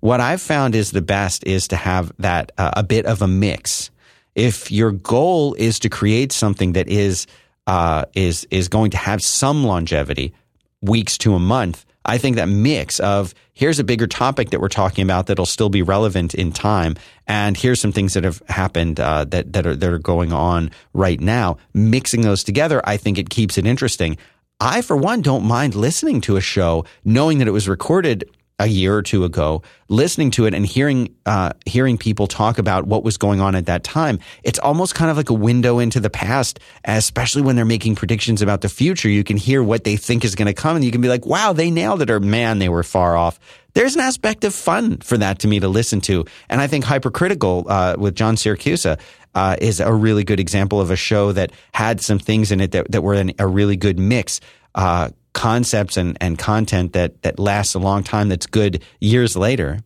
What 0.00 0.20
I've 0.20 0.42
found 0.42 0.74
is 0.74 0.90
the 0.90 1.00
best 1.00 1.44
is 1.46 1.68
to 1.68 1.76
have 1.76 2.12
that 2.18 2.52
uh, 2.58 2.72
a 2.76 2.82
bit 2.82 3.06
of 3.06 3.22
a 3.22 3.26
mix. 3.26 3.90
If 4.34 4.70
your 4.70 4.92
goal 4.92 5.54
is 5.54 5.78
to 5.80 5.88
create 5.88 6.32
something 6.32 6.72
that 6.72 6.88
is 6.88 7.26
uh, 7.66 8.04
is 8.14 8.46
is 8.50 8.68
going 8.68 8.90
to 8.90 8.96
have 8.96 9.20
some 9.20 9.64
longevity, 9.64 10.34
weeks 10.80 11.18
to 11.18 11.34
a 11.34 11.38
month. 11.38 11.84
I 12.04 12.18
think 12.18 12.36
that 12.36 12.48
mix 12.48 12.98
of 13.00 13.34
here's 13.52 13.78
a 13.78 13.84
bigger 13.84 14.06
topic 14.06 14.50
that 14.50 14.60
we're 14.60 14.68
talking 14.68 15.04
about 15.04 15.26
that'll 15.26 15.46
still 15.46 15.68
be 15.68 15.82
relevant 15.82 16.34
in 16.34 16.52
time, 16.52 16.96
and 17.26 17.56
here's 17.56 17.80
some 17.80 17.92
things 17.92 18.14
that 18.14 18.24
have 18.24 18.42
happened 18.48 18.98
uh, 18.98 19.24
that 19.26 19.52
that 19.52 19.66
are 19.66 19.76
that 19.76 19.90
are 19.90 19.98
going 19.98 20.32
on 20.32 20.70
right 20.92 21.20
now. 21.20 21.58
Mixing 21.74 22.22
those 22.22 22.42
together, 22.42 22.80
I 22.84 22.96
think 22.96 23.18
it 23.18 23.30
keeps 23.30 23.58
it 23.58 23.66
interesting. 23.66 24.16
I, 24.60 24.82
for 24.82 24.96
one, 24.96 25.22
don't 25.22 25.44
mind 25.44 25.74
listening 25.74 26.20
to 26.22 26.36
a 26.36 26.40
show 26.40 26.84
knowing 27.04 27.38
that 27.38 27.48
it 27.48 27.52
was 27.52 27.68
recorded 27.68 28.24
a 28.58 28.66
year 28.66 28.94
or 28.94 29.02
two 29.02 29.24
ago, 29.24 29.62
listening 29.88 30.30
to 30.32 30.46
it 30.46 30.54
and 30.54 30.64
hearing 30.64 31.14
uh, 31.26 31.52
hearing 31.66 31.98
people 31.98 32.26
talk 32.26 32.58
about 32.58 32.86
what 32.86 33.02
was 33.02 33.16
going 33.16 33.40
on 33.40 33.54
at 33.54 33.66
that 33.66 33.82
time, 33.82 34.18
it's 34.42 34.58
almost 34.58 34.94
kind 34.94 35.10
of 35.10 35.16
like 35.16 35.30
a 35.30 35.34
window 35.34 35.78
into 35.78 36.00
the 36.00 36.10
past. 36.10 36.60
Especially 36.84 37.42
when 37.42 37.56
they're 37.56 37.64
making 37.64 37.94
predictions 37.94 38.42
about 38.42 38.60
the 38.60 38.68
future, 38.68 39.08
you 39.08 39.24
can 39.24 39.36
hear 39.36 39.62
what 39.62 39.84
they 39.84 39.96
think 39.96 40.24
is 40.24 40.34
going 40.34 40.46
to 40.46 40.54
come, 40.54 40.76
and 40.76 40.84
you 40.84 40.90
can 40.90 41.00
be 41.00 41.08
like, 41.08 41.26
"Wow, 41.26 41.52
they 41.52 41.70
nailed 41.70 42.02
it!" 42.02 42.10
or 42.10 42.20
"Man, 42.20 42.58
they 42.58 42.68
were 42.68 42.82
far 42.82 43.16
off." 43.16 43.38
There's 43.74 43.94
an 43.94 44.02
aspect 44.02 44.44
of 44.44 44.54
fun 44.54 44.98
for 44.98 45.16
that 45.16 45.38
to 45.40 45.48
me 45.48 45.60
to 45.60 45.68
listen 45.68 46.00
to, 46.02 46.24
and 46.48 46.60
I 46.60 46.66
think 46.66 46.84
Hypercritical 46.84 47.66
uh, 47.68 47.96
with 47.98 48.14
John 48.14 48.36
Siracusa 48.36 48.98
uh, 49.34 49.56
is 49.60 49.80
a 49.80 49.92
really 49.92 50.24
good 50.24 50.40
example 50.40 50.80
of 50.80 50.90
a 50.90 50.96
show 50.96 51.32
that 51.32 51.52
had 51.72 52.00
some 52.00 52.18
things 52.18 52.52
in 52.52 52.60
it 52.60 52.72
that, 52.72 52.90
that 52.90 53.02
were 53.02 53.14
in 53.14 53.32
a 53.38 53.46
really 53.46 53.76
good 53.76 53.98
mix. 53.98 54.40
Uh, 54.74 55.10
concepts 55.42 55.96
and, 55.96 56.16
and 56.20 56.38
content 56.38 56.92
that, 56.92 57.20
that 57.22 57.36
lasts 57.36 57.74
a 57.74 57.80
long 57.80 58.04
time 58.04 58.28
that's 58.28 58.46
good 58.46 58.80
years 59.00 59.36
later. 59.36 59.80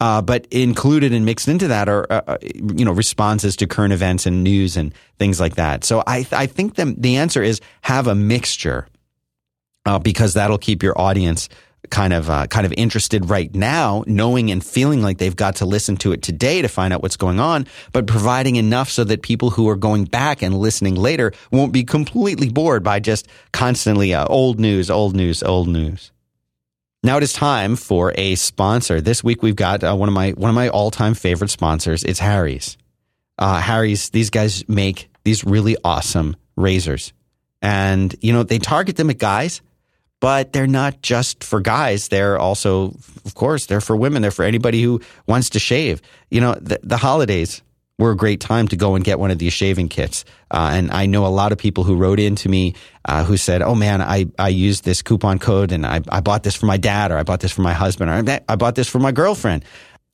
Uh, 0.00 0.22
but 0.22 0.46
included 0.52 1.12
and 1.12 1.24
mixed 1.24 1.48
into 1.48 1.66
that 1.66 1.88
are, 1.88 2.06
uh, 2.08 2.20
uh, 2.28 2.38
you 2.42 2.84
know, 2.84 2.92
responses 2.92 3.56
to 3.56 3.66
current 3.66 3.92
events 3.92 4.26
and 4.26 4.44
news 4.44 4.76
and 4.76 4.94
things 5.18 5.40
like 5.40 5.56
that. 5.56 5.82
So 5.82 6.04
I, 6.06 6.24
I 6.30 6.46
think 6.46 6.76
the, 6.76 6.94
the 6.96 7.16
answer 7.16 7.42
is 7.42 7.60
have 7.80 8.06
a 8.06 8.14
mixture 8.14 8.86
uh, 9.84 9.98
because 9.98 10.34
that'll 10.34 10.58
keep 10.58 10.84
your 10.84 10.96
audience 11.00 11.48
kind 11.90 12.12
of 12.12 12.30
uh, 12.30 12.46
kind 12.46 12.64
of 12.64 12.72
interested 12.76 13.28
right 13.28 13.54
now, 13.54 14.04
knowing 14.06 14.50
and 14.50 14.64
feeling 14.64 15.02
like 15.02 15.18
they've 15.18 15.36
got 15.36 15.56
to 15.56 15.66
listen 15.66 15.96
to 15.98 16.12
it 16.12 16.22
today 16.22 16.62
to 16.62 16.68
find 16.68 16.92
out 16.92 17.02
what's 17.02 17.16
going 17.16 17.40
on, 17.40 17.66
but 17.92 18.06
providing 18.06 18.56
enough 18.56 18.88
so 18.88 19.04
that 19.04 19.22
people 19.22 19.50
who 19.50 19.68
are 19.68 19.76
going 19.76 20.04
back 20.04 20.42
and 20.42 20.56
listening 20.56 20.94
later 20.94 21.32
won't 21.50 21.72
be 21.72 21.84
completely 21.84 22.48
bored 22.48 22.82
by 22.82 23.00
just 23.00 23.28
constantly 23.52 24.14
uh, 24.14 24.26
old 24.26 24.60
news, 24.60 24.90
old 24.90 25.14
news, 25.14 25.42
old 25.42 25.68
news. 25.68 26.12
Now 27.02 27.16
it 27.16 27.24
is 27.24 27.32
time 27.32 27.74
for 27.74 28.12
a 28.16 28.36
sponsor. 28.36 29.00
This 29.00 29.24
week 29.24 29.42
we've 29.42 29.56
got 29.56 29.82
uh, 29.82 29.94
one 29.94 30.08
of 30.08 30.14
my 30.14 30.30
one 30.30 30.50
of 30.50 30.54
my 30.54 30.68
all 30.68 30.92
time 30.92 31.14
favorite 31.14 31.50
sponsors. 31.50 32.04
It's 32.04 32.20
Harry's. 32.20 32.78
Uh, 33.38 33.60
Harry's. 33.60 34.10
These 34.10 34.30
guys 34.30 34.68
make 34.68 35.10
these 35.24 35.44
really 35.44 35.76
awesome 35.84 36.36
razors, 36.54 37.12
and 37.60 38.14
you 38.20 38.32
know 38.32 38.44
they 38.44 38.60
target 38.60 38.96
them 38.96 39.10
at 39.10 39.18
guys 39.18 39.62
but 40.22 40.52
they're 40.52 40.68
not 40.68 41.02
just 41.02 41.42
for 41.42 41.60
guys. 41.60 42.06
They're 42.06 42.38
also, 42.38 42.94
of 43.24 43.34
course, 43.34 43.66
they're 43.66 43.80
for 43.80 43.96
women. 43.96 44.22
They're 44.22 44.30
for 44.30 44.44
anybody 44.44 44.80
who 44.80 45.00
wants 45.26 45.50
to 45.50 45.58
shave. 45.58 46.00
You 46.30 46.40
know, 46.40 46.54
the, 46.54 46.78
the 46.84 46.96
holidays 46.96 47.60
were 47.98 48.12
a 48.12 48.16
great 48.16 48.40
time 48.40 48.68
to 48.68 48.76
go 48.76 48.94
and 48.94 49.04
get 49.04 49.18
one 49.18 49.32
of 49.32 49.38
these 49.38 49.52
shaving 49.52 49.88
kits. 49.88 50.24
Uh, 50.48 50.70
and 50.74 50.92
I 50.92 51.06
know 51.06 51.26
a 51.26 51.34
lot 51.34 51.50
of 51.50 51.58
people 51.58 51.82
who 51.82 51.96
wrote 51.96 52.20
in 52.20 52.36
to 52.36 52.48
me 52.48 52.76
uh, 53.04 53.24
who 53.24 53.36
said, 53.36 53.62
"Oh 53.62 53.74
man, 53.74 54.00
I, 54.00 54.26
I 54.38 54.50
used 54.50 54.84
this 54.84 55.02
coupon 55.02 55.40
code 55.40 55.72
and 55.72 55.84
I, 55.84 56.00
I 56.08 56.20
bought 56.20 56.44
this 56.44 56.54
for 56.54 56.66
my 56.66 56.76
dad 56.76 57.10
or 57.10 57.18
I 57.18 57.24
bought 57.24 57.40
this 57.40 57.50
for 57.50 57.62
my 57.62 57.72
husband 57.72 58.08
or 58.08 58.40
I 58.48 58.54
bought 58.54 58.76
this 58.76 58.88
for 58.88 59.00
my 59.00 59.10
girlfriend." 59.10 59.64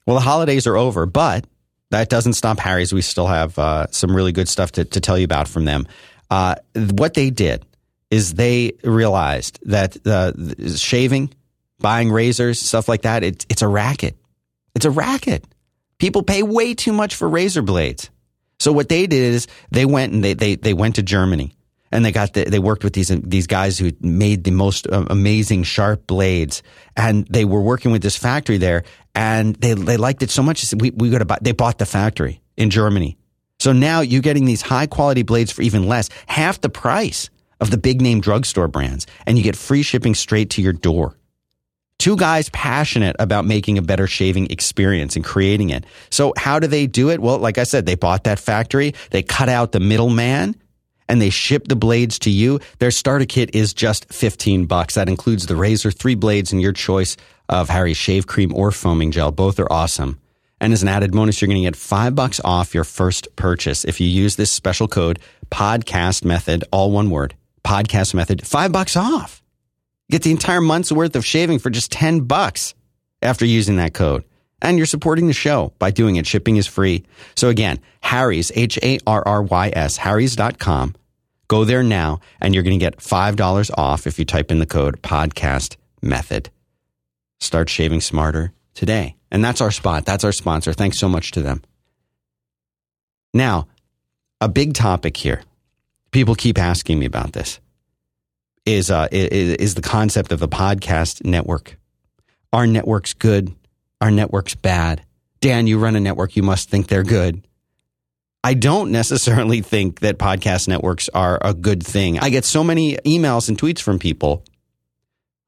Well, 0.06 0.16
the 0.16 0.22
holidays 0.22 0.66
are 0.66 0.76
over, 0.78 1.04
but 1.04 1.44
that 1.90 2.08
doesn't 2.08 2.32
stop 2.32 2.58
Harry's. 2.60 2.94
We 2.94 3.02
still 3.02 3.26
have 3.26 3.58
uh, 3.58 3.88
some 3.90 4.16
really 4.16 4.32
good 4.32 4.48
stuff 4.48 4.72
to, 4.72 4.86
to 4.86 5.00
tell 5.02 5.18
you 5.18 5.26
about 5.26 5.48
from 5.48 5.66
them. 5.66 5.86
Uh, 6.30 6.54
what 6.74 7.12
they 7.12 7.28
did 7.28 7.62
is 8.10 8.34
they 8.34 8.72
realized 8.82 9.58
that 9.62 9.96
shaving, 10.76 11.32
buying 11.78 12.10
razors, 12.10 12.60
stuff 12.60 12.88
like 12.88 13.02
that, 13.02 13.22
it, 13.22 13.46
it's 13.48 13.62
a 13.62 13.68
racket. 13.68 14.16
It's 14.74 14.84
a 14.84 14.90
racket. 14.90 15.44
People 15.98 16.22
pay 16.22 16.42
way 16.42 16.74
too 16.74 16.92
much 16.92 17.14
for 17.14 17.28
razor 17.28 17.62
blades. 17.62 18.10
So 18.60 18.72
what 18.72 18.88
they 18.88 19.06
did 19.06 19.34
is 19.34 19.46
they 19.70 19.84
went 19.84 20.12
and 20.12 20.24
they, 20.24 20.34
they, 20.34 20.56
they 20.56 20.74
went 20.74 20.96
to 20.96 21.02
Germany 21.02 21.52
and 21.90 22.04
they 22.04 22.12
got 22.12 22.32
the, 22.34 22.44
they 22.44 22.58
worked 22.58 22.84
with 22.84 22.92
these 22.92 23.08
these 23.08 23.46
guys 23.46 23.78
who 23.78 23.92
made 24.00 24.44
the 24.44 24.50
most 24.50 24.86
uh, 24.86 25.04
amazing 25.08 25.62
sharp 25.62 26.06
blades 26.06 26.62
and 26.96 27.26
they 27.28 27.44
were 27.44 27.62
working 27.62 27.92
with 27.92 28.02
this 28.02 28.16
factory 28.16 28.58
there 28.58 28.84
and 29.14 29.54
they 29.56 29.74
they 29.74 29.96
liked 29.96 30.22
it 30.22 30.30
so 30.30 30.42
much 30.42 30.74
we 30.76 30.90
we 30.90 31.10
got 31.10 31.18
to 31.18 31.24
buy 31.24 31.38
they 31.40 31.52
bought 31.52 31.78
the 31.78 31.86
factory 31.86 32.42
in 32.56 32.70
Germany 32.70 33.16
so 33.58 33.72
now 33.72 34.00
you're 34.00 34.22
getting 34.22 34.44
these 34.44 34.62
high 34.62 34.86
quality 34.86 35.22
blades 35.22 35.50
for 35.50 35.62
even 35.62 35.88
less 35.88 36.08
half 36.26 36.60
the 36.60 36.68
price 36.68 37.30
of 37.60 37.70
the 37.70 37.78
big 37.78 38.00
name 38.00 38.20
drugstore 38.20 38.68
brands 38.68 39.06
and 39.26 39.36
you 39.36 39.44
get 39.44 39.56
free 39.56 39.82
shipping 39.82 40.14
straight 40.14 40.50
to 40.50 40.62
your 40.62 40.72
door 40.72 41.16
two 41.98 42.16
guys 42.16 42.48
passionate 42.50 43.16
about 43.18 43.44
making 43.44 43.78
a 43.78 43.82
better 43.82 44.06
shaving 44.06 44.50
experience 44.50 45.16
and 45.16 45.24
creating 45.24 45.70
it 45.70 45.84
so 46.10 46.32
how 46.36 46.58
do 46.58 46.66
they 46.66 46.86
do 46.86 47.10
it 47.10 47.20
well 47.20 47.38
like 47.38 47.58
I 47.58 47.64
said 47.64 47.86
they 47.86 47.94
bought 47.94 48.24
that 48.24 48.38
factory 48.38 48.94
they 49.10 49.22
cut 49.22 49.48
out 49.48 49.72
the 49.72 49.80
middleman 49.80 50.54
and 51.08 51.20
they 51.22 51.30
ship 51.30 51.66
the 51.66 51.76
blades 51.76 52.18
to 52.20 52.30
you. 52.30 52.60
Their 52.78 52.90
starter 52.90 53.24
kit 53.24 53.54
is 53.54 53.72
just 53.72 54.12
15 54.12 54.66
bucks. 54.66 54.94
That 54.94 55.08
includes 55.08 55.46
the 55.46 55.56
razor, 55.56 55.90
three 55.90 56.14
blades, 56.14 56.52
and 56.52 56.60
your 56.60 56.72
choice 56.72 57.16
of 57.48 57.70
Harry's 57.70 57.96
shave 57.96 58.26
cream 58.26 58.54
or 58.54 58.70
foaming 58.70 59.10
gel. 59.10 59.32
Both 59.32 59.58
are 59.58 59.72
awesome. 59.72 60.20
And 60.60 60.72
as 60.72 60.82
an 60.82 60.88
added 60.88 61.12
bonus, 61.12 61.40
you're 61.40 61.46
going 61.46 61.62
to 61.62 61.66
get 61.66 61.76
five 61.76 62.14
bucks 62.14 62.40
off 62.44 62.74
your 62.74 62.84
first 62.84 63.34
purchase 63.36 63.84
if 63.84 64.00
you 64.00 64.08
use 64.08 64.36
this 64.36 64.50
special 64.50 64.88
code 64.88 65.18
podcast 65.50 66.24
method, 66.24 66.64
all 66.72 66.90
one 66.90 67.10
word, 67.10 67.34
podcast 67.68 68.14
method, 68.14 68.46
five 68.46 68.72
bucks 68.72 68.96
off. 68.96 69.42
Get 70.10 70.22
the 70.22 70.30
entire 70.30 70.62
month's 70.62 70.90
worth 70.90 71.14
of 71.16 71.26
shaving 71.26 71.58
for 71.58 71.68
just 71.68 71.92
10 71.92 72.20
bucks 72.20 72.74
after 73.20 73.44
using 73.44 73.76
that 73.76 73.92
code. 73.92 74.24
And 74.62 74.78
you're 74.78 74.86
supporting 74.86 75.26
the 75.26 75.34
show 75.34 75.74
by 75.78 75.90
doing 75.90 76.16
it. 76.16 76.26
Shipping 76.26 76.56
is 76.56 76.66
free. 76.66 77.04
So 77.36 77.48
again, 77.48 77.78
Harry's, 78.00 78.50
H 78.54 78.78
A 78.82 78.98
R 79.06 79.22
R 79.26 79.42
Y 79.42 79.70
S, 79.74 79.98
Harry's.com. 79.98 80.94
Go 81.46 81.64
there 81.64 81.82
now 81.82 82.20
and 82.40 82.54
you're 82.54 82.64
going 82.64 82.78
to 82.78 82.84
get 82.84 82.98
$5 82.98 83.70
off 83.76 84.06
if 84.06 84.18
you 84.18 84.24
type 84.24 84.50
in 84.50 84.60
the 84.60 84.66
code 84.66 85.02
podcast 85.02 85.76
method. 86.00 86.50
Start 87.40 87.68
shaving 87.68 88.00
smarter 88.00 88.52
today. 88.74 89.14
And 89.30 89.44
that's 89.44 89.60
our 89.60 89.70
spot. 89.70 90.06
That's 90.06 90.24
our 90.24 90.32
sponsor. 90.32 90.72
Thanks 90.72 90.98
so 90.98 91.08
much 91.08 91.32
to 91.32 91.42
them. 91.42 91.62
Now, 93.34 93.68
a 94.40 94.48
big 94.48 94.72
topic 94.72 95.16
here. 95.16 95.42
People 96.10 96.34
keep 96.34 96.58
asking 96.58 96.98
me 96.98 97.06
about 97.06 97.32
this. 97.32 97.60
Is, 98.64 98.90
uh, 98.90 99.08
is, 99.10 99.54
is 99.54 99.74
the 99.74 99.82
concept 99.82 100.30
of 100.32 100.42
a 100.42 100.48
podcast 100.48 101.24
network. 101.24 101.78
Our 102.52 102.66
network's 102.66 103.14
good 103.14 103.54
our 104.00 104.10
network's 104.10 104.54
bad. 104.54 105.04
Dan, 105.40 105.66
you 105.66 105.78
run 105.78 105.96
a 105.96 106.00
network, 106.00 106.36
you 106.36 106.42
must 106.42 106.68
think 106.68 106.88
they're 106.88 107.04
good. 107.04 107.46
I 108.44 108.54
don't 108.54 108.92
necessarily 108.92 109.60
think 109.60 110.00
that 110.00 110.18
podcast 110.18 110.68
networks 110.68 111.08
are 111.08 111.38
a 111.42 111.52
good 111.52 111.84
thing. 111.84 112.18
I 112.18 112.30
get 112.30 112.44
so 112.44 112.62
many 112.62 112.96
emails 112.98 113.48
and 113.48 113.58
tweets 113.58 113.80
from 113.80 113.98
people 113.98 114.44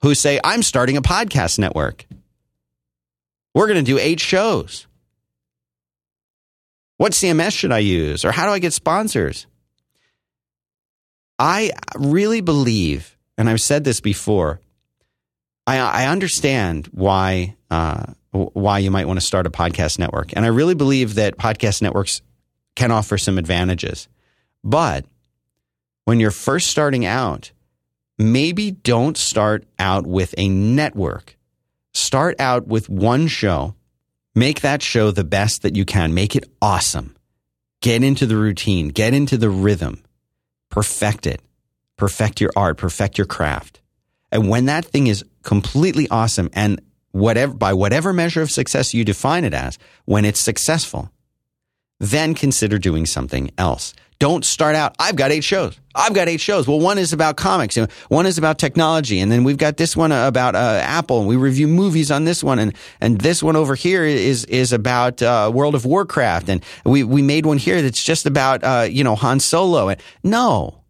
who 0.02 0.14
say, 0.14 0.40
I'm 0.42 0.62
starting 0.62 0.96
a 0.96 1.02
podcast 1.02 1.58
network. 1.58 2.06
We're 3.54 3.66
going 3.66 3.84
to 3.84 3.90
do 3.90 3.98
eight 3.98 4.20
shows. 4.20 4.86
What 6.96 7.12
CMS 7.12 7.52
should 7.52 7.72
I 7.72 7.78
use? 7.78 8.24
Or 8.24 8.32
how 8.32 8.46
do 8.46 8.52
I 8.52 8.58
get 8.58 8.72
sponsors? 8.72 9.46
I 11.40 11.70
really 11.96 12.42
believe, 12.42 13.16
and 13.38 13.48
I've 13.48 13.62
said 13.62 13.82
this 13.82 14.02
before, 14.02 14.60
I, 15.66 15.78
I 15.78 16.06
understand 16.08 16.86
why 16.92 17.56
uh, 17.70 18.12
why 18.32 18.78
you 18.78 18.90
might 18.90 19.06
want 19.06 19.18
to 19.18 19.26
start 19.26 19.46
a 19.46 19.50
podcast 19.50 19.98
network. 19.98 20.32
And 20.36 20.44
I 20.44 20.48
really 20.48 20.74
believe 20.74 21.14
that 21.14 21.38
podcast 21.38 21.80
networks 21.80 22.20
can 22.76 22.90
offer 22.92 23.16
some 23.16 23.38
advantages. 23.38 24.06
But 24.62 25.06
when 26.04 26.20
you're 26.20 26.30
first 26.30 26.68
starting 26.68 27.06
out, 27.06 27.52
maybe 28.18 28.70
don't 28.70 29.16
start 29.16 29.64
out 29.78 30.06
with 30.06 30.34
a 30.36 30.48
network. 30.48 31.36
Start 31.94 32.38
out 32.38 32.66
with 32.66 32.88
one 32.88 33.26
show. 33.28 33.74
Make 34.34 34.60
that 34.60 34.82
show 34.82 35.10
the 35.10 35.24
best 35.24 35.62
that 35.62 35.74
you 35.74 35.84
can. 35.84 36.14
Make 36.14 36.36
it 36.36 36.48
awesome. 36.60 37.16
Get 37.80 38.04
into 38.04 38.26
the 38.26 38.36
routine, 38.36 38.88
get 38.88 39.14
into 39.14 39.38
the 39.38 39.50
rhythm, 39.50 40.04
perfect 40.70 41.26
it, 41.26 41.42
perfect 41.96 42.40
your 42.40 42.50
art, 42.56 42.78
perfect 42.78 43.18
your 43.18 43.26
craft. 43.26 43.80
And 44.32 44.48
when 44.48 44.66
that 44.66 44.84
thing 44.84 45.06
is 45.06 45.24
completely 45.42 46.08
awesome 46.08 46.48
and 46.52 46.80
whatever, 47.12 47.52
by 47.52 47.74
whatever 47.74 48.12
measure 48.12 48.42
of 48.42 48.50
success 48.50 48.94
you 48.94 49.04
define 49.04 49.44
it 49.44 49.54
as, 49.54 49.78
when 50.04 50.24
it's 50.24 50.40
successful, 50.40 51.10
then 52.00 52.34
consider 52.34 52.78
doing 52.78 53.06
something 53.06 53.50
else. 53.56 53.94
Don't 54.18 54.44
start 54.44 54.74
out, 54.74 54.94
I've 54.98 55.16
got 55.16 55.30
eight 55.30 55.44
shows. 55.44 55.80
I've 55.94 56.12
got 56.12 56.28
eight 56.28 56.40
shows. 56.40 56.68
Well, 56.68 56.78
one 56.78 56.98
is 56.98 57.12
about 57.12 57.36
comics, 57.36 57.76
and 57.78 57.90
one 58.08 58.26
is 58.26 58.36
about 58.36 58.58
technology, 58.58 59.18
and 59.18 59.32
then 59.32 59.44
we've 59.44 59.56
got 59.56 59.78
this 59.78 59.96
one 59.96 60.12
about 60.12 60.54
uh, 60.54 60.80
Apple, 60.82 61.20
and 61.20 61.28
we 61.28 61.36
review 61.36 61.66
movies 61.66 62.10
on 62.10 62.24
this 62.24 62.44
one, 62.44 62.58
and, 62.58 62.74
and 63.00 63.18
this 63.20 63.42
one 63.42 63.56
over 63.56 63.74
here 63.74 64.04
is 64.04 64.44
is 64.44 64.72
about 64.72 65.22
uh, 65.22 65.50
World 65.52 65.74
of 65.74 65.86
Warcraft, 65.86 66.50
and 66.50 66.62
we 66.84 67.02
we 67.02 67.22
made 67.22 67.46
one 67.46 67.56
here 67.56 67.80
that's 67.80 68.02
just 68.02 68.26
about 68.26 68.62
uh, 68.62 68.86
you 68.88 69.04
know 69.04 69.14
Han 69.14 69.40
Solo. 69.40 69.88
And 69.88 70.00
no, 70.22 70.82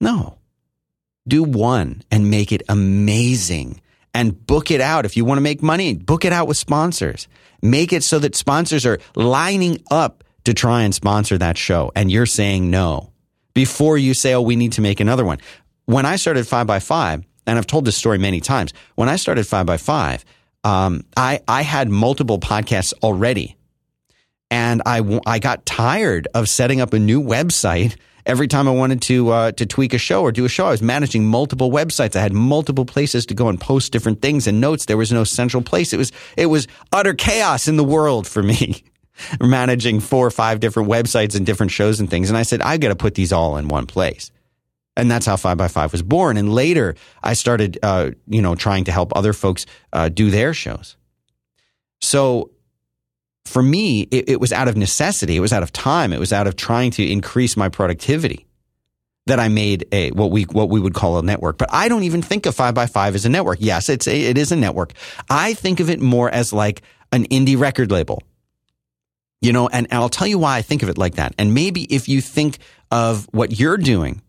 no, 0.00 0.38
do 1.26 1.44
one 1.44 2.02
and 2.10 2.30
make 2.30 2.52
it 2.52 2.62
amazing 2.70 3.82
and 4.14 4.46
book 4.46 4.70
it 4.70 4.80
out. 4.80 5.04
If 5.04 5.16
you 5.16 5.24
want 5.24 5.38
to 5.38 5.42
make 5.42 5.62
money, 5.62 5.94
book 5.94 6.24
it 6.24 6.32
out 6.32 6.48
with 6.48 6.56
sponsors. 6.56 7.28
Make 7.62 7.92
it 7.92 8.04
so 8.04 8.18
that 8.18 8.36
sponsors 8.36 8.86
are 8.86 8.98
lining 9.14 9.82
up 9.90 10.24
to 10.44 10.54
try 10.54 10.82
and 10.82 10.94
sponsor 10.94 11.38
that 11.38 11.58
show. 11.58 11.92
And 11.94 12.10
you're 12.10 12.26
saying 12.26 12.70
no 12.70 13.12
before 13.54 13.98
you 13.98 14.14
say, 14.14 14.34
oh, 14.34 14.42
we 14.42 14.56
need 14.56 14.72
to 14.72 14.80
make 14.80 15.00
another 15.00 15.24
one. 15.24 15.38
When 15.86 16.06
I 16.06 16.16
started 16.16 16.46
5 16.46 16.66
by 16.66 16.78
5 16.78 17.24
and 17.46 17.58
I've 17.58 17.66
told 17.66 17.84
this 17.84 17.96
story 17.96 18.18
many 18.18 18.40
times, 18.40 18.72
when 18.94 19.08
I 19.08 19.16
started 19.16 19.46
5 19.46 19.66
by 19.66 19.76
5 19.76 20.24
um, 20.64 21.04
I, 21.16 21.40
I 21.46 21.62
had 21.62 21.88
multiple 21.88 22.38
podcasts 22.38 22.92
already. 23.02 23.56
And 24.50 24.82
I, 24.86 25.20
I 25.26 25.38
got 25.38 25.66
tired 25.66 26.28
of 26.34 26.48
setting 26.48 26.80
up 26.80 26.92
a 26.92 26.98
new 26.98 27.22
website 27.22 27.96
every 28.26 28.48
time 28.48 28.68
I 28.68 28.72
wanted 28.72 29.02
to 29.02 29.30
uh, 29.30 29.52
to 29.52 29.66
tweak 29.66 29.94
a 29.94 29.98
show 29.98 30.22
or 30.22 30.32
do 30.32 30.44
a 30.44 30.48
show, 30.48 30.66
I 30.66 30.70
was 30.70 30.82
managing 30.82 31.26
multiple 31.26 31.70
websites. 31.70 32.16
I 32.16 32.20
had 32.20 32.32
multiple 32.32 32.84
places 32.84 33.26
to 33.26 33.34
go 33.34 33.48
and 33.48 33.60
post 33.60 33.92
different 33.92 34.22
things 34.22 34.46
and 34.46 34.60
notes. 34.60 34.86
There 34.86 34.96
was 34.96 35.12
no 35.12 35.24
central 35.24 35.62
place. 35.62 35.92
It 35.92 35.96
was 35.96 36.12
it 36.36 36.46
was 36.46 36.66
utter 36.92 37.14
chaos 37.14 37.68
in 37.68 37.76
the 37.76 37.84
world 37.84 38.26
for 38.26 38.42
me. 38.42 38.84
managing 39.40 39.98
four 39.98 40.26
or 40.26 40.30
five 40.30 40.60
different 40.60 40.88
websites 40.88 41.36
and 41.36 41.44
different 41.44 41.72
shows 41.72 41.98
and 41.98 42.08
things. 42.08 42.28
And 42.30 42.38
I 42.38 42.42
said, 42.42 42.62
I 42.62 42.76
got 42.76 42.88
to 42.88 42.94
put 42.94 43.16
these 43.16 43.32
all 43.32 43.56
in 43.56 43.66
one 43.66 43.86
place. 43.86 44.30
And 44.96 45.10
that's 45.10 45.26
how 45.26 45.36
Five 45.36 45.58
by 45.58 45.68
Five 45.68 45.92
was 45.92 46.02
born. 46.02 46.36
And 46.36 46.52
later, 46.52 46.96
I 47.22 47.34
started, 47.34 47.78
uh, 47.82 48.10
you 48.26 48.42
know, 48.42 48.56
trying 48.56 48.84
to 48.84 48.92
help 48.92 49.16
other 49.16 49.32
folks 49.32 49.64
uh, 49.92 50.08
do 50.08 50.30
their 50.30 50.52
shows. 50.52 50.96
So 52.00 52.50
for 53.48 53.62
me, 53.62 54.02
it, 54.10 54.28
it 54.28 54.40
was 54.40 54.52
out 54.52 54.68
of 54.68 54.76
necessity. 54.76 55.36
It 55.36 55.40
was 55.40 55.52
out 55.52 55.62
of 55.62 55.72
time. 55.72 56.12
It 56.12 56.20
was 56.20 56.32
out 56.32 56.46
of 56.46 56.56
trying 56.56 56.90
to 56.92 57.10
increase 57.10 57.56
my 57.56 57.68
productivity 57.68 58.46
that 59.26 59.38
I 59.38 59.48
made 59.48 59.86
a 59.92 60.10
what 60.10 60.30
we 60.30 60.44
what 60.44 60.68
we 60.68 60.80
would 60.80 60.94
call 60.94 61.18
a 61.18 61.22
network. 61.22 61.58
But 61.58 61.68
I 61.72 61.88
don't 61.88 62.04
even 62.04 62.22
think 62.22 62.46
of 62.46 62.54
five 62.54 62.74
by 62.74 62.86
five 62.86 63.14
as 63.14 63.24
a 63.24 63.28
network. 63.28 63.58
Yes, 63.60 63.88
it's 63.88 64.06
a, 64.06 64.20
it 64.20 64.38
is 64.38 64.52
a 64.52 64.56
network. 64.56 64.92
I 65.28 65.54
think 65.54 65.80
of 65.80 65.90
it 65.90 66.00
more 66.00 66.30
as 66.30 66.52
like 66.52 66.82
an 67.12 67.24
indie 67.26 67.58
record 67.58 67.90
label. 67.90 68.22
You 69.40 69.52
know, 69.52 69.68
and, 69.68 69.86
and 69.90 70.00
I'll 70.00 70.08
tell 70.08 70.26
you 70.26 70.38
why 70.38 70.56
I 70.56 70.62
think 70.62 70.82
of 70.82 70.88
it 70.88 70.98
like 70.98 71.14
that. 71.14 71.32
And 71.38 71.54
maybe 71.54 71.84
if 71.84 72.08
you 72.08 72.20
think 72.20 72.58
of 72.90 73.28
what 73.32 73.58
you're 73.58 73.76
doing, 73.76 74.20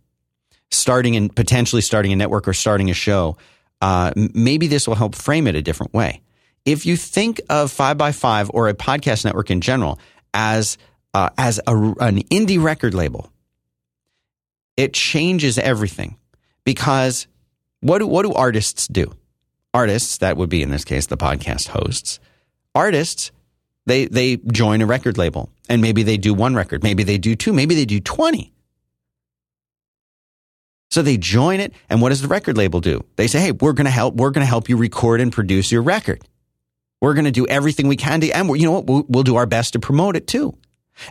starting 0.69 1.15
and 1.15 1.35
potentially 1.35 1.81
starting 1.81 2.13
a 2.13 2.15
network 2.15 2.47
or 2.47 2.53
starting 2.53 2.91
a 2.91 2.93
show, 2.93 3.35
uh, 3.81 4.11
maybe 4.15 4.67
this 4.67 4.87
will 4.87 4.95
help 4.95 5.15
frame 5.15 5.47
it 5.47 5.55
a 5.55 5.63
different 5.63 5.93
way 5.93 6.21
if 6.71 6.85
you 6.85 6.95
think 6.95 7.41
of 7.49 7.71
Five 7.71 7.97
by 7.97 8.11
Five 8.11 8.51
or 8.53 8.69
a 8.69 8.75
podcast 8.75 9.25
network 9.25 9.49
in 9.49 9.59
general 9.59 9.99
as 10.33 10.77
uh, 11.15 11.29
as 11.37 11.59
a, 11.65 11.75
an 11.75 12.21
indie 12.29 12.61
record 12.61 12.93
label, 12.93 13.31
it 14.77 14.93
changes 14.93 15.57
everything 15.57 16.17
because 16.63 17.27
what 17.81 17.99
do, 17.99 18.07
what 18.07 18.23
do 18.23 18.33
artists 18.33 18.87
do? 18.87 19.11
Artists, 19.73 20.19
that 20.19 20.37
would 20.37 20.49
be 20.49 20.61
in 20.61 20.69
this 20.69 20.85
case 20.85 21.07
the 21.07 21.17
podcast 21.17 21.69
hosts, 21.69 22.19
artists, 22.75 23.31
they 23.87 24.05
they 24.05 24.37
join 24.37 24.81
a 24.81 24.85
record 24.85 25.17
label 25.17 25.49
and 25.67 25.81
maybe 25.81 26.03
they 26.03 26.17
do 26.17 26.35
one 26.35 26.53
record, 26.53 26.83
maybe 26.83 27.01
they 27.03 27.17
do 27.17 27.35
two, 27.35 27.51
maybe 27.51 27.73
they 27.73 27.85
do 27.85 27.99
twenty. 27.99 28.53
So 30.91 31.03
they 31.03 31.17
join 31.17 31.59
it, 31.59 31.73
and 31.87 32.01
what 32.01 32.09
does 32.09 32.21
the 32.21 32.27
record 32.27 32.57
label 32.57 32.79
do? 32.79 33.05
They 33.15 33.27
say, 33.27 33.39
"Hey, 33.39 33.51
we're 33.51 33.73
going 33.73 33.85
to 33.85 33.91
help. 33.91 34.15
We're 34.15 34.31
going 34.31 34.43
to 34.43 34.49
help 34.49 34.69
you 34.69 34.77
record 34.77 35.21
and 35.21 35.31
produce 35.31 35.71
your 35.71 35.83
record." 35.83 36.23
We're 37.01 37.13
going 37.13 37.25
to 37.25 37.31
do 37.31 37.47
everything 37.47 37.87
we 37.87 37.95
can 37.95 38.21
to, 38.21 38.31
and 38.31 38.49
you 38.59 38.65
know 38.65 38.73
what? 38.73 38.85
We'll, 38.85 39.05
we'll 39.07 39.23
do 39.23 39.37
our 39.37 39.45
best 39.45 39.73
to 39.73 39.79
promote 39.79 40.15
it 40.15 40.27
too. 40.27 40.57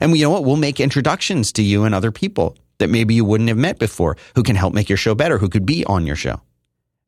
And 0.01 0.17
you 0.17 0.25
know 0.25 0.31
what? 0.31 0.45
We'll 0.45 0.57
make 0.57 0.81
introductions 0.81 1.53
to 1.53 1.63
you 1.63 1.85
and 1.85 1.95
other 1.95 2.13
people 2.13 2.57
that 2.79 2.89
maybe 2.89 3.15
you 3.15 3.25
wouldn't 3.25 3.49
have 3.49 3.59
met 3.59 3.79
before 3.79 4.17
who 4.35 4.43
can 4.43 4.57
help 4.57 4.75
make 4.75 4.89
your 4.89 4.99
show 4.99 5.15
better, 5.15 5.39
who 5.39 5.49
could 5.49 5.67
be 5.67 5.85
on 5.85 6.07
your 6.07 6.17
show. 6.17 6.41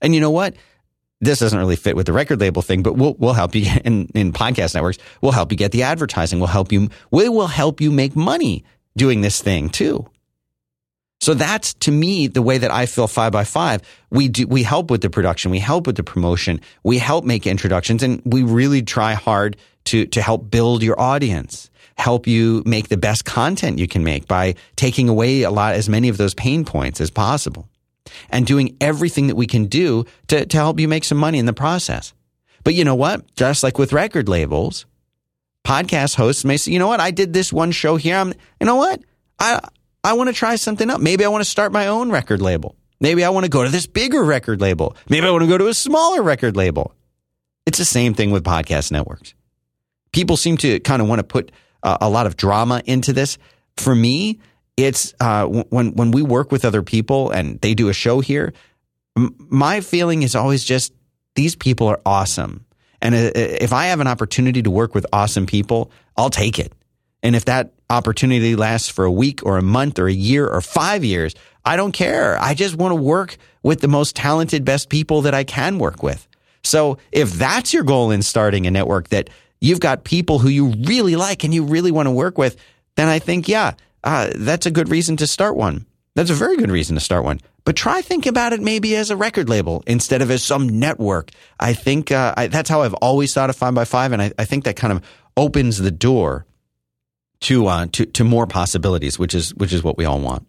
And 0.00 0.14
you 0.14 0.20
know 0.20 0.30
what? 0.30 0.54
This 1.20 1.38
doesn't 1.38 1.58
really 1.58 1.76
fit 1.76 1.96
with 1.96 2.06
the 2.06 2.14
record 2.14 2.40
label 2.40 2.62
thing, 2.62 2.82
but 2.82 2.96
we'll, 2.96 3.14
we'll 3.18 3.34
help 3.34 3.54
you 3.54 3.70
in, 3.84 4.06
in 4.14 4.32
podcast 4.32 4.74
networks. 4.74 4.98
We'll 5.20 5.32
help 5.32 5.52
you 5.52 5.58
get 5.58 5.72
the 5.72 5.82
advertising. 5.82 6.38
We'll 6.38 6.48
help 6.48 6.72
you, 6.72 6.88
we 7.10 7.28
will 7.28 7.46
help 7.46 7.80
you 7.80 7.90
make 7.90 8.16
money 8.16 8.64
doing 8.96 9.20
this 9.20 9.42
thing 9.42 9.68
too. 9.68 10.08
So 11.20 11.34
that's 11.34 11.74
to 11.74 11.90
me 11.90 12.28
the 12.28 12.40
way 12.40 12.58
that 12.58 12.70
I 12.70 12.86
feel 12.86 13.06
five 13.06 13.32
by 13.32 13.44
five. 13.44 13.82
We 14.10 14.28
do, 14.28 14.46
we 14.46 14.62
help 14.62 14.90
with 14.90 15.02
the 15.02 15.10
production. 15.10 15.50
We 15.50 15.58
help 15.58 15.86
with 15.86 15.96
the 15.96 16.02
promotion. 16.02 16.60
We 16.82 16.98
help 16.98 17.24
make 17.24 17.46
introductions 17.46 18.02
and 18.02 18.22
we 18.24 18.42
really 18.42 18.82
try 18.82 19.12
hard 19.12 19.58
to, 19.84 20.06
to 20.06 20.22
help 20.22 20.50
build 20.50 20.82
your 20.82 20.98
audience, 20.98 21.70
help 21.96 22.26
you 22.26 22.62
make 22.64 22.88
the 22.88 22.96
best 22.96 23.26
content 23.26 23.78
you 23.78 23.86
can 23.86 24.02
make 24.02 24.26
by 24.28 24.54
taking 24.76 25.08
away 25.10 25.42
a 25.42 25.50
lot, 25.50 25.74
as 25.74 25.88
many 25.88 26.08
of 26.08 26.16
those 26.16 26.34
pain 26.34 26.64
points 26.64 27.00
as 27.02 27.10
possible 27.10 27.68
and 28.30 28.46
doing 28.46 28.76
everything 28.80 29.26
that 29.26 29.36
we 29.36 29.46
can 29.46 29.66
do 29.66 30.06
to, 30.28 30.46
to 30.46 30.56
help 30.56 30.80
you 30.80 30.88
make 30.88 31.04
some 31.04 31.18
money 31.18 31.38
in 31.38 31.46
the 31.46 31.52
process. 31.52 32.14
But 32.64 32.74
you 32.74 32.84
know 32.84 32.94
what? 32.94 33.34
Just 33.36 33.62
like 33.62 33.78
with 33.78 33.92
record 33.92 34.28
labels, 34.28 34.86
podcast 35.66 36.14
hosts 36.14 36.46
may 36.46 36.56
say, 36.56 36.72
you 36.72 36.78
know 36.78 36.88
what? 36.88 37.00
I 37.00 37.10
did 37.10 37.34
this 37.34 37.52
one 37.52 37.72
show 37.72 37.96
here. 37.96 38.16
I'm, 38.16 38.32
you 38.58 38.66
know 38.66 38.76
what? 38.76 39.02
I, 39.38 39.60
I 40.02 40.14
want 40.14 40.28
to 40.28 40.32
try 40.32 40.56
something 40.56 40.88
up. 40.90 41.00
Maybe 41.00 41.24
I 41.24 41.28
want 41.28 41.44
to 41.44 41.50
start 41.50 41.72
my 41.72 41.86
own 41.88 42.10
record 42.10 42.40
label. 42.40 42.76
Maybe 43.00 43.24
I 43.24 43.30
want 43.30 43.44
to 43.44 43.50
go 43.50 43.64
to 43.64 43.70
this 43.70 43.86
bigger 43.86 44.22
record 44.22 44.60
label. 44.60 44.96
Maybe 45.08 45.26
I 45.26 45.30
want 45.30 45.42
to 45.42 45.48
go 45.48 45.58
to 45.58 45.68
a 45.68 45.74
smaller 45.74 46.22
record 46.22 46.56
label. 46.56 46.94
It's 47.66 47.78
the 47.78 47.84
same 47.84 48.14
thing 48.14 48.30
with 48.30 48.44
podcast 48.44 48.90
networks. 48.90 49.34
People 50.12 50.36
seem 50.36 50.56
to 50.58 50.80
kind 50.80 51.00
of 51.00 51.08
want 51.08 51.18
to 51.20 51.24
put 51.24 51.52
uh, 51.82 51.98
a 52.00 52.10
lot 52.10 52.26
of 52.26 52.36
drama 52.36 52.82
into 52.84 53.12
this. 53.12 53.38
For 53.76 53.94
me, 53.94 54.40
it's 54.76 55.14
uh, 55.20 55.46
when 55.46 55.92
when 55.92 56.10
we 56.10 56.22
work 56.22 56.52
with 56.52 56.64
other 56.64 56.82
people 56.82 57.30
and 57.30 57.60
they 57.60 57.74
do 57.74 57.88
a 57.88 57.92
show 57.92 58.20
here. 58.20 58.52
M- 59.16 59.34
my 59.38 59.80
feeling 59.80 60.22
is 60.22 60.34
always 60.34 60.64
just 60.64 60.92
these 61.34 61.54
people 61.54 61.86
are 61.86 62.00
awesome, 62.04 62.66
and 63.00 63.14
uh, 63.14 63.30
if 63.34 63.72
I 63.72 63.86
have 63.86 64.00
an 64.00 64.06
opportunity 64.06 64.62
to 64.62 64.70
work 64.70 64.94
with 64.94 65.06
awesome 65.12 65.46
people, 65.46 65.90
I'll 66.16 66.30
take 66.30 66.58
it. 66.58 66.72
And 67.22 67.36
if 67.36 67.44
that 67.44 67.72
opportunity 67.90 68.56
lasts 68.56 68.88
for 68.88 69.04
a 69.04 69.12
week 69.12 69.44
or 69.44 69.58
a 69.58 69.62
month 69.62 69.98
or 69.98 70.06
a 70.06 70.12
year 70.12 70.46
or 70.46 70.60
five 70.60 71.04
years, 71.04 71.34
I 71.64 71.76
don't 71.76 71.92
care. 71.92 72.38
I 72.40 72.54
just 72.54 72.76
want 72.76 72.92
to 72.92 72.96
work 72.96 73.36
with 73.62 73.80
the 73.80 73.88
most 73.88 74.16
talented, 74.16 74.64
best 74.64 74.88
people 74.88 75.22
that 75.22 75.34
I 75.34 75.44
can 75.44 75.78
work 75.78 76.02
with. 76.02 76.26
So 76.62 76.98
if 77.12 77.32
that's 77.32 77.72
your 77.72 77.84
goal 77.84 78.10
in 78.10 78.22
starting 78.22 78.66
a 78.66 78.70
network 78.70 79.08
that 79.08 79.30
you've 79.60 79.80
got 79.80 80.04
people 80.04 80.38
who 80.38 80.48
you 80.48 80.68
really 80.86 81.16
like 81.16 81.44
and 81.44 81.52
you 81.52 81.64
really 81.64 81.90
want 81.90 82.06
to 82.06 82.12
work 82.12 82.38
with, 82.38 82.56
then 82.96 83.08
I 83.08 83.18
think, 83.18 83.48
yeah, 83.48 83.74
uh, 84.04 84.30
that's 84.34 84.66
a 84.66 84.70
good 84.70 84.88
reason 84.88 85.16
to 85.18 85.26
start 85.26 85.56
one. 85.56 85.86
That's 86.14 86.30
a 86.30 86.34
very 86.34 86.56
good 86.56 86.70
reason 86.70 86.96
to 86.96 87.00
start 87.00 87.24
one. 87.24 87.40
But 87.64 87.76
try 87.76 88.00
thinking 88.02 88.30
about 88.30 88.52
it 88.52 88.60
maybe 88.60 88.96
as 88.96 89.10
a 89.10 89.16
record 89.16 89.48
label 89.48 89.84
instead 89.86 90.22
of 90.22 90.30
as 90.30 90.42
some 90.42 90.80
network. 90.80 91.30
I 91.58 91.72
think 91.74 92.10
uh, 92.10 92.34
I, 92.36 92.46
that's 92.46 92.70
how 92.70 92.82
I've 92.82 92.94
always 92.94 93.32
thought 93.34 93.50
of 93.50 93.56
Five 93.56 93.74
by 93.74 93.84
Five, 93.84 94.12
and 94.12 94.22
I, 94.22 94.32
I 94.38 94.44
think 94.44 94.64
that 94.64 94.76
kind 94.76 94.92
of 94.92 95.04
opens 95.36 95.78
the 95.78 95.90
door 95.90 96.46
to 97.40 97.66
uh, 97.66 97.86
to 97.92 98.06
to 98.06 98.24
more 98.24 98.46
possibilities, 98.46 99.18
which 99.18 99.34
is 99.34 99.54
which 99.54 99.72
is 99.72 99.82
what 99.82 99.96
we 99.96 100.04
all 100.04 100.20
want. 100.20 100.46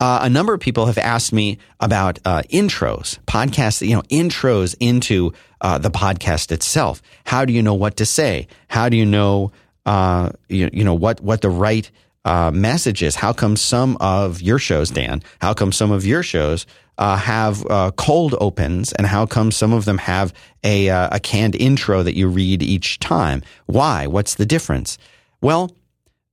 Uh, 0.00 0.20
a 0.22 0.30
number 0.30 0.54
of 0.54 0.60
people 0.60 0.86
have 0.86 0.96
asked 0.96 1.32
me 1.32 1.58
about 1.78 2.18
uh, 2.24 2.40
intros, 2.50 3.18
podcasts, 3.26 3.86
you 3.86 3.94
know, 3.94 4.02
intros 4.02 4.74
into 4.80 5.32
uh, 5.60 5.76
the 5.76 5.90
podcast 5.90 6.50
itself. 6.52 7.02
How 7.24 7.44
do 7.44 7.52
you 7.52 7.62
know 7.62 7.74
what 7.74 7.98
to 7.98 8.06
say? 8.06 8.48
How 8.68 8.88
do 8.88 8.96
you 8.96 9.04
know, 9.04 9.52
uh, 9.84 10.30
you, 10.48 10.70
you, 10.72 10.84
know, 10.84 10.94
what 10.94 11.20
what 11.20 11.42
the 11.42 11.50
right 11.50 11.90
uh, 12.24 12.50
message 12.50 13.02
is? 13.02 13.14
How 13.14 13.34
come 13.34 13.56
some 13.56 13.98
of 14.00 14.40
your 14.40 14.58
shows, 14.58 14.88
Dan? 14.88 15.22
How 15.42 15.52
come 15.52 15.70
some 15.70 15.90
of 15.90 16.06
your 16.06 16.22
shows 16.22 16.66
uh, 16.96 17.16
have 17.16 17.62
cold 17.96 18.34
opens, 18.40 18.94
and 18.94 19.06
how 19.06 19.26
come 19.26 19.50
some 19.50 19.74
of 19.74 19.84
them 19.84 19.98
have 19.98 20.32
a 20.64 20.88
a 20.88 21.20
canned 21.20 21.56
intro 21.56 22.02
that 22.02 22.16
you 22.16 22.28
read 22.28 22.62
each 22.62 23.00
time? 23.00 23.42
Why? 23.66 24.06
What's 24.06 24.36
the 24.36 24.46
difference? 24.46 24.96
Well, 25.40 25.76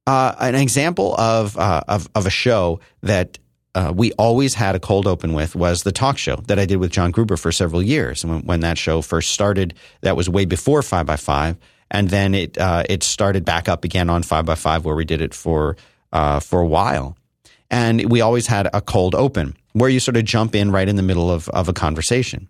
uh, 0.06 0.36
an 0.39 0.56
example 0.56 1.15
of, 1.15 1.58
uh, 1.58 1.82
of, 1.88 2.10
of 2.15 2.26
a 2.26 2.30
show 2.30 2.80
that 3.02 3.39
uh, 3.76 3.93
we 3.96 4.12
always 4.13 4.56
had 4.56 4.76
a 4.76 4.80
cold 4.80 5.06
open 5.06 5.34
with 5.34 5.56
was 5.56 5.84
the 5.84 5.91
talk 5.91 6.17
show 6.17 6.38
that 6.48 6.58
I 6.58 6.65
did 6.65 6.78
with 6.78 6.91
John 6.91 7.12
Gruber 7.12 7.38
for 7.38 7.52
several 7.52 7.84
years. 7.84 8.24
And 8.24 8.34
when, 8.34 8.41
when 8.43 8.60
that 8.62 8.78
show 8.78 9.02
first 9.02 9.32
started, 9.32 9.76
that 10.02 10.15
was 10.15 10.28
way 10.28 10.46
before 10.46 10.82
Five 10.82 11.06
by 11.06 11.15
Five, 11.15 11.58
and 11.91 12.10
then 12.10 12.34
it 12.34 12.58
uh, 12.58 12.84
it 12.89 13.04
started 13.04 13.46
back 13.46 13.70
up 13.70 13.84
again 13.84 14.10
on 14.10 14.24
Five 14.24 14.46
by 14.46 14.56
Five, 14.56 14.84
where 14.84 14.96
we 14.96 15.06
did 15.06 15.22
it 15.22 15.34
for 15.34 15.78
uh, 16.12 16.39
for 16.39 16.60
a 16.60 16.65
while. 16.65 17.17
And 17.70 18.10
we 18.10 18.22
always 18.22 18.48
had 18.48 18.67
a 18.74 18.82
cold 18.82 19.13
open 19.13 19.56
where 19.74 19.89
you 19.89 20.00
sort 20.00 20.17
of 20.17 20.24
jump 20.24 20.56
in 20.56 20.72
right 20.72 20.88
in 20.89 20.96
the 20.96 21.04
middle 21.04 21.30
of, 21.30 21.48
of 21.50 21.70
a 21.70 21.74
conversation. 21.74 22.48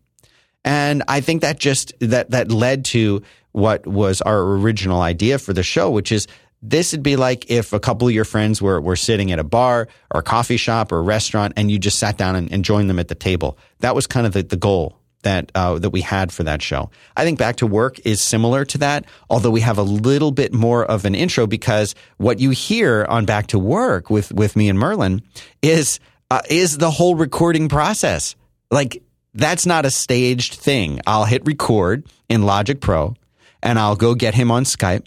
And 0.63 1.04
I 1.08 1.20
think 1.22 1.41
that 1.41 1.60
just 1.60 1.91
that 2.00 2.32
that 2.32 2.52
led 2.52 2.86
to 2.86 3.22
what 3.52 3.86
was 3.86 4.22
our 4.22 4.39
original 4.39 5.02
idea 5.02 5.39
for 5.39 5.52
the 5.52 5.63
show, 5.63 5.89
which 5.89 6.12
is 6.12 6.28
this 6.62 6.91
would 6.91 7.04
be 7.04 7.15
like 7.15 7.50
if 7.50 7.74
a 7.74 7.80
couple 7.80 8.08
of 8.08 8.13
your 8.13 8.26
friends 8.26 8.62
were, 8.62 8.82
were 8.82 8.96
sitting 8.96 9.32
at 9.32 9.39
a 9.39 9.43
bar 9.43 9.88
or 10.13 10.20
a 10.20 10.24
coffee 10.24 10.58
shop 10.58 10.91
or 10.91 11.00
a 11.00 11.02
restaurant 11.04 11.54
and 11.56 11.70
you 11.70 11.78
just 11.78 12.00
sat 12.00 12.17
down 12.17 12.36
and, 12.36 12.52
and 12.52 12.65
joined 12.65 12.89
them 12.89 13.00
at 13.00 13.08
the 13.08 13.15
table. 13.15 13.58
That 13.80 13.96
was 13.96 14.08
kind 14.08 14.26
of 14.26 14.34
the, 14.34 14.43
the 14.43 14.58
goal 14.58 14.98
that 15.24 15.52
uh, 15.56 15.80
that 15.80 15.89
we 15.89 16.02
had 16.02 16.32
for 16.32 16.43
that 16.43 16.62
show. 16.62 16.89
I 17.15 17.24
think 17.24 17.39
Back 17.39 17.58
to 17.58 17.67
Work 17.67 18.00
is 18.06 18.22
similar 18.22 18.65
to 18.65 18.78
that, 18.80 19.06
although 19.30 19.50
we 19.50 19.62
have 19.62 19.78
a 19.78 19.84
little 19.84 20.32
bit 20.32 20.54
more 20.54 20.86
of 20.86 21.06
an 21.06 21.15
intro 21.15 21.48
because 21.48 21.96
what 22.17 22.39
you 22.39 22.52
hear 22.52 23.06
on 23.10 23.26
Back 23.26 23.48
to 23.48 23.60
Work 23.60 24.10
with 24.10 24.32
with 24.32 24.56
me 24.56 24.70
and 24.70 24.80
Merlin 24.80 25.22
is 25.62 26.00
uh, 26.32 26.41
is 26.50 26.78
the 26.78 26.91
whole 26.91 27.15
recording 27.15 27.67
process. 27.67 28.36
Like 28.72 29.04
that's 29.34 29.65
not 29.65 29.86
a 29.86 29.91
staged 29.91 30.56
thing. 30.56 31.02
I'll 31.06 31.26
hit 31.26 31.46
record 31.46 32.06
in 32.30 32.43
Logic 32.43 32.80
Pro 32.80 33.15
and 33.62 33.80
I'll 33.80 33.96
go 33.96 34.15
get 34.15 34.34
him 34.36 34.52
on 34.52 34.63
Skype 34.63 35.06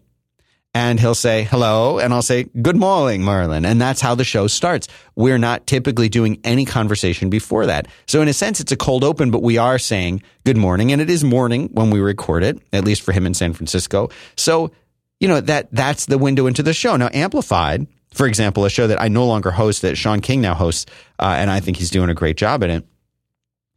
and 0.74 1.00
he'll 1.00 1.14
say 1.14 1.44
hello 1.44 1.98
and 1.98 2.14
I'll 2.14 2.22
say 2.22 2.44
good 2.62 2.76
morning 2.76 3.22
Merlin 3.22 3.64
and 3.64 3.80
that's 3.80 4.00
how 4.00 4.14
the 4.14 4.24
show 4.24 4.46
starts. 4.46 4.88
We're 5.16 5.38
not 5.38 5.66
typically 5.66 6.08
doing 6.08 6.40
any 6.44 6.64
conversation 6.64 7.30
before 7.30 7.66
that. 7.66 7.88
So 8.06 8.22
in 8.22 8.28
a 8.28 8.32
sense 8.32 8.60
it's 8.60 8.72
a 8.72 8.76
cold 8.76 9.04
open 9.04 9.30
but 9.30 9.42
we 9.42 9.58
are 9.58 9.78
saying 9.78 10.22
good 10.44 10.56
morning 10.56 10.92
and 10.92 11.00
it 11.00 11.10
is 11.10 11.24
morning 11.24 11.68
when 11.72 11.90
we 11.90 12.00
record 12.00 12.44
it 12.44 12.60
at 12.72 12.84
least 12.84 13.02
for 13.02 13.12
him 13.12 13.26
in 13.26 13.34
San 13.34 13.52
Francisco. 13.52 14.10
So 14.36 14.70
you 15.18 15.28
know 15.28 15.40
that 15.40 15.68
that's 15.72 16.06
the 16.06 16.18
window 16.18 16.46
into 16.46 16.62
the 16.62 16.74
show. 16.74 16.96
Now 16.96 17.10
amplified 17.12 17.86
for 18.12 18.26
example, 18.26 18.64
a 18.64 18.70
show 18.70 18.88
that 18.88 19.00
I 19.00 19.06
no 19.06 19.24
longer 19.24 19.52
host 19.52 19.82
that 19.82 19.96
Sean 19.96 20.20
King 20.20 20.40
now 20.40 20.54
hosts, 20.54 20.84
uh, 21.20 21.34
and 21.38 21.48
I 21.48 21.60
think 21.60 21.76
he's 21.76 21.90
doing 21.90 22.10
a 22.10 22.14
great 22.14 22.36
job 22.36 22.64
in 22.64 22.70
it 22.70 22.84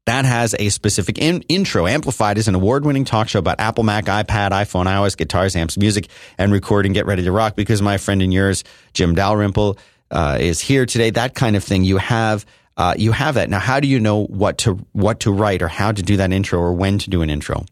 that 0.06 0.26
has 0.26 0.54
a 0.60 0.70
specific 0.70 1.18
in- 1.18 1.44
intro. 1.44 1.88
Amplified 1.88 2.38
is 2.38 2.48
an 2.48 2.56
award 2.56 2.86
winning 2.86 3.06
talk 3.06 3.30
show 3.30 3.40
about 3.40 3.60
Apple, 3.60 3.84
Mac, 3.84 4.06
iPad, 4.06 4.52
iPhone, 4.52 4.86
iOS, 4.86 5.16
guitars, 5.16 5.56
amps, 5.56 5.78
music, 5.78 6.10
and 6.38 6.52
recording. 6.52 6.92
Get 6.94 7.06
ready 7.06 7.24
to 7.24 7.32
rock 7.32 7.56
because 7.56 7.82
my 7.82 7.98
friend 7.98 8.22
and 8.22 8.34
yours, 8.34 8.64
Jim 8.94 9.16
Dalrymple, 9.16 9.78
uh, 10.12 10.38
is 10.40 10.60
here 10.60 10.86
today. 10.86 11.10
That 11.10 11.36
kind 11.36 11.56
of 11.56 11.64
thing. 11.64 11.84
You 11.84 11.98
have. 11.98 12.46
Uh, 12.76 12.96
you 12.98 13.12
have 13.12 13.36
that 13.36 13.52
now. 13.52 13.60
How 13.60 13.80
do 13.80 13.88
you 13.88 14.00
know 14.00 14.26
what 14.26 14.58
to 14.60 14.74
what 14.94 15.20
to 15.22 15.32
write 15.32 15.62
or 15.62 15.68
how 15.68 15.92
to 15.92 16.02
do 16.02 16.18
that 16.18 16.32
intro 16.32 16.60
or 16.60 16.74
when 16.74 16.98
to 16.98 17.10
do 17.10 17.22
an 17.22 17.30
intro? 17.30 17.66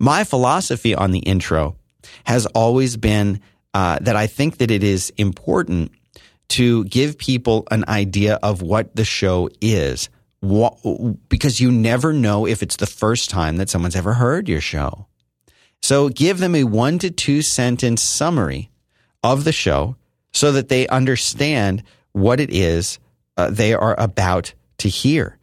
My 0.00 0.24
philosophy 0.24 0.92
on 0.92 1.12
the 1.12 1.20
intro 1.20 1.76
has 2.24 2.44
always 2.46 2.96
been 2.96 3.40
uh, 3.74 3.98
that 4.00 4.16
I 4.16 4.26
think 4.26 4.58
that 4.58 4.72
it 4.72 4.82
is 4.82 5.12
important 5.16 5.92
to 6.48 6.84
give 6.86 7.16
people 7.16 7.66
an 7.70 7.84
idea 7.86 8.40
of 8.42 8.60
what 8.60 8.94
the 8.96 9.04
show 9.04 9.48
is 9.60 10.08
because 10.40 11.60
you 11.60 11.70
never 11.72 12.12
know 12.12 12.46
if 12.46 12.62
it's 12.62 12.76
the 12.76 12.86
first 12.86 13.28
time 13.30 13.56
that 13.56 13.68
someone's 13.68 13.96
ever 13.96 14.14
heard 14.14 14.48
your 14.48 14.60
show. 14.60 15.06
So 15.82 16.08
give 16.08 16.38
them 16.38 16.54
a 16.54 16.64
one 16.64 16.98
to 17.00 17.10
two 17.10 17.42
sentence 17.42 18.02
summary 18.02 18.70
of 19.22 19.44
the 19.44 19.52
show 19.52 19.96
so 20.32 20.52
that 20.52 20.68
they 20.68 20.86
understand 20.88 21.82
what 22.12 22.40
it 22.40 22.50
is 22.50 22.98
uh, 23.36 23.50
they 23.50 23.74
are 23.74 23.98
about 23.98 24.54
to 24.78 24.88
hear. 24.88 25.38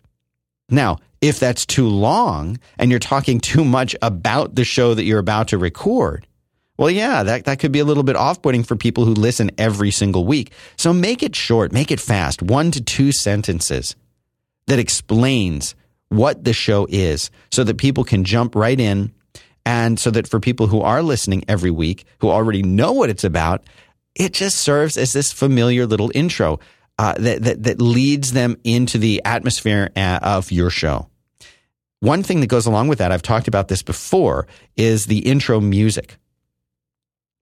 Now, 0.70 0.98
if 1.22 1.40
that's 1.40 1.66
too 1.66 1.88
long 1.88 2.60
and 2.78 2.92
you're 2.92 3.00
talking 3.00 3.40
too 3.40 3.64
much 3.66 3.96
about 4.02 4.56
the 4.56 4.64
show 4.64 4.94
that 4.94 5.04
you're 5.04 5.20
about 5.20 5.50
to 5.50 5.58
record, 5.58 6.28
well, 6.78 6.90
yeah, 6.90 7.24
that, 7.24 7.46
that 7.46 7.60
could 7.60 7.72
be 7.72 7.80
a 7.80 7.86
little 7.86 8.04
bit 8.04 8.18
off 8.18 8.42
putting 8.42 8.64
for 8.64 8.76
people 8.76 9.06
who 9.06 9.14
listen 9.14 9.52
every 9.58 9.92
single 9.92 10.26
week. 10.26 10.52
So 10.78 10.92
make 10.92 11.24
it 11.24 11.36
short, 11.36 11.72
make 11.72 11.90
it 11.90 12.02
fast, 12.02 12.42
one 12.42 12.72
to 12.72 12.84
two 12.84 13.12
sentences 13.12 13.96
that 14.68 14.80
explains 14.80 15.76
what 16.10 16.44
the 16.44 16.54
show 16.54 16.88
is 16.90 17.32
so 17.52 17.64
that 17.64 17.78
people 17.78 18.04
can 18.04 18.24
jump 18.24 18.56
right 18.56 18.80
in. 18.80 19.12
And 19.68 20.00
so 20.00 20.12
that 20.12 20.28
for 20.28 20.40
people 20.40 20.68
who 20.68 20.82
are 20.82 21.02
listening 21.02 21.44
every 21.48 21.72
week, 21.72 22.06
who 22.20 22.30
already 22.30 22.62
know 22.62 22.92
what 22.92 23.10
it's 23.10 23.24
about, 23.24 23.64
it 24.14 24.32
just 24.32 24.58
serves 24.58 24.96
as 24.96 25.14
this 25.14 25.34
familiar 25.34 25.88
little 25.88 26.12
intro 26.14 26.60
uh, 27.00 27.16
that, 27.18 27.44
that, 27.44 27.64
that 27.64 27.82
leads 27.82 28.32
them 28.32 28.58
into 28.64 28.98
the 28.98 29.22
atmosphere 29.26 29.90
uh, 29.96 30.20
of 30.22 30.52
your 30.52 30.70
show. 30.70 31.10
One 32.00 32.24
thing 32.24 32.42
that 32.42 32.48
goes 32.48 32.68
along 32.68 32.88
with 32.88 33.00
that, 33.00 33.12
I've 33.12 33.22
talked 33.22 33.48
about 33.48 33.68
this 33.68 33.82
before, 33.82 34.48
is 34.78 35.08
the 35.08 35.20
intro 35.20 35.60
music. 35.60 36.18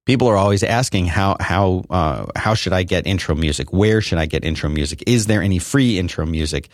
People 0.06 0.28
are 0.28 0.36
always 0.36 0.62
asking 0.62 1.06
how 1.06 1.36
how 1.40 1.84
uh, 1.88 2.26
how 2.36 2.54
should 2.54 2.72
I 2.72 2.82
get 2.82 3.06
intro 3.06 3.34
music? 3.34 3.72
Where 3.72 4.00
should 4.00 4.18
I 4.18 4.26
get 4.26 4.44
intro 4.44 4.68
music? 4.68 5.02
Is 5.06 5.26
there 5.26 5.42
any 5.42 5.58
free 5.58 5.98
intro 5.98 6.26
music? 6.26 6.68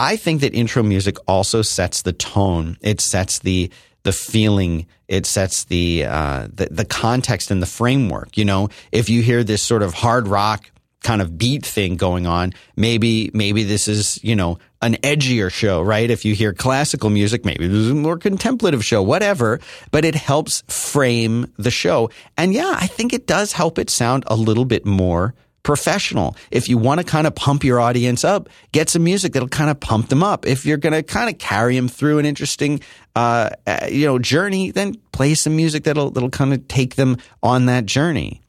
I 0.00 0.16
think 0.16 0.40
that 0.40 0.54
intro 0.54 0.82
music 0.82 1.18
also 1.28 1.60
sets 1.60 2.00
the 2.00 2.14
tone. 2.14 2.78
It 2.80 3.02
sets 3.02 3.40
the 3.40 3.70
the 4.02 4.12
feeling. 4.12 4.86
It 5.08 5.26
sets 5.26 5.64
the 5.64 6.06
uh, 6.06 6.48
the, 6.50 6.68
the 6.70 6.86
context 6.86 7.50
and 7.50 7.60
the 7.60 7.66
framework. 7.66 8.38
You 8.38 8.46
know, 8.46 8.70
if 8.92 9.10
you 9.10 9.20
hear 9.20 9.44
this 9.44 9.62
sort 9.62 9.82
of 9.82 9.92
hard 9.92 10.26
rock 10.26 10.70
kind 11.02 11.20
of 11.20 11.36
beat 11.36 11.66
thing 11.66 11.96
going 11.96 12.26
on, 12.26 12.54
maybe 12.76 13.30
maybe 13.34 13.62
this 13.62 13.88
is 13.88 14.18
you 14.24 14.34
know 14.34 14.58
an 14.80 14.94
edgier 15.02 15.52
show, 15.52 15.82
right? 15.82 16.08
If 16.08 16.24
you 16.24 16.34
hear 16.34 16.54
classical 16.54 17.10
music, 17.10 17.44
maybe 17.44 17.66
this 17.66 17.76
is 17.76 17.90
a 17.90 17.94
more 17.94 18.16
contemplative 18.16 18.82
show, 18.82 19.02
whatever. 19.02 19.60
But 19.90 20.06
it 20.06 20.14
helps 20.14 20.62
frame 20.68 21.52
the 21.58 21.70
show, 21.70 22.08
and 22.38 22.54
yeah, 22.54 22.72
I 22.74 22.86
think 22.86 23.12
it 23.12 23.26
does 23.26 23.52
help 23.52 23.78
it 23.78 23.90
sound 23.90 24.24
a 24.28 24.34
little 24.34 24.64
bit 24.64 24.86
more 24.86 25.34
professional. 25.62 26.36
If 26.50 26.68
you 26.68 26.78
want 26.78 27.00
to 27.00 27.04
kind 27.04 27.26
of 27.26 27.34
pump 27.34 27.64
your 27.64 27.80
audience 27.80 28.24
up, 28.24 28.48
get 28.72 28.88
some 28.88 29.04
music 29.04 29.32
that'll 29.32 29.48
kind 29.48 29.70
of 29.70 29.80
pump 29.80 30.08
them 30.08 30.22
up. 30.22 30.46
If 30.46 30.64
you're 30.64 30.78
going 30.78 30.92
to 30.92 31.02
kind 31.02 31.30
of 31.30 31.38
carry 31.38 31.76
them 31.76 31.88
through 31.88 32.18
an 32.18 32.26
interesting, 32.26 32.80
uh, 33.14 33.50
uh, 33.66 33.86
you 33.90 34.06
know, 34.06 34.18
journey, 34.18 34.70
then 34.70 34.94
play 35.12 35.34
some 35.34 35.56
music 35.56 35.84
that'll 35.84 36.10
that'll 36.10 36.30
kind 36.30 36.52
of 36.52 36.66
take 36.68 36.96
them 36.96 37.16
on 37.42 37.66
that 37.66 37.86
journey. 37.86 38.40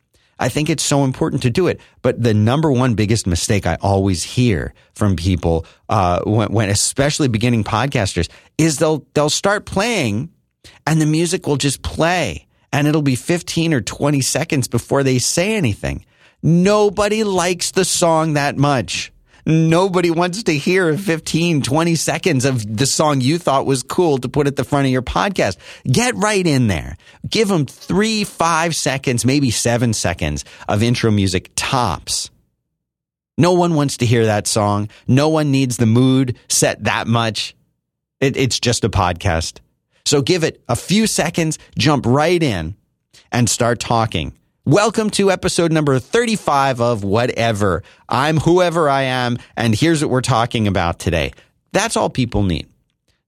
I 0.41 0.49
think 0.49 0.71
it's 0.71 0.83
so 0.83 1.03
important 1.03 1.43
to 1.43 1.51
do 1.51 1.67
it. 1.67 1.79
But 2.01 2.21
the 2.21 2.33
number 2.33 2.71
one 2.71 2.95
biggest 2.95 3.27
mistake 3.27 3.67
I 3.67 3.77
always 3.79 4.23
hear 4.23 4.73
from 4.95 5.15
people, 5.15 5.67
uh, 5.87 6.21
when, 6.23 6.51
when 6.51 6.69
especially 6.69 7.27
beginning 7.27 7.63
podcasters, 7.63 8.27
is 8.57 8.77
they'll 8.77 9.05
they'll 9.13 9.29
start 9.29 9.65
playing, 9.65 10.31
and 10.87 10.99
the 10.99 11.05
music 11.05 11.45
will 11.45 11.57
just 11.57 11.83
play, 11.83 12.47
and 12.73 12.87
it'll 12.87 13.03
be 13.03 13.15
15 13.15 13.71
or 13.73 13.81
20 13.81 14.21
seconds 14.21 14.67
before 14.67 15.03
they 15.03 15.19
say 15.19 15.55
anything. 15.55 16.05
Nobody 16.43 17.23
likes 17.23 17.71
the 17.71 17.85
song 17.85 18.33
that 18.33 18.57
much. 18.57 19.11
Nobody 19.45 20.11
wants 20.11 20.43
to 20.43 20.53
hear 20.53 20.97
15, 20.97 21.61
20 21.61 21.95
seconds 21.95 22.45
of 22.45 22.77
the 22.77 22.85
song 22.85 23.21
you 23.21 23.37
thought 23.37 23.65
was 23.65 23.83
cool 23.83 24.17
to 24.19 24.29
put 24.29 24.47
at 24.47 24.55
the 24.55 24.63
front 24.63 24.85
of 24.85 24.91
your 24.91 25.01
podcast. 25.01 25.57
Get 25.83 26.15
right 26.15 26.45
in 26.45 26.67
there. 26.67 26.97
Give 27.27 27.47
them 27.47 27.65
three, 27.65 28.23
five 28.23 28.75
seconds, 28.75 29.25
maybe 29.25 29.49
seven 29.51 29.93
seconds 29.93 30.45
of 30.67 30.83
intro 30.83 31.11
music 31.11 31.51
tops. 31.55 32.29
No 33.37 33.53
one 33.53 33.73
wants 33.73 33.97
to 33.97 34.05
hear 34.05 34.25
that 34.25 34.45
song. 34.45 34.89
No 35.07 35.29
one 35.29 35.51
needs 35.51 35.77
the 35.77 35.85
mood 35.87 36.37
set 36.47 36.83
that 36.83 37.07
much. 37.07 37.55
It, 38.19 38.37
it's 38.37 38.59
just 38.59 38.83
a 38.83 38.89
podcast. 38.89 39.59
So 40.05 40.21
give 40.21 40.43
it 40.43 40.63
a 40.69 40.75
few 40.75 41.07
seconds, 41.07 41.57
jump 41.77 42.05
right 42.05 42.41
in, 42.41 42.75
and 43.31 43.49
start 43.49 43.79
talking. 43.79 44.37
Welcome 44.65 45.09
to 45.11 45.31
episode 45.31 45.71
number 45.71 45.97
35 45.97 46.81
of 46.81 47.03
Whatever. 47.03 47.81
I'm 48.07 48.37
whoever 48.37 48.87
I 48.87 49.01
am, 49.01 49.39
and 49.57 49.73
here's 49.73 50.03
what 50.03 50.11
we're 50.11 50.21
talking 50.21 50.67
about 50.67 50.99
today. 50.99 51.31
That's 51.71 51.97
all 51.97 52.11
people 52.11 52.43
need. 52.43 52.69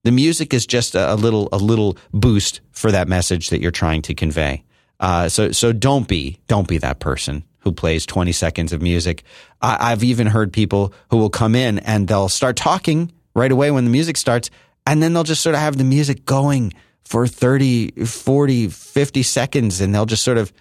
The 0.04 0.12
music 0.12 0.54
is 0.54 0.64
just 0.64 0.94
a, 0.94 1.16
little 1.16 1.48
a 1.50 1.58
little 1.58 1.98
boost 2.12 2.60
for 2.70 2.92
that 2.92 3.08
message 3.08 3.50
that 3.50 3.60
you're 3.60 3.72
trying 3.72 4.02
to 4.02 4.14
convey. 4.14 4.62
Uh, 5.00 5.28
so 5.28 5.50
so 5.50 5.72
don't 5.72 6.06
be 6.06 6.38
don't 6.46 6.68
be 6.68 6.78
that 6.78 7.00
person 7.00 7.42
who 7.58 7.72
plays 7.72 8.06
20 8.06 8.30
seconds 8.30 8.72
of 8.72 8.80
music. 8.80 9.24
I, 9.60 9.90
I've 9.90 10.04
even 10.04 10.28
heard 10.28 10.52
people 10.52 10.94
who 11.10 11.16
will 11.16 11.30
come 11.30 11.56
in 11.56 11.80
and 11.80 12.06
they'll 12.06 12.28
start 12.28 12.54
talking 12.54 13.10
right 13.34 13.50
away 13.50 13.72
when 13.72 13.84
the 13.84 13.90
music 13.90 14.18
starts, 14.18 14.50
and 14.86 15.02
then 15.02 15.14
they'll 15.14 15.24
just 15.24 15.42
sort 15.42 15.56
of 15.56 15.60
have 15.60 15.78
the 15.78 15.84
music 15.84 16.26
going 16.26 16.74
for 17.02 17.26
30, 17.26 18.04
40, 18.04 18.68
50 18.68 19.22
seconds, 19.24 19.80
and 19.80 19.92
they'll 19.92 20.06
just 20.06 20.22
sort 20.22 20.38
of 20.38 20.52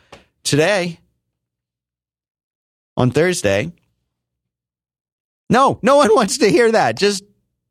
today, 0.43 0.99
on 2.95 3.11
Thursday. 3.11 3.71
No, 5.49 5.79
no 5.81 5.97
one 5.97 6.09
wants 6.15 6.39
to 6.39 6.49
hear 6.49 6.71
that. 6.71 6.97
Just 6.97 7.23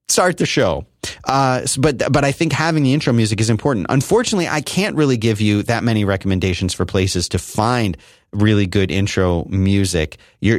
start 0.09 0.37
the 0.37 0.47
show. 0.47 0.87
Uh, 1.25 1.67
but 1.79 2.13
but 2.13 2.25
I 2.25 2.31
think 2.31 2.53
having 2.53 2.85
the 2.85 2.95
intro 2.95 3.13
music 3.13 3.41
is 3.41 3.51
important. 3.51 3.87
Unfortunately, 3.89 4.49
I 4.49 4.61
can't 4.61 4.95
really 4.97 5.17
give 5.17 5.41
you 5.41 5.63
that 5.65 5.83
many 5.83 6.05
recommendations 6.05 6.75
for 6.75 6.85
places 6.85 7.29
to 7.31 7.39
find 7.39 7.97
really 8.33 8.67
good 8.67 8.91
intro 8.91 9.45
music. 9.47 10.19
You, 10.41 10.59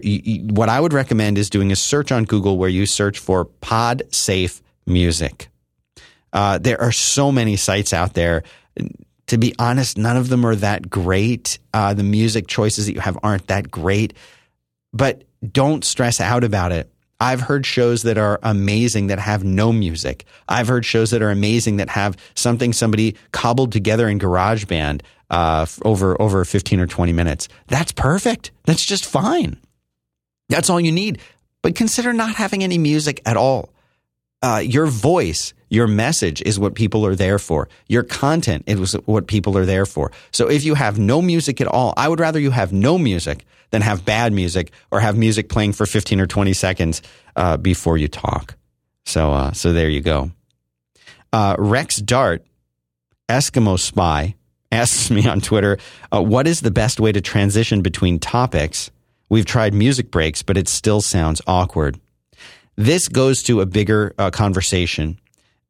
what 0.51 0.69
I 0.69 0.79
would 0.79 0.93
recommend 0.93 1.37
is 1.37 1.49
doing 1.49 1.71
a 1.71 1.75
search 1.75 2.11
on 2.11 2.25
Google 2.25 2.57
where 2.57 2.69
you 2.69 2.85
search 2.85 3.19
for 3.19 3.45
Pod 3.45 4.03
Safe 4.11 4.61
Music. 4.85 5.49
Uh, 6.33 6.57
there 6.57 6.81
are 6.81 6.91
so 6.91 7.31
many 7.31 7.55
sites 7.55 7.93
out 7.93 8.15
there 8.15 8.43
to 9.33 9.39
be 9.39 9.55
honest, 9.57 9.97
none 9.97 10.15
of 10.15 10.29
them 10.29 10.45
are 10.45 10.55
that 10.55 10.91
great. 10.91 11.57
Uh, 11.73 11.91
the 11.95 12.03
music 12.03 12.45
choices 12.45 12.85
that 12.85 12.93
you 12.93 12.99
have 12.99 13.17
aren't 13.23 13.47
that 13.47 13.71
great, 13.71 14.13
but 14.93 15.23
don't 15.51 15.83
stress 15.83 16.21
out 16.21 16.43
about 16.43 16.71
it. 16.71 16.91
I've 17.19 17.41
heard 17.41 17.65
shows 17.65 18.03
that 18.03 18.19
are 18.19 18.39
amazing 18.43 19.07
that 19.07 19.17
have 19.17 19.43
no 19.43 19.73
music. 19.73 20.25
I've 20.47 20.67
heard 20.67 20.85
shows 20.85 21.09
that 21.09 21.23
are 21.23 21.31
amazing 21.31 21.77
that 21.77 21.89
have 21.89 22.15
something 22.35 22.73
somebody 22.73 23.15
cobbled 23.31 23.71
together 23.71 24.07
in 24.07 24.19
GarageBand 24.19 25.01
uh, 25.31 25.65
over 25.83 26.21
over 26.21 26.45
15 26.45 26.79
or 26.79 26.85
20 26.85 27.11
minutes. 27.11 27.47
That's 27.65 27.91
perfect. 27.91 28.51
That's 28.65 28.85
just 28.85 29.03
fine. 29.03 29.57
That's 30.49 30.69
all 30.69 30.79
you 30.79 30.91
need. 30.91 31.17
But 31.63 31.73
consider 31.73 32.13
not 32.13 32.35
having 32.35 32.63
any 32.63 32.77
music 32.77 33.19
at 33.25 33.35
all. 33.35 33.72
Uh, 34.43 34.59
your 34.59 34.85
voice 34.85 35.53
your 35.73 35.87
message 35.87 36.39
is 36.43 36.59
what 36.59 36.75
people 36.75 37.03
are 37.03 37.15
there 37.15 37.39
for. 37.39 37.67
Your 37.87 38.03
content 38.03 38.65
is 38.67 38.93
what 39.05 39.25
people 39.25 39.57
are 39.57 39.65
there 39.65 39.87
for. 39.87 40.11
So 40.31 40.47
if 40.47 40.63
you 40.63 40.75
have 40.75 40.99
no 40.99 41.19
music 41.19 41.59
at 41.61 41.65
all, 41.67 41.95
I 41.97 42.07
would 42.07 42.19
rather 42.19 42.39
you 42.39 42.51
have 42.51 42.71
no 42.71 42.99
music 42.99 43.43
than 43.71 43.81
have 43.81 44.05
bad 44.05 44.33
music 44.33 44.71
or 44.91 44.99
have 44.99 45.17
music 45.17 45.49
playing 45.49 45.73
for 45.73 45.87
15 45.87 46.19
or 46.19 46.27
20 46.27 46.53
seconds 46.53 47.01
uh, 47.35 47.57
before 47.57 47.97
you 47.97 48.07
talk. 48.07 48.55
So, 49.07 49.31
uh, 49.33 49.51
so 49.53 49.73
there 49.73 49.89
you 49.89 50.01
go. 50.01 50.29
Uh, 51.33 51.55
Rex 51.57 51.95
Dart, 51.95 52.45
Eskimo 53.27 53.79
Spy, 53.79 54.35
asks 54.71 55.09
me 55.09 55.27
on 55.27 55.41
Twitter, 55.41 55.79
uh, 56.11 56.21
what 56.21 56.45
is 56.45 56.61
the 56.61 56.69
best 56.69 56.99
way 56.99 57.11
to 57.11 57.19
transition 57.19 57.81
between 57.81 58.19
topics? 58.19 58.91
We've 59.27 59.45
tried 59.45 59.73
music 59.73 60.11
breaks, 60.11 60.43
but 60.43 60.55
it 60.55 60.67
still 60.67 61.01
sounds 61.01 61.41
awkward. 61.47 61.99
This 62.75 63.07
goes 63.07 63.43
to 63.43 63.61
a 63.61 63.65
bigger 63.65 64.13
uh, 64.17 64.31
conversation 64.31 65.19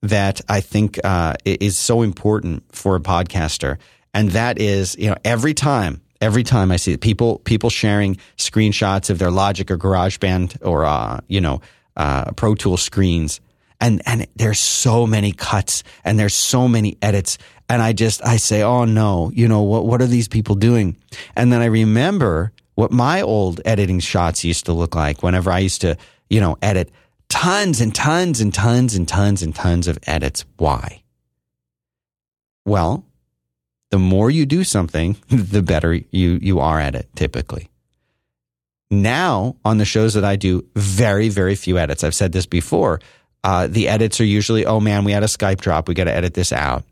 that 0.01 0.41
I 0.47 0.61
think 0.61 0.99
uh, 1.03 1.35
is 1.45 1.77
so 1.77 2.01
important 2.01 2.63
for 2.73 2.95
a 2.95 2.99
podcaster, 2.99 3.77
and 4.13 4.31
that 4.31 4.59
is, 4.59 4.95
you 4.97 5.09
know, 5.09 5.15
every 5.25 5.53
time, 5.53 6.01
every 6.21 6.43
time 6.43 6.71
I 6.71 6.77
see 6.77 6.95
people 6.97 7.39
people 7.39 7.69
sharing 7.69 8.17
screenshots 8.37 9.09
of 9.09 9.19
their 9.19 9.31
Logic 9.31 9.69
or 9.69 9.77
GarageBand 9.77 10.57
or 10.61 10.85
uh, 10.85 11.19
you 11.27 11.41
know 11.41 11.61
uh, 11.97 12.31
Pro 12.31 12.55
Tool 12.55 12.77
screens, 12.77 13.41
and 13.81 14.01
and 14.05 14.27
there's 14.35 14.59
so 14.59 15.05
many 15.05 15.31
cuts 15.33 15.83
and 16.05 16.17
there's 16.17 16.35
so 16.35 16.67
many 16.67 16.97
edits, 17.01 17.37
and 17.67 17.81
I 17.81 17.91
just 17.91 18.25
I 18.25 18.37
say, 18.37 18.61
oh 18.61 18.85
no, 18.85 19.29
you 19.33 19.47
know 19.47 19.61
what 19.61 19.85
what 19.85 20.01
are 20.01 20.07
these 20.07 20.29
people 20.29 20.55
doing? 20.55 20.97
And 21.35 21.51
then 21.51 21.61
I 21.61 21.65
remember 21.65 22.53
what 22.75 22.91
my 22.91 23.21
old 23.21 23.61
editing 23.65 23.99
shots 23.99 24.43
used 24.43 24.65
to 24.65 24.73
look 24.73 24.95
like 24.95 25.21
whenever 25.21 25.51
I 25.51 25.59
used 25.59 25.81
to 25.81 25.97
you 26.29 26.41
know 26.41 26.57
edit 26.61 26.91
tons 27.33 27.81
and 27.81 27.95
tons 27.95 28.41
and 28.41 28.53
tons 28.53 28.95
and 28.95 29.07
tons 29.07 29.41
and 29.41 29.55
tons 29.55 29.87
of 29.87 29.97
edits. 30.05 30.45
Why? 30.57 31.01
Well, 32.63 33.05
the 33.89 33.97
more 33.97 34.29
you 34.29 34.45
do 34.45 34.63
something, 34.63 35.17
the 35.29 35.63
better 35.63 35.93
you, 35.93 36.39
you 36.41 36.59
are 36.59 36.79
at 36.79 36.95
it 36.95 37.09
typically. 37.15 37.69
Now, 38.91 39.55
on 39.65 39.79
the 39.79 39.85
shows 39.85 40.13
that 40.13 40.23
I 40.23 40.35
do, 40.35 40.63
very, 40.75 41.29
very 41.29 41.55
few 41.55 41.79
edits. 41.79 42.03
I've 42.03 42.13
said 42.13 42.31
this 42.31 42.45
before. 42.45 43.01
Uh, 43.43 43.65
the 43.65 43.87
edits 43.87 44.21
are 44.21 44.25
usually, 44.25 44.65
oh 44.67 44.79
man, 44.79 45.03
we 45.03 45.11
had 45.11 45.23
a 45.23 45.27
Skype 45.27 45.59
drop. 45.59 45.87
We 45.87 45.95
got 45.95 46.03
to 46.03 46.13
edit 46.13 46.35
this 46.35 46.53
out. 46.53 46.83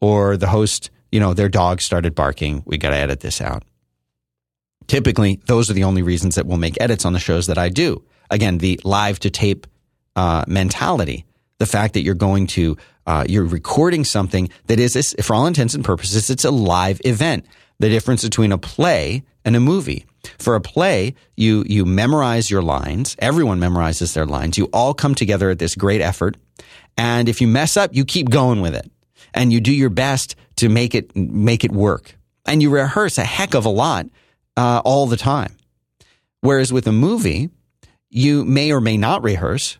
Or 0.00 0.36
the 0.36 0.46
host, 0.46 0.90
you 1.10 1.18
know, 1.18 1.34
their 1.34 1.48
dog 1.48 1.80
started 1.80 2.14
barking. 2.14 2.62
We 2.64 2.78
got 2.78 2.90
to 2.90 2.96
edit 2.96 3.20
this 3.20 3.40
out. 3.40 3.64
Typically, 4.86 5.40
those 5.46 5.68
are 5.68 5.74
the 5.74 5.84
only 5.84 6.02
reasons 6.02 6.36
that 6.36 6.46
we'll 6.46 6.56
make 6.56 6.80
edits 6.80 7.04
on 7.04 7.12
the 7.12 7.18
shows 7.18 7.48
that 7.48 7.58
I 7.58 7.68
do. 7.68 8.04
Again, 8.30 8.58
the 8.58 8.80
live 8.84 9.18
to 9.20 9.30
tape 9.30 9.66
uh, 10.16 10.44
mentality. 10.46 11.24
The 11.58 11.66
fact 11.66 11.94
that 11.94 12.02
you're 12.02 12.14
going 12.14 12.46
to, 12.48 12.76
uh, 13.06 13.24
you're 13.28 13.44
recording 13.44 14.04
something 14.04 14.48
that 14.66 14.78
is, 14.78 15.14
for 15.22 15.34
all 15.34 15.46
intents 15.46 15.74
and 15.74 15.84
purposes, 15.84 16.30
it's 16.30 16.44
a 16.44 16.50
live 16.50 17.00
event. 17.04 17.46
The 17.78 17.88
difference 17.88 18.24
between 18.24 18.52
a 18.52 18.58
play 18.58 19.22
and 19.44 19.56
a 19.56 19.60
movie. 19.60 20.04
For 20.38 20.56
a 20.56 20.60
play, 20.60 21.14
you, 21.36 21.64
you 21.66 21.84
memorize 21.84 22.50
your 22.50 22.62
lines. 22.62 23.16
Everyone 23.18 23.60
memorizes 23.60 24.14
their 24.14 24.26
lines. 24.26 24.58
You 24.58 24.68
all 24.72 24.94
come 24.94 25.14
together 25.14 25.50
at 25.50 25.58
this 25.58 25.74
great 25.74 26.00
effort. 26.00 26.36
And 26.96 27.28
if 27.28 27.40
you 27.40 27.46
mess 27.46 27.76
up, 27.76 27.94
you 27.94 28.04
keep 28.04 28.28
going 28.28 28.60
with 28.60 28.74
it 28.74 28.90
and 29.32 29.52
you 29.52 29.60
do 29.60 29.72
your 29.72 29.90
best 29.90 30.36
to 30.56 30.68
make 30.68 30.94
it, 30.94 31.14
make 31.14 31.64
it 31.64 31.72
work. 31.72 32.16
And 32.44 32.60
you 32.60 32.70
rehearse 32.70 33.18
a 33.18 33.24
heck 33.24 33.54
of 33.54 33.64
a 33.64 33.70
lot, 33.70 34.06
uh, 34.56 34.82
all 34.84 35.06
the 35.06 35.16
time. 35.16 35.56
Whereas 36.40 36.72
with 36.72 36.86
a 36.86 36.92
movie, 36.92 37.50
you 38.10 38.44
may 38.44 38.72
or 38.72 38.80
may 38.80 38.96
not 38.96 39.22
rehearse 39.22 39.78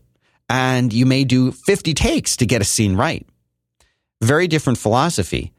and 0.49 0.93
you 0.93 1.07
may 1.07 1.25
do 1.25 1.53
50 1.53 1.95
takes 1.95 2.37
to 2.37 2.47
get 2.47 2.63
a 2.63 2.65
scene 2.65 2.97
right. 2.97 3.27
Very 4.21 4.49
different 4.49 4.79
philosophy. 4.79 5.53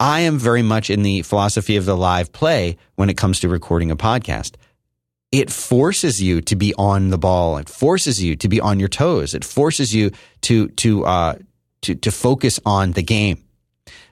I 0.00 0.20
am 0.20 0.38
very 0.38 0.62
much 0.62 0.90
in 0.90 1.02
the 1.02 1.22
philosophy 1.22 1.76
of 1.76 1.84
the 1.84 1.96
live 1.96 2.32
play 2.32 2.76
when 2.96 3.10
it 3.10 3.16
comes 3.16 3.40
to 3.40 3.48
recording 3.48 3.90
a 3.90 3.96
podcast. 3.96 4.54
It 5.30 5.50
forces 5.50 6.20
you 6.20 6.40
to 6.42 6.56
be 6.56 6.74
on 6.74 7.10
the 7.10 7.18
ball. 7.18 7.56
It 7.56 7.68
forces 7.68 8.22
you 8.22 8.36
to 8.36 8.48
be 8.48 8.60
on 8.60 8.80
your 8.80 8.88
toes. 8.88 9.34
It 9.34 9.44
forces 9.44 9.94
you 9.94 10.10
to 10.42 10.68
to 10.68 11.06
uh, 11.06 11.38
to 11.82 11.94
to 11.94 12.10
focus 12.10 12.60
on 12.66 12.92
the 12.92 13.02
game, 13.02 13.42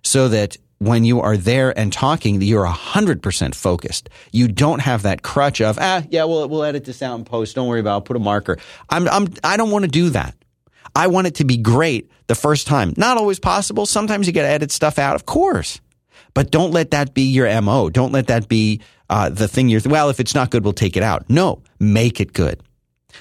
so 0.03 0.29
that 0.29 0.57
when 0.81 1.05
you 1.05 1.21
are 1.21 1.37
there 1.37 1.79
and 1.79 1.93
talking, 1.93 2.41
you're 2.43 2.65
hundred 2.65 3.23
percent 3.23 3.55
focused. 3.55 4.11
You 4.33 4.49
don't 4.49 4.81
have 4.81 5.03
that 5.03 5.23
crutch 5.23 5.61
of 5.61 5.79
ah 5.81 6.03
yeah 6.11 6.25
we'll 6.25 6.49
we'll 6.49 6.65
edit 6.65 6.85
this 6.85 7.03
out 7.03 7.15
and 7.15 7.25
post. 7.25 7.55
Don't 7.55 7.69
worry 7.69 7.81
about. 7.81 7.91
It. 7.91 7.95
I'll 7.95 8.01
put 8.03 8.17
a 8.17 8.21
marker. 8.21 8.59
I'm 8.89 9.09
I'm 9.09 9.29
I 9.45 9.57
don't 9.57 9.71
want 9.71 9.85
to 9.85 9.91
do 9.91 10.11
that. 10.11 10.35
I 10.97 11.07
want 11.07 11.27
it 11.27 11.37
to 11.37 11.45
be 11.45 11.57
great 11.57 12.11
the 12.27 12.35
first 12.35 12.67
time. 12.67 12.95
Not 12.97 13.17
always 13.17 13.39
possible. 13.39 13.87
Sometimes 13.87 14.27
you 14.27 14.33
got 14.33 14.43
to 14.43 14.49
edit 14.49 14.73
stuff 14.73 14.99
out, 14.99 15.15
of 15.15 15.27
course. 15.27 15.81
But 16.35 16.51
don't 16.51 16.73
let 16.73 16.93
that 16.93 17.15
be 17.15 17.23
your 17.23 17.61
MO. 17.61 17.91
Don't 17.91 18.13
let 18.13 18.29
that 18.29 18.49
be 18.49 18.81
uh, 19.09 19.29
the 19.29 19.49
thing 19.49 19.69
you're, 19.69 19.81
well, 19.85 20.09
if 20.11 20.21
it's 20.21 20.35
not 20.35 20.51
good, 20.51 20.65
we'll 20.65 20.73
take 20.73 20.97
it 20.97 21.03
out. 21.03 21.29
No, 21.29 21.63
make 21.79 22.21
it 22.21 22.33
good. 22.33 22.63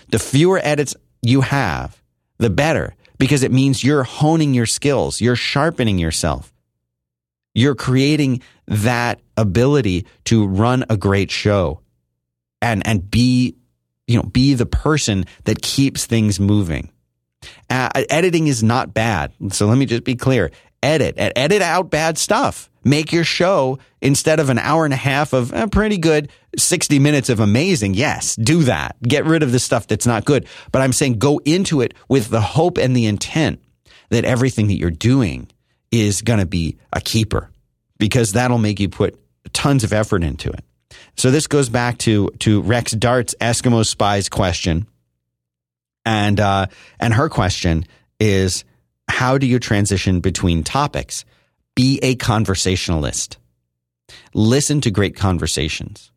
The 0.09 0.19
fewer 0.19 0.59
edits 0.63 0.95
you 1.21 1.41
have, 1.41 2.01
the 2.37 2.49
better, 2.49 2.95
because 3.17 3.43
it 3.43 3.51
means 3.51 3.83
you're 3.83 4.03
honing 4.03 4.53
your 4.53 4.67
skills, 4.67 5.19
you're 5.19 5.35
sharpening 5.35 5.97
yourself. 5.97 6.53
You're 7.53 7.75
creating 7.75 8.41
that 8.67 9.19
ability 9.37 10.05
to 10.25 10.47
run 10.47 10.85
a 10.89 10.97
great 10.97 11.31
show 11.31 11.81
and, 12.61 12.85
and 12.85 13.09
be, 13.09 13.55
you 14.07 14.17
know, 14.17 14.23
be 14.23 14.53
the 14.53 14.65
person 14.65 15.25
that 15.45 15.61
keeps 15.61 16.05
things 16.05 16.39
moving. 16.39 16.91
Uh, 17.69 17.89
editing 18.09 18.47
is 18.47 18.63
not 18.63 18.93
bad. 18.93 19.31
So 19.51 19.67
let 19.67 19.77
me 19.77 19.85
just 19.85 20.03
be 20.03 20.15
clear. 20.15 20.51
Edit, 20.81 21.15
edit 21.17 21.61
out 21.61 21.89
bad 21.89 22.17
stuff. 22.17 22.69
Make 22.83 23.11
your 23.11 23.25
show 23.25 23.79
instead 24.01 24.39
of 24.39 24.49
an 24.49 24.57
hour 24.57 24.85
and 24.85 24.93
a 24.93 24.97
half 24.97 25.33
of 25.33 25.53
eh, 25.53 25.65
pretty 25.65 25.97
good, 25.97 26.31
60 26.57 26.99
minutes 26.99 27.29
of 27.29 27.41
amazing. 27.41 27.93
Yes, 27.93 28.35
do 28.35 28.63
that. 28.63 28.95
Get 29.01 29.25
rid 29.25 29.43
of 29.43 29.51
the 29.51 29.59
stuff 29.59 29.87
that's 29.87 30.07
not 30.07 30.23
good. 30.23 30.47
But 30.71 30.81
I'm 30.81 30.93
saying 30.93 31.19
go 31.19 31.41
into 31.43 31.81
it 31.81 31.93
with 32.07 32.29
the 32.29 32.41
hope 32.41 32.77
and 32.77 32.95
the 32.95 33.05
intent 33.05 33.61
that 34.09 34.23
everything 34.23 34.67
that 34.67 34.77
you're 34.77 34.91
doing 34.91 35.49
is 35.91 36.21
going 36.21 36.39
to 36.39 36.45
be 36.45 36.77
a 36.93 37.01
keeper 37.01 37.49
because 37.97 38.33
that'll 38.33 38.57
make 38.57 38.79
you 38.79 38.89
put 38.89 39.19
tons 39.53 39.83
of 39.83 39.93
effort 39.93 40.23
into 40.23 40.49
it. 40.49 40.63
So 41.15 41.31
this 41.31 41.47
goes 41.47 41.69
back 41.69 41.97
to, 41.99 42.29
to 42.39 42.61
Rex 42.61 42.91
Dart's 42.93 43.35
Eskimo 43.41 43.85
Spies 43.85 44.29
question 44.29 44.87
and 46.05 46.39
uh, 46.39 46.67
and 46.99 47.13
her 47.13 47.29
question 47.29 47.85
is, 48.19 48.63
how 49.07 49.37
do 49.37 49.45
you 49.45 49.59
transition 49.59 50.21
between 50.21 50.63
topics? 50.63 51.25
Be 51.75 51.99
a 52.01 52.15
conversationalist. 52.15 53.37
Listen 54.33 54.81
to 54.81 54.91
great 54.91 55.15
conversations. 55.15 56.11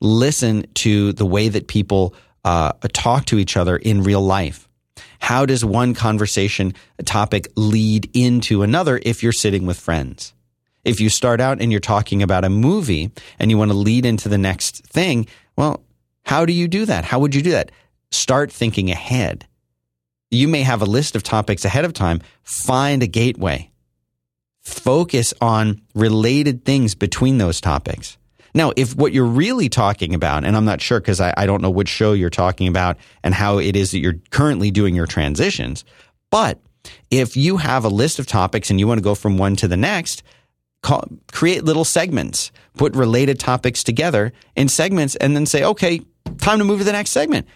Listen 0.00 0.66
to 0.74 1.12
the 1.12 1.26
way 1.26 1.48
that 1.48 1.68
people 1.68 2.14
uh, 2.44 2.72
talk 2.92 3.26
to 3.26 3.38
each 3.38 3.56
other 3.56 3.76
in 3.76 4.02
real 4.02 4.22
life. 4.22 4.68
How 5.24 5.46
does 5.46 5.64
one 5.64 5.94
conversation 5.94 6.74
topic 7.04 7.48
lead 7.56 8.10
into 8.14 8.62
another 8.62 9.00
if 9.02 9.22
you're 9.22 9.32
sitting 9.32 9.64
with 9.64 9.80
friends? 9.80 10.34
If 10.84 11.00
you 11.00 11.08
start 11.08 11.40
out 11.40 11.62
and 11.62 11.72
you're 11.72 11.80
talking 11.80 12.22
about 12.22 12.44
a 12.44 12.50
movie 12.50 13.10
and 13.38 13.50
you 13.50 13.56
want 13.56 13.70
to 13.70 13.76
lead 13.76 14.04
into 14.04 14.28
the 14.28 14.36
next 14.36 14.84
thing, 14.84 15.26
well, 15.56 15.82
how 16.24 16.44
do 16.44 16.52
you 16.52 16.68
do 16.68 16.84
that? 16.84 17.06
How 17.06 17.18
would 17.20 17.34
you 17.34 17.40
do 17.40 17.52
that? 17.52 17.72
start 18.14 18.52
thinking 18.52 18.90
ahead. 18.90 19.46
You 20.30 20.48
may 20.48 20.62
have 20.62 20.82
a 20.82 20.86
list 20.86 21.16
of 21.16 21.22
topics 21.22 21.64
ahead 21.64 21.84
of 21.84 21.92
time. 21.92 22.20
Find 22.42 23.02
a 23.02 23.06
gateway. 23.06 23.70
Focus 24.60 25.34
on 25.40 25.82
related 25.94 26.64
things 26.64 26.94
between 26.94 27.38
those 27.38 27.60
topics. 27.60 28.16
Now, 28.54 28.72
if 28.76 28.94
what 28.94 29.12
you're 29.12 29.24
really 29.24 29.68
talking 29.68 30.14
about, 30.14 30.44
and 30.44 30.56
I'm 30.56 30.64
not 30.64 30.80
sure 30.80 31.00
because 31.00 31.20
I, 31.20 31.34
I, 31.36 31.46
don't 31.46 31.60
know 31.60 31.70
which 31.70 31.88
show 31.88 32.12
you're 32.12 32.30
talking 32.30 32.68
about 32.68 32.96
and 33.22 33.34
how 33.34 33.58
it 33.58 33.74
is 33.74 33.90
that 33.90 33.98
you're 33.98 34.20
currently 34.30 34.70
doing 34.70 34.94
your 34.94 35.06
transitions, 35.06 35.84
but 36.30 36.60
if 37.10 37.36
you 37.36 37.56
have 37.56 37.84
a 37.84 37.88
list 37.88 38.18
of 38.18 38.26
topics 38.26 38.70
and 38.70 38.78
you 38.78 38.86
want 38.86 38.98
to 38.98 39.02
go 39.02 39.14
from 39.14 39.38
one 39.38 39.56
to 39.56 39.66
the 39.66 39.76
next, 39.76 40.22
call, 40.82 41.08
create 41.32 41.64
little 41.64 41.84
segments, 41.84 42.52
put 42.76 42.94
related 42.94 43.40
topics 43.40 43.82
together 43.82 44.32
in 44.54 44.68
segments, 44.68 45.16
and 45.16 45.34
then 45.34 45.46
say, 45.46 45.64
okay, 45.64 46.00
time 46.38 46.58
to 46.58 46.64
move 46.64 46.78
to 46.78 46.84
the 46.84 46.92
next 46.92 47.10
segment 47.10 47.46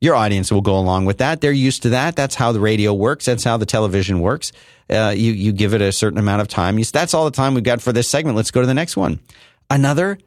your 0.00 0.14
audience 0.14 0.50
will 0.50 0.62
go 0.62 0.78
along 0.78 1.04
with 1.04 1.18
that. 1.18 1.40
They're 1.40 1.52
used 1.52 1.82
to 1.82 1.90
that. 1.90 2.16
That's 2.16 2.34
how 2.34 2.52
the 2.52 2.60
radio 2.60 2.94
works. 2.94 3.26
That's 3.26 3.44
how 3.44 3.56
the 3.58 3.66
television 3.66 4.20
works. 4.20 4.50
Uh, 4.88 5.12
you 5.14 5.32
you 5.32 5.52
give 5.52 5.74
it 5.74 5.82
a 5.82 5.92
certain 5.92 6.18
amount 6.18 6.40
of 6.40 6.48
time. 6.48 6.78
You, 6.78 6.84
that's 6.84 7.14
all 7.14 7.26
the 7.26 7.30
time 7.30 7.54
we've 7.54 7.62
got 7.62 7.82
for 7.82 7.92
this 7.92 8.08
segment. 8.08 8.36
Let's 8.36 8.50
go 8.50 8.60
to 8.60 8.66
the 8.66 8.74
next 8.74 8.96
one. 8.96 9.20
Another. 9.68 10.18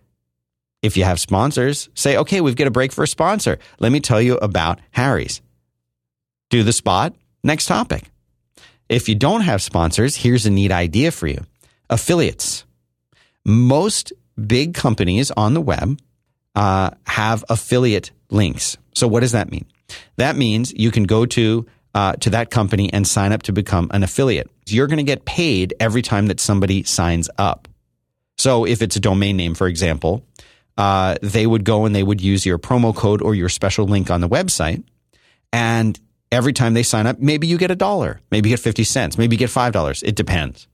If 0.83 0.97
you 0.97 1.05
have 1.05 1.19
sponsors, 1.19 1.89
say, 1.95 2.17
okay, 2.17 2.41
we've 2.41 2.57
got 2.57 2.67
a 2.67 2.71
break 2.71 2.91
for 2.91 3.03
a 3.03 3.07
sponsor. 3.07 3.57
Let 3.79 3.91
me 3.91 4.01
tell 4.01 4.21
you 4.21 4.35
about 4.35 4.79
Harry's. 4.91 5.41
Do 6.49 6.61
the 6.61 6.73
spot. 6.73 7.15
Next 7.43 7.65
topic. 7.65 8.03
If 8.89 9.09
you 9.09 9.15
don't 9.15 9.41
have 9.41 9.61
sponsors, 9.61 10.17
here's 10.17 10.45
a 10.45 10.51
neat 10.51 10.71
idea 10.71 11.11
for 11.11 11.25
you 11.25 11.43
affiliates. 11.89 12.65
Most 13.45 14.13
big 14.35 14.73
companies 14.73 15.31
on 15.31 15.53
the 15.53 15.61
web 15.61 15.99
uh, 16.55 16.91
have 17.05 17.43
affiliate 17.49 18.11
links. 18.29 18.77
So 18.93 19.07
what 19.07 19.21
does 19.21 19.31
that 19.31 19.51
mean? 19.51 19.65
That 20.17 20.35
means 20.35 20.73
you 20.73 20.91
can 20.91 21.03
go 21.03 21.25
to 21.25 21.65
uh, 21.95 22.13
to 22.13 22.31
that 22.31 22.49
company 22.49 22.91
and 22.91 23.07
sign 23.07 23.31
up 23.31 23.43
to 23.43 23.53
become 23.53 23.89
an 23.91 24.03
affiliate. 24.03 24.49
You're 24.65 24.87
going 24.87 24.97
to 24.97 25.03
get 25.03 25.25
paid 25.25 25.75
every 25.79 26.01
time 26.01 26.27
that 26.27 26.39
somebody 26.39 26.83
signs 26.83 27.29
up. 27.37 27.67
So 28.37 28.65
if 28.65 28.81
it's 28.81 28.95
a 28.95 28.99
domain 28.99 29.37
name, 29.37 29.53
for 29.53 29.67
example, 29.67 30.25
uh, 30.77 31.15
they 31.21 31.45
would 31.45 31.63
go 31.63 31.85
and 31.85 31.95
they 31.95 32.03
would 32.03 32.21
use 32.21 32.45
your 32.45 32.57
promo 32.57 32.95
code 32.95 33.21
or 33.21 33.35
your 33.35 33.49
special 33.49 33.85
link 33.85 34.09
on 34.09 34.21
the 34.21 34.29
website. 34.29 34.83
And 35.51 35.99
every 36.31 36.53
time 36.53 36.73
they 36.73 36.83
sign 36.83 37.07
up, 37.07 37.19
maybe 37.19 37.47
you 37.47 37.57
get 37.57 37.71
a 37.71 37.75
dollar, 37.75 38.19
maybe 38.31 38.49
you 38.49 38.55
get 38.55 38.63
50 38.63 38.83
cents, 38.83 39.17
maybe 39.17 39.35
you 39.35 39.39
get 39.39 39.49
$5. 39.49 40.03
It 40.03 40.15
depends. 40.15 40.67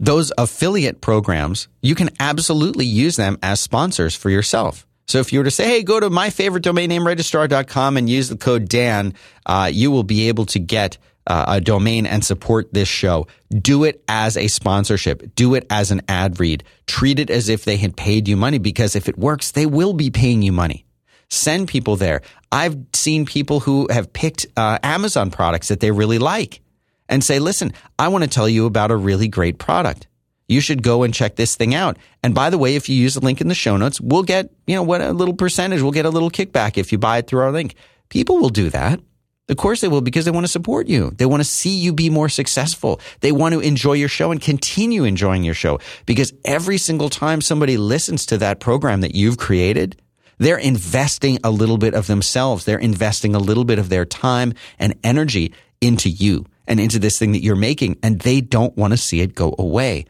Those 0.00 0.32
affiliate 0.38 1.00
programs, 1.00 1.68
you 1.82 1.94
can 1.94 2.10
absolutely 2.20 2.86
use 2.86 3.16
them 3.16 3.36
as 3.42 3.60
sponsors 3.60 4.14
for 4.14 4.30
yourself. 4.30 4.86
So 5.08 5.18
if 5.18 5.32
you 5.32 5.40
were 5.40 5.44
to 5.44 5.50
say, 5.50 5.64
hey, 5.64 5.82
go 5.82 5.98
to 5.98 6.10
my 6.10 6.30
favorite 6.30 6.62
domain 6.62 6.90
name 6.90 7.06
registrar.com 7.06 7.96
and 7.96 8.08
use 8.08 8.28
the 8.28 8.36
code 8.36 8.68
Dan, 8.68 9.14
uh, 9.46 9.70
you 9.72 9.90
will 9.90 10.04
be 10.04 10.28
able 10.28 10.46
to 10.46 10.58
get 10.58 10.98
uh, 11.28 11.44
a 11.46 11.60
domain 11.60 12.06
and 12.06 12.24
support 12.24 12.72
this 12.72 12.88
show. 12.88 13.28
Do 13.50 13.84
it 13.84 14.02
as 14.08 14.36
a 14.36 14.48
sponsorship. 14.48 15.34
Do 15.36 15.54
it 15.54 15.66
as 15.70 15.92
an 15.92 16.02
ad 16.08 16.40
read. 16.40 16.64
Treat 16.86 17.20
it 17.20 17.30
as 17.30 17.48
if 17.48 17.64
they 17.64 17.76
had 17.76 17.96
paid 17.96 18.26
you 18.26 18.36
money 18.36 18.58
because 18.58 18.96
if 18.96 19.08
it 19.08 19.16
works, 19.16 19.52
they 19.52 19.66
will 19.66 19.92
be 19.92 20.10
paying 20.10 20.42
you 20.42 20.52
money. 20.52 20.84
Send 21.30 21.68
people 21.68 21.94
there. 21.94 22.22
I've 22.50 22.76
seen 22.94 23.26
people 23.26 23.60
who 23.60 23.86
have 23.90 24.12
picked 24.12 24.46
uh, 24.56 24.78
Amazon 24.82 25.30
products 25.30 25.68
that 25.68 25.78
they 25.78 25.90
really 25.90 26.18
like 26.18 26.60
and 27.08 27.22
say, 27.22 27.38
listen, 27.38 27.72
I 27.98 28.08
want 28.08 28.24
to 28.24 28.30
tell 28.30 28.48
you 28.48 28.66
about 28.66 28.90
a 28.90 28.96
really 28.96 29.28
great 29.28 29.58
product 29.58 30.08
you 30.48 30.60
should 30.60 30.82
go 30.82 31.02
and 31.02 31.14
check 31.14 31.36
this 31.36 31.54
thing 31.54 31.74
out. 31.74 31.98
And 32.22 32.34
by 32.34 32.50
the 32.50 32.58
way, 32.58 32.74
if 32.74 32.88
you 32.88 32.96
use 32.96 33.14
the 33.14 33.20
link 33.20 33.40
in 33.40 33.48
the 33.48 33.54
show 33.54 33.76
notes, 33.76 34.00
we'll 34.00 34.22
get, 34.22 34.50
you 34.66 34.74
know, 34.74 34.82
what 34.82 35.02
a 35.02 35.12
little 35.12 35.34
percentage, 35.34 35.82
we'll 35.82 35.92
get 35.92 36.06
a 36.06 36.10
little 36.10 36.30
kickback 36.30 36.78
if 36.78 36.90
you 36.90 36.98
buy 36.98 37.18
it 37.18 37.26
through 37.26 37.40
our 37.40 37.52
link. 37.52 37.74
People 38.08 38.38
will 38.38 38.48
do 38.48 38.70
that. 38.70 39.00
Of 39.48 39.56
course 39.56 39.80
they 39.80 39.88
will 39.88 40.02
because 40.02 40.26
they 40.26 40.30
want 40.30 40.44
to 40.44 40.52
support 40.52 40.88
you. 40.88 41.10
They 41.16 41.24
want 41.24 41.40
to 41.40 41.48
see 41.48 41.74
you 41.74 41.92
be 41.92 42.10
more 42.10 42.28
successful. 42.28 43.00
They 43.20 43.32
want 43.32 43.54
to 43.54 43.60
enjoy 43.60 43.94
your 43.94 44.08
show 44.08 44.30
and 44.30 44.40
continue 44.40 45.04
enjoying 45.04 45.42
your 45.42 45.54
show 45.54 45.80
because 46.04 46.34
every 46.44 46.76
single 46.76 47.08
time 47.08 47.40
somebody 47.40 47.78
listens 47.78 48.26
to 48.26 48.38
that 48.38 48.60
program 48.60 49.00
that 49.00 49.14
you've 49.14 49.38
created, 49.38 50.00
they're 50.36 50.58
investing 50.58 51.38
a 51.42 51.50
little 51.50 51.78
bit 51.78 51.94
of 51.94 52.06
themselves. 52.06 52.66
They're 52.66 52.78
investing 52.78 53.34
a 53.34 53.38
little 53.38 53.64
bit 53.64 53.78
of 53.78 53.88
their 53.88 54.04
time 54.04 54.52
and 54.78 54.94
energy 55.02 55.54
into 55.80 56.10
you 56.10 56.44
and 56.66 56.78
into 56.78 56.98
this 56.98 57.18
thing 57.18 57.32
that 57.32 57.42
you're 57.42 57.56
making 57.56 57.98
and 58.02 58.20
they 58.20 58.42
don't 58.42 58.76
want 58.76 58.92
to 58.92 58.98
see 58.98 59.22
it 59.22 59.34
go 59.34 59.54
away. 59.58 60.04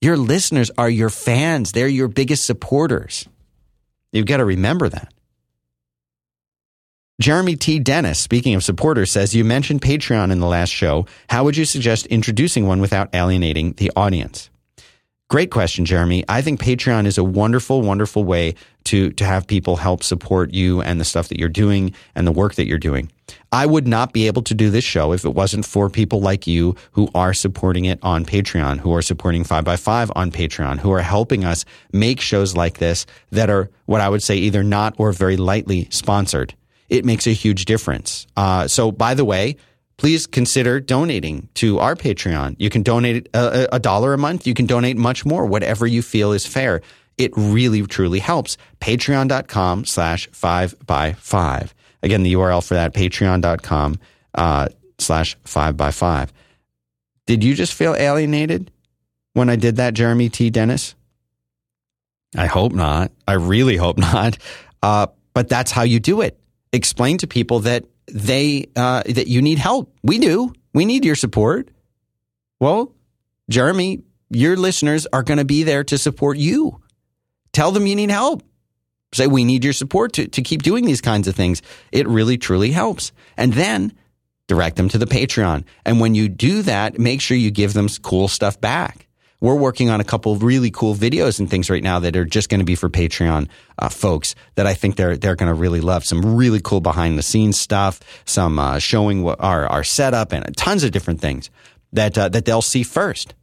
Your 0.00 0.16
listeners 0.16 0.72
are 0.76 0.90
your 0.90 1.10
fans. 1.10 1.70
They're 1.70 1.86
your 1.86 2.08
biggest 2.08 2.44
supporters. 2.44 3.28
You've 4.10 4.26
got 4.26 4.38
to 4.38 4.44
remember 4.44 4.88
that. 4.88 5.11
Jeremy 7.22 7.54
T. 7.54 7.78
Dennis, 7.78 8.18
speaking 8.18 8.56
of 8.56 8.64
supporters, 8.64 9.12
says 9.12 9.32
You 9.32 9.44
mentioned 9.44 9.80
Patreon 9.80 10.32
in 10.32 10.40
the 10.40 10.48
last 10.48 10.70
show. 10.70 11.06
How 11.28 11.44
would 11.44 11.56
you 11.56 11.64
suggest 11.64 12.06
introducing 12.06 12.66
one 12.66 12.80
without 12.80 13.14
alienating 13.14 13.74
the 13.74 13.92
audience? 13.94 14.50
Great 15.30 15.52
question, 15.52 15.84
Jeremy. 15.84 16.24
I 16.28 16.42
think 16.42 16.60
Patreon 16.60 17.06
is 17.06 17.18
a 17.18 17.22
wonderful, 17.22 17.80
wonderful 17.80 18.24
way 18.24 18.56
to, 18.86 19.12
to 19.12 19.24
have 19.24 19.46
people 19.46 19.76
help 19.76 20.02
support 20.02 20.52
you 20.52 20.82
and 20.82 21.00
the 21.00 21.04
stuff 21.04 21.28
that 21.28 21.38
you're 21.38 21.48
doing 21.48 21.94
and 22.16 22.26
the 22.26 22.32
work 22.32 22.56
that 22.56 22.66
you're 22.66 22.76
doing. 22.76 23.08
I 23.52 23.66
would 23.66 23.86
not 23.86 24.12
be 24.12 24.26
able 24.26 24.42
to 24.42 24.54
do 24.54 24.68
this 24.68 24.82
show 24.82 25.12
if 25.12 25.24
it 25.24 25.32
wasn't 25.32 25.64
for 25.64 25.88
people 25.88 26.20
like 26.20 26.48
you 26.48 26.74
who 26.90 27.08
are 27.14 27.32
supporting 27.32 27.84
it 27.84 28.00
on 28.02 28.24
Patreon, 28.24 28.80
who 28.80 28.92
are 28.96 29.00
supporting 29.00 29.44
5by5 29.44 30.10
on 30.16 30.32
Patreon, 30.32 30.80
who 30.80 30.90
are 30.90 31.02
helping 31.02 31.44
us 31.44 31.64
make 31.92 32.20
shows 32.20 32.56
like 32.56 32.78
this 32.78 33.06
that 33.30 33.48
are 33.48 33.70
what 33.86 34.00
I 34.00 34.08
would 34.08 34.24
say 34.24 34.34
either 34.38 34.64
not 34.64 34.96
or 34.98 35.12
very 35.12 35.36
lightly 35.36 35.86
sponsored. 35.92 36.56
It 36.92 37.06
makes 37.06 37.26
a 37.26 37.32
huge 37.32 37.64
difference. 37.64 38.26
Uh, 38.36 38.68
so, 38.68 38.92
by 38.92 39.14
the 39.14 39.24
way, 39.24 39.56
please 39.96 40.26
consider 40.26 40.78
donating 40.78 41.48
to 41.54 41.78
our 41.78 41.96
Patreon. 41.96 42.54
You 42.58 42.68
can 42.68 42.82
donate 42.82 43.30
a, 43.32 43.76
a 43.76 43.78
dollar 43.78 44.12
a 44.12 44.18
month. 44.18 44.46
You 44.46 44.52
can 44.52 44.66
donate 44.66 44.98
much 44.98 45.24
more, 45.24 45.46
whatever 45.46 45.86
you 45.86 46.02
feel 46.02 46.32
is 46.32 46.44
fair. 46.44 46.82
It 47.16 47.32
really, 47.34 47.80
truly 47.86 48.18
helps. 48.18 48.58
Patreon.com 48.80 49.86
slash 49.86 50.28
five 50.32 50.74
by 50.84 51.14
five. 51.14 51.74
Again, 52.02 52.24
the 52.24 52.34
URL 52.34 52.62
for 52.62 52.74
that, 52.74 52.92
patreon.com 52.92 53.98
uh, 54.34 54.68
slash 54.98 55.38
five 55.44 55.78
by 55.78 55.92
five. 55.92 56.30
Did 57.24 57.42
you 57.42 57.54
just 57.54 57.72
feel 57.72 57.94
alienated 57.94 58.70
when 59.32 59.48
I 59.48 59.56
did 59.56 59.76
that, 59.76 59.94
Jeremy 59.94 60.28
T. 60.28 60.50
Dennis? 60.50 60.94
I 62.36 62.44
hope 62.48 62.72
not. 62.72 63.12
I 63.26 63.32
really 63.32 63.78
hope 63.78 63.96
not. 64.12 64.36
Uh, 64.82 65.06
but 65.32 65.48
that's 65.48 65.70
how 65.70 65.84
you 65.84 65.98
do 65.98 66.20
it. 66.20 66.38
Explain 66.72 67.18
to 67.18 67.26
people 67.26 67.60
that 67.60 67.84
they 68.06 68.66
uh, 68.74 69.02
that 69.04 69.28
you 69.28 69.42
need 69.42 69.58
help. 69.58 69.94
We 70.02 70.18
do. 70.18 70.52
We 70.72 70.84
need 70.84 71.04
your 71.04 71.14
support. 71.14 71.68
Well, 72.60 72.94
Jeremy, 73.50 74.02
your 74.30 74.56
listeners 74.56 75.06
are 75.12 75.22
going 75.22 75.38
to 75.38 75.44
be 75.44 75.62
there 75.62 75.84
to 75.84 75.98
support 75.98 76.38
you. 76.38 76.80
Tell 77.52 77.72
them 77.72 77.86
you 77.86 77.96
need 77.96 78.10
help. 78.10 78.42
Say 79.12 79.26
we 79.26 79.44
need 79.44 79.62
your 79.62 79.74
support 79.74 80.14
to, 80.14 80.26
to 80.28 80.42
keep 80.42 80.62
doing 80.62 80.86
these 80.86 81.02
kinds 81.02 81.28
of 81.28 81.36
things. 81.36 81.60
It 81.90 82.08
really 82.08 82.38
truly 82.38 82.70
helps. 82.70 83.12
And 83.36 83.52
then 83.52 83.92
direct 84.48 84.76
them 84.76 84.88
to 84.88 84.98
the 84.98 85.06
Patreon. 85.06 85.64
And 85.84 86.00
when 86.00 86.14
you 86.14 86.28
do 86.28 86.62
that, 86.62 86.98
make 86.98 87.20
sure 87.20 87.36
you 87.36 87.50
give 87.50 87.74
them 87.74 87.88
cool 88.02 88.28
stuff 88.28 88.58
back 88.60 89.06
we're 89.42 89.56
working 89.56 89.90
on 89.90 90.00
a 90.00 90.04
couple 90.04 90.36
really 90.36 90.70
cool 90.70 90.94
videos 90.94 91.40
and 91.40 91.50
things 91.50 91.68
right 91.68 91.82
now 91.82 91.98
that 91.98 92.16
are 92.16 92.24
just 92.24 92.48
going 92.48 92.60
to 92.60 92.64
be 92.64 92.76
for 92.76 92.88
Patreon 92.88 93.48
uh, 93.76 93.88
folks 93.88 94.36
that 94.54 94.68
I 94.68 94.74
think 94.74 94.94
they're 94.94 95.16
they're 95.16 95.34
going 95.34 95.48
to 95.48 95.54
really 95.54 95.80
love. 95.80 96.04
Some 96.04 96.36
really 96.36 96.60
cool 96.60 96.80
behind 96.80 97.18
the 97.18 97.22
scenes 97.22 97.58
stuff, 97.58 98.00
some 98.24 98.58
uh, 98.60 98.78
showing 98.78 99.24
what 99.24 99.40
our 99.40 99.66
our 99.66 99.82
setup 99.82 100.32
and 100.32 100.56
tons 100.56 100.84
of 100.84 100.92
different 100.92 101.20
things 101.20 101.50
that 101.92 102.16
uh, 102.16 102.28
that 102.28 102.44
they'll 102.44 102.62
see 102.62 102.84
first. 102.84 103.34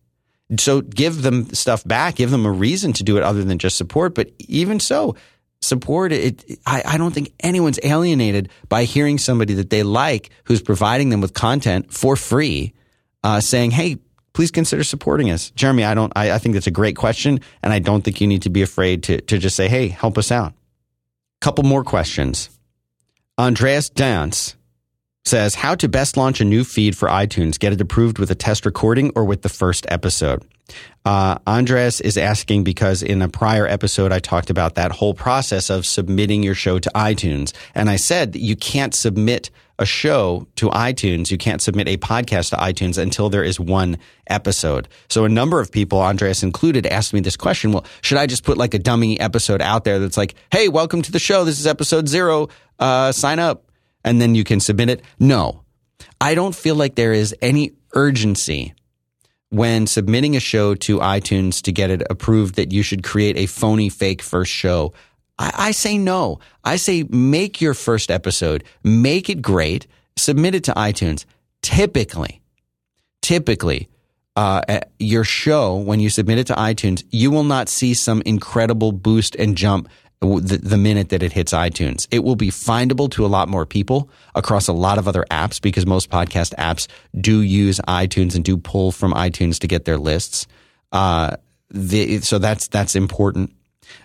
So 0.57 0.79
give 0.81 1.21
them 1.21 1.53
stuff 1.53 1.83
back, 1.83 2.15
give 2.15 2.31
them 2.31 2.45
a 2.45 2.51
reason 2.51 2.93
to 2.93 3.03
do 3.03 3.17
it 3.17 3.23
other 3.23 3.43
than 3.43 3.59
just 3.59 3.75
support. 3.75 4.15
But 4.15 4.31
even 4.39 4.79
so, 4.79 5.17
support 5.61 6.13
it. 6.13 6.59
I, 6.65 6.81
I 6.85 6.97
don't 6.97 7.13
think 7.13 7.33
anyone's 7.41 7.79
alienated 7.83 8.49
by 8.69 8.85
hearing 8.85 9.17
somebody 9.17 9.53
that 9.55 9.69
they 9.69 9.83
like 9.83 10.29
who's 10.45 10.61
providing 10.61 11.09
them 11.09 11.19
with 11.19 11.33
content 11.33 11.93
for 11.93 12.15
free, 12.15 12.73
uh, 13.21 13.41
saying, 13.41 13.71
"Hey, 13.71 13.97
please 14.39 14.51
consider 14.51 14.85
supporting 14.85 15.29
us. 15.31 15.49
Jeremy, 15.51 15.83
I 15.83 15.93
don't, 15.93 16.13
I, 16.15 16.31
I 16.31 16.37
think 16.37 16.53
that's 16.53 16.65
a 16.65 16.71
great 16.71 16.95
question. 16.95 17.41
And 17.61 17.73
I 17.73 17.79
don't 17.79 18.05
think 18.05 18.21
you 18.21 18.27
need 18.27 18.43
to 18.43 18.49
be 18.49 18.61
afraid 18.61 19.03
to, 19.03 19.19
to 19.19 19.37
just 19.37 19.53
say, 19.53 19.67
Hey, 19.67 19.89
help 19.89 20.17
us 20.17 20.31
out. 20.31 20.53
Couple 21.41 21.65
more 21.65 21.83
questions. 21.83 22.49
Andreas 23.37 23.89
Dance 23.89 24.55
says, 25.25 25.55
How 25.55 25.75
to 25.75 25.89
best 25.89 26.15
launch 26.15 26.39
a 26.39 26.45
new 26.45 26.63
feed 26.63 26.95
for 26.95 27.09
iTunes? 27.09 27.59
Get 27.59 27.73
it 27.73 27.81
approved 27.81 28.17
with 28.17 28.31
a 28.31 28.35
test 28.35 28.65
recording 28.65 29.11
or 29.13 29.25
with 29.25 29.41
the 29.41 29.49
first 29.49 29.85
episode? 29.89 30.45
Uh, 31.05 31.37
Andres 31.47 32.01
is 32.01 32.17
asking 32.17 32.63
because 32.63 33.01
in 33.01 33.21
a 33.21 33.29
prior 33.29 33.65
episode, 33.67 34.11
I 34.11 34.19
talked 34.19 34.49
about 34.49 34.75
that 34.75 34.91
whole 34.91 35.13
process 35.13 35.69
of 35.69 35.85
submitting 35.85 36.43
your 36.43 36.55
show 36.55 36.79
to 36.79 36.89
iTunes. 36.95 37.53
And 37.73 37.89
I 37.89 37.95
said 37.95 38.35
you 38.35 38.55
can't 38.55 38.93
submit 38.93 39.49
a 39.79 39.85
show 39.85 40.45
to 40.57 40.67
iTunes, 40.69 41.31
you 41.31 41.37
can't 41.37 41.61
submit 41.61 41.87
a 41.87 41.95
podcast 41.97 42.49
to 42.49 42.57
iTunes 42.57 42.97
until 42.97 43.29
there 43.29 43.43
is 43.43 43.59
one 43.59 43.97
episode. 44.27 44.89
So 45.07 45.23
a 45.23 45.29
number 45.29 45.61
of 45.61 45.71
people, 45.71 46.01
Andreas 46.01 46.43
included, 46.43 46.85
asked 46.85 47.13
me 47.13 47.21
this 47.21 47.37
question. 47.37 47.71
Well, 47.71 47.85
should 48.01 48.17
I 48.17 48.27
just 48.27 48.43
put 48.43 48.57
like 48.57 48.73
a 48.73 48.79
dummy 48.79 49.17
episode 49.19 49.61
out 49.61 49.85
there 49.85 49.97
that's 49.99 50.17
like, 50.17 50.35
hey, 50.51 50.67
welcome 50.67 51.01
to 51.03 51.11
the 51.11 51.19
show. 51.19 51.45
This 51.45 51.61
is 51.61 51.65
episode 51.65 52.09
zero. 52.09 52.49
Uh, 52.77 53.13
sign 53.13 53.39
up. 53.39 53.71
And 54.03 54.21
then 54.21 54.35
you 54.35 54.43
can 54.43 54.59
submit 54.59 54.89
it. 54.89 55.01
No, 55.17 55.63
I 56.21 56.35
don't 56.35 56.55
feel 56.55 56.75
like 56.75 56.95
there 56.95 57.13
is 57.13 57.33
any 57.41 57.71
urgency 57.93 58.73
when 59.49 59.87
submitting 59.87 60.35
a 60.35 60.39
show 60.39 60.75
to 60.75 60.99
iTunes 60.99 61.61
to 61.63 61.71
get 61.71 61.89
it 61.89 62.03
approved 62.09 62.55
that 62.55 62.71
you 62.71 62.83
should 62.83 63.03
create 63.03 63.37
a 63.37 63.47
phony 63.47 63.89
fake 63.89 64.21
first 64.21 64.51
show. 64.51 64.93
I, 65.37 65.51
I 65.57 65.71
say 65.71 65.97
no. 65.97 66.39
I 66.63 66.75
say 66.75 67.03
make 67.09 67.61
your 67.61 67.73
first 67.73 68.11
episode, 68.11 68.63
make 68.83 69.29
it 69.29 69.41
great, 69.41 69.87
submit 70.17 70.55
it 70.55 70.63
to 70.65 70.73
iTunes. 70.73 71.25
Typically, 71.61 72.41
typically, 73.21 73.89
uh, 74.35 74.81
your 74.99 75.23
show, 75.23 75.75
when 75.75 75.99
you 75.99 76.09
submit 76.09 76.37
it 76.37 76.47
to 76.47 76.53
iTunes, 76.53 77.03
you 77.11 77.31
will 77.31 77.43
not 77.43 77.67
see 77.67 77.93
some 77.93 78.21
incredible 78.25 78.91
boost 78.91 79.35
and 79.35 79.57
jump 79.57 79.89
the, 80.21 80.59
the, 80.61 80.77
minute 80.77 81.09
that 81.09 81.23
it 81.23 81.31
hits 81.31 81.53
iTunes. 81.53 82.07
It 82.11 82.23
will 82.23 82.35
be 82.35 82.49
findable 82.49 83.09
to 83.11 83.25
a 83.25 83.27
lot 83.27 83.47
more 83.47 83.65
people 83.65 84.09
across 84.35 84.67
a 84.67 84.73
lot 84.73 84.97
of 84.97 85.07
other 85.07 85.25
apps 85.31 85.61
because 85.61 85.85
most 85.85 86.09
podcast 86.09 86.53
apps 86.55 86.87
do 87.19 87.41
use 87.41 87.79
iTunes 87.87 88.35
and 88.35 88.43
do 88.43 88.57
pull 88.57 88.91
from 88.91 89.13
iTunes 89.13 89.59
to 89.59 89.67
get 89.67 89.85
their 89.85 89.97
lists. 89.97 90.45
Uh, 90.91 91.37
the, 91.69 92.19
so 92.19 92.37
that's 92.37 92.67
that's 92.67 92.95
important. 92.95 93.53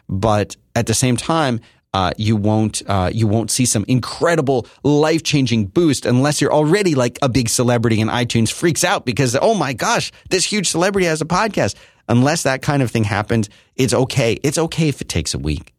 But 0.09 0.57
at 0.77 0.87
the 0.87 0.95
same 0.95 1.17
time, 1.17 1.61
uh, 1.93 2.13
you 2.17 2.37
won't 2.37 2.83
uh, 2.87 3.11
you 3.13 3.27
won't 3.27 3.51
see 3.51 3.67
some 3.67 3.85
incredible 3.89 4.67
life 4.83 5.23
changing 5.23 5.67
boost 5.67 6.07
unless 6.07 6.41
you're 6.41 6.53
already 6.53 6.95
like 6.95 7.19
a 7.23 7.29
big 7.29 7.49
celebrity 7.49 8.01
and 8.01 8.11
iTunes 8.11 8.53
freaks 8.53 8.85
out 8.85 9.05
because 9.05 9.37
oh 9.41 9.55
my 9.55 9.73
gosh 9.73 10.11
this 10.29 10.45
huge 10.45 10.69
celebrity 10.69 11.07
has 11.07 11.21
a 11.21 11.27
podcast. 11.27 11.75
Unless 12.09 12.43
that 12.43 12.61
kind 12.61 12.83
of 12.83 12.91
thing 12.91 13.05
happens, 13.05 13.49
it's 13.77 13.95
okay. 13.95 14.35
It's 14.43 14.59
okay 14.59 14.89
if 14.89 15.01
it 15.01 15.09
takes 15.09 15.33
a 15.33 15.39
week. 15.39 15.74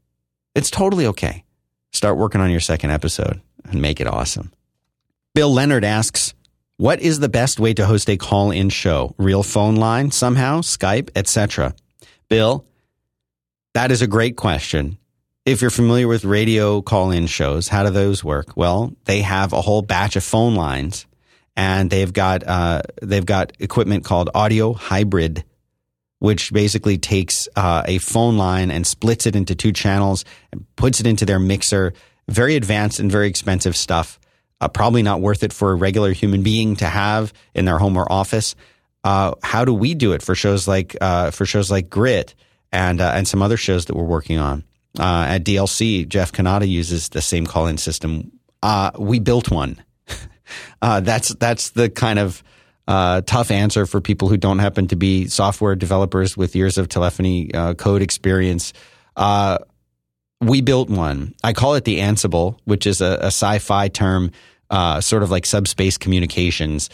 It's 0.56 0.72
totally 0.72 1.06
okay. 1.08 1.44
Start 1.92 2.18
working 2.18 2.42
on 2.42 2.50
your 2.50 2.62
second 2.62 2.92
episode 2.92 3.42
and 3.66 3.82
make 3.82 4.00
it 4.00 4.08
awesome. 4.08 4.52
Bill 5.34 5.54
Leonard 5.54 5.84
asks, 5.84 6.34
what 6.78 7.02
is 7.02 7.20
the 7.20 7.30
best 7.30 7.60
way 7.60 7.74
to 7.74 7.86
host 7.86 8.10
a 8.10 8.18
call 8.18 8.52
in 8.52 8.70
show? 8.70 9.14
Real 9.18 9.44
phone 9.44 9.76
line 9.76 10.12
somehow, 10.12 10.62
Skype, 10.62 11.10
etc. 11.16 11.76
Bill, 12.30 12.66
that 13.74 13.92
is 13.92 14.02
a 14.02 14.08
great 14.08 14.38
question. 14.38 14.98
If 15.46 15.62
you're 15.62 15.70
familiar 15.70 16.08
with 16.08 16.26
radio 16.26 16.82
call 16.82 17.12
in 17.12 17.28
shows, 17.28 17.68
how 17.68 17.84
do 17.84 17.90
those 17.92 18.24
work? 18.24 18.56
Well, 18.58 18.94
they 19.06 19.22
have 19.22 19.54
a 19.54 19.62
whole 19.62 19.82
batch 19.82 20.16
of 20.16 20.24
phone 20.24 20.56
lines 20.56 21.06
and 21.56 21.90
they've 21.90 22.12
got, 22.12 22.46
uh, 22.48 22.82
they've 23.02 23.26
got 23.26 23.54
equipment 23.60 24.06
called 24.06 24.30
audio 24.34 24.74
hybrid, 24.74 25.44
which 26.26 26.52
basically 26.52 26.98
takes 26.98 27.48
uh, 27.56 27.84
a 27.86 28.00
phone 28.00 28.38
line 28.38 28.72
and 28.72 28.86
splits 28.86 29.26
it 29.26 29.36
into 29.36 29.54
two 29.54 29.72
channels 29.72 30.26
and 30.52 30.66
puts 30.76 31.00
it 31.00 31.08
into 31.08 31.26
their 31.26 31.40
mixer. 31.40 31.94
Very 32.28 32.56
advanced 32.56 33.00
and 33.00 33.12
very 33.12 33.28
expensive 33.28 33.76
stuff. 33.76 34.20
Uh, 34.60 34.68
probably 34.68 35.04
not 35.04 35.22
worth 35.22 35.44
it 35.44 35.54
for 35.54 35.72
a 35.72 35.76
regular 35.76 36.12
human 36.14 36.42
being 36.42 36.76
to 36.78 36.86
have 36.86 37.32
in 37.54 37.66
their 37.66 37.78
home 37.78 37.96
or 37.96 38.12
office. 38.12 38.56
Uh, 39.04 39.36
how 39.44 39.64
do 39.64 39.74
we 39.74 39.94
do 39.94 40.14
it 40.14 40.24
for 40.24 40.34
shows 40.34 40.68
like 40.68 40.98
uh, 41.00 41.30
for 41.30 41.46
shows 41.46 41.70
like 41.70 41.90
Grit? 41.90 42.34
and 42.72 43.00
uh, 43.00 43.14
and 43.16 43.28
some 43.28 43.42
other 43.42 43.58
shows 43.58 43.86
that 43.86 43.96
we're 43.96 44.04
working 44.04 44.38
on. 44.38 44.64
Uh, 45.00 45.26
at 45.30 45.44
DLC, 45.44 46.08
Jeff 46.08 46.32
Kanata 46.32 46.68
uses 46.68 47.10
the 47.10 47.22
same 47.22 47.46
call-in 47.46 47.78
system. 47.78 48.32
Uh, 48.64 48.92
we 48.98 49.20
built 49.20 49.52
one. 49.52 49.84
That's 50.82 51.34
that's 51.36 51.72
the 51.72 51.90
kind 51.90 52.20
of 52.20 52.44
uh, 52.88 53.22
tough 53.22 53.52
answer 53.52 53.86
for 53.86 54.02
people 54.02 54.30
who 54.30 54.38
don't 54.38 54.60
happen 54.60 54.88
to 54.88 54.96
be 54.96 55.28
software 55.28 55.76
developers 55.76 56.38
with 56.38 56.56
years 56.56 56.78
of 56.78 56.90
telephony 56.90 57.54
uh, 57.54 57.74
code 57.74 58.02
experience. 58.02 58.74
we 60.42 60.62
built 60.62 60.90
one. 60.90 61.34
I 61.44 61.54
call 61.54 61.76
it 61.76 61.86
the 61.86 62.00
Ansible, 62.00 62.60
which 62.66 62.86
is 62.86 63.02
a, 63.02 63.18
a 63.22 63.28
sci-fi 63.28 63.88
term, 63.88 64.32
sort 65.00 65.24
of 65.24 65.32
like 65.32 65.46
subspace 65.46 65.98
communications. 65.98 66.90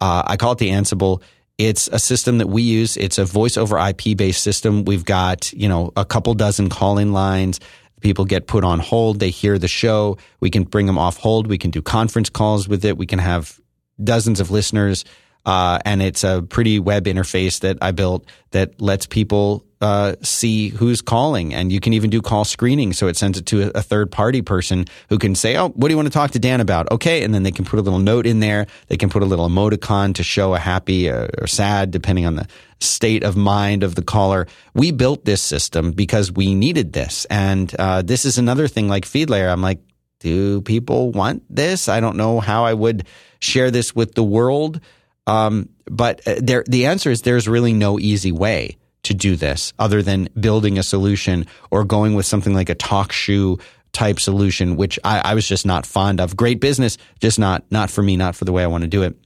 I 0.00 0.36
call 0.36 0.52
it 0.52 0.58
the 0.58 0.70
Ansible 0.70 1.22
it's 1.58 1.88
a 1.88 1.98
system 1.98 2.38
that 2.38 2.48
we 2.48 2.62
use. 2.62 2.96
It's 2.96 3.18
a 3.18 3.24
voice 3.24 3.56
over 3.56 3.78
IP 3.78 4.16
based 4.16 4.42
system. 4.42 4.84
We've 4.84 5.04
got, 5.04 5.52
you 5.52 5.68
know, 5.68 5.92
a 5.96 6.04
couple 6.04 6.34
dozen 6.34 6.68
call 6.68 6.98
in 6.98 7.12
lines. 7.12 7.60
People 8.00 8.24
get 8.24 8.48
put 8.48 8.64
on 8.64 8.80
hold. 8.80 9.20
They 9.20 9.30
hear 9.30 9.58
the 9.58 9.68
show. 9.68 10.18
We 10.40 10.50
can 10.50 10.64
bring 10.64 10.86
them 10.86 10.98
off 10.98 11.18
hold. 11.18 11.46
We 11.46 11.58
can 11.58 11.70
do 11.70 11.80
conference 11.80 12.30
calls 12.30 12.68
with 12.68 12.84
it. 12.84 12.98
We 12.98 13.06
can 13.06 13.20
have 13.20 13.60
dozens 14.04 14.40
of 14.40 14.50
listeners. 14.50 15.04
Uh, 15.44 15.78
and 15.84 16.00
it's 16.00 16.22
a 16.22 16.42
pretty 16.42 16.78
web 16.78 17.04
interface 17.06 17.60
that 17.60 17.78
I 17.82 17.90
built 17.90 18.26
that 18.52 18.80
lets 18.80 19.06
people 19.06 19.64
uh, 19.82 20.14
see 20.22 20.68
who's 20.68 21.02
calling, 21.02 21.52
and 21.52 21.72
you 21.72 21.80
can 21.80 21.92
even 21.92 22.08
do 22.08 22.22
call 22.22 22.44
screening. 22.44 22.92
So 22.92 23.08
it 23.08 23.16
sends 23.16 23.36
it 23.36 23.46
to 23.46 23.72
a, 23.74 23.82
third 23.82 24.12
party 24.12 24.40
person 24.40 24.86
who 25.08 25.18
can 25.18 25.34
say, 25.34 25.56
"Oh, 25.56 25.70
what 25.70 25.88
do 25.88 25.92
you 25.92 25.96
want 25.96 26.06
to 26.06 26.12
talk 26.12 26.30
to 26.30 26.38
Dan 26.38 26.60
about?" 26.60 26.92
Okay, 26.92 27.24
and 27.24 27.34
then 27.34 27.42
they 27.42 27.50
can 27.50 27.64
put 27.64 27.80
a 27.80 27.82
little 27.82 27.98
note 27.98 28.24
in 28.24 28.38
there. 28.38 28.68
They 28.86 28.96
can 28.96 29.10
put 29.10 29.24
a 29.24 29.26
little 29.26 29.48
emoticon 29.48 30.14
to 30.14 30.22
show 30.22 30.54
a 30.54 30.60
happy 30.60 31.10
or, 31.10 31.28
or 31.36 31.48
sad, 31.48 31.90
depending 31.90 32.26
on 32.26 32.36
the 32.36 32.46
state 32.78 33.24
of 33.24 33.36
mind 33.36 33.82
of 33.82 33.96
the 33.96 34.02
caller. 34.02 34.46
We 34.72 34.92
built 34.92 35.24
this 35.24 35.42
system 35.42 35.90
because 35.90 36.30
we 36.30 36.54
needed 36.54 36.92
this, 36.92 37.24
and 37.24 37.74
uh, 37.76 38.02
this 38.02 38.24
is 38.24 38.38
another 38.38 38.68
thing 38.68 38.86
like 38.86 39.04
FeedLayer. 39.04 39.50
I'm 39.50 39.62
like, 39.62 39.80
do 40.20 40.60
people 40.60 41.10
want 41.10 41.42
this? 41.50 41.88
I 41.88 41.98
don't 41.98 42.16
know 42.16 42.38
how 42.38 42.64
I 42.64 42.72
would 42.72 43.04
share 43.42 43.70
this 43.70 43.94
with 43.94 44.14
the 44.14 44.22
world. 44.22 44.80
Um, 45.26 45.68
but 45.86 46.26
uh, 46.26 46.36
there, 46.38 46.64
the 46.66 46.86
answer 46.86 47.10
is 47.10 47.22
there's 47.22 47.48
really 47.48 47.72
no 47.72 47.98
easy 47.98 48.32
way 48.32 48.76
to 49.04 49.14
do 49.14 49.36
this 49.36 49.72
other 49.78 50.02
than 50.02 50.28
building 50.38 50.78
a 50.78 50.82
solution 50.82 51.46
or 51.70 51.84
going 51.84 52.14
with 52.14 52.24
something 52.24 52.54
like 52.54 52.70
a 52.70 52.74
TalkShoe 52.74 53.60
type 53.92 54.20
solution, 54.20 54.76
which 54.76 54.98
I, 55.04 55.20
I, 55.20 55.34
was 55.34 55.46
just 55.46 55.66
not 55.66 55.84
fond 55.84 56.20
of. 56.20 56.36
Great 56.36 56.60
business, 56.60 56.96
just 57.20 57.38
not 57.38 57.64
not 57.70 57.90
for 57.90 58.02
me, 58.02 58.16
not 58.16 58.34
for 58.34 58.44
the 58.44 58.52
way 58.52 58.62
I 58.62 58.68
want 58.68 58.82
to 58.82 58.88
do 58.88 59.02
it. 59.02 59.16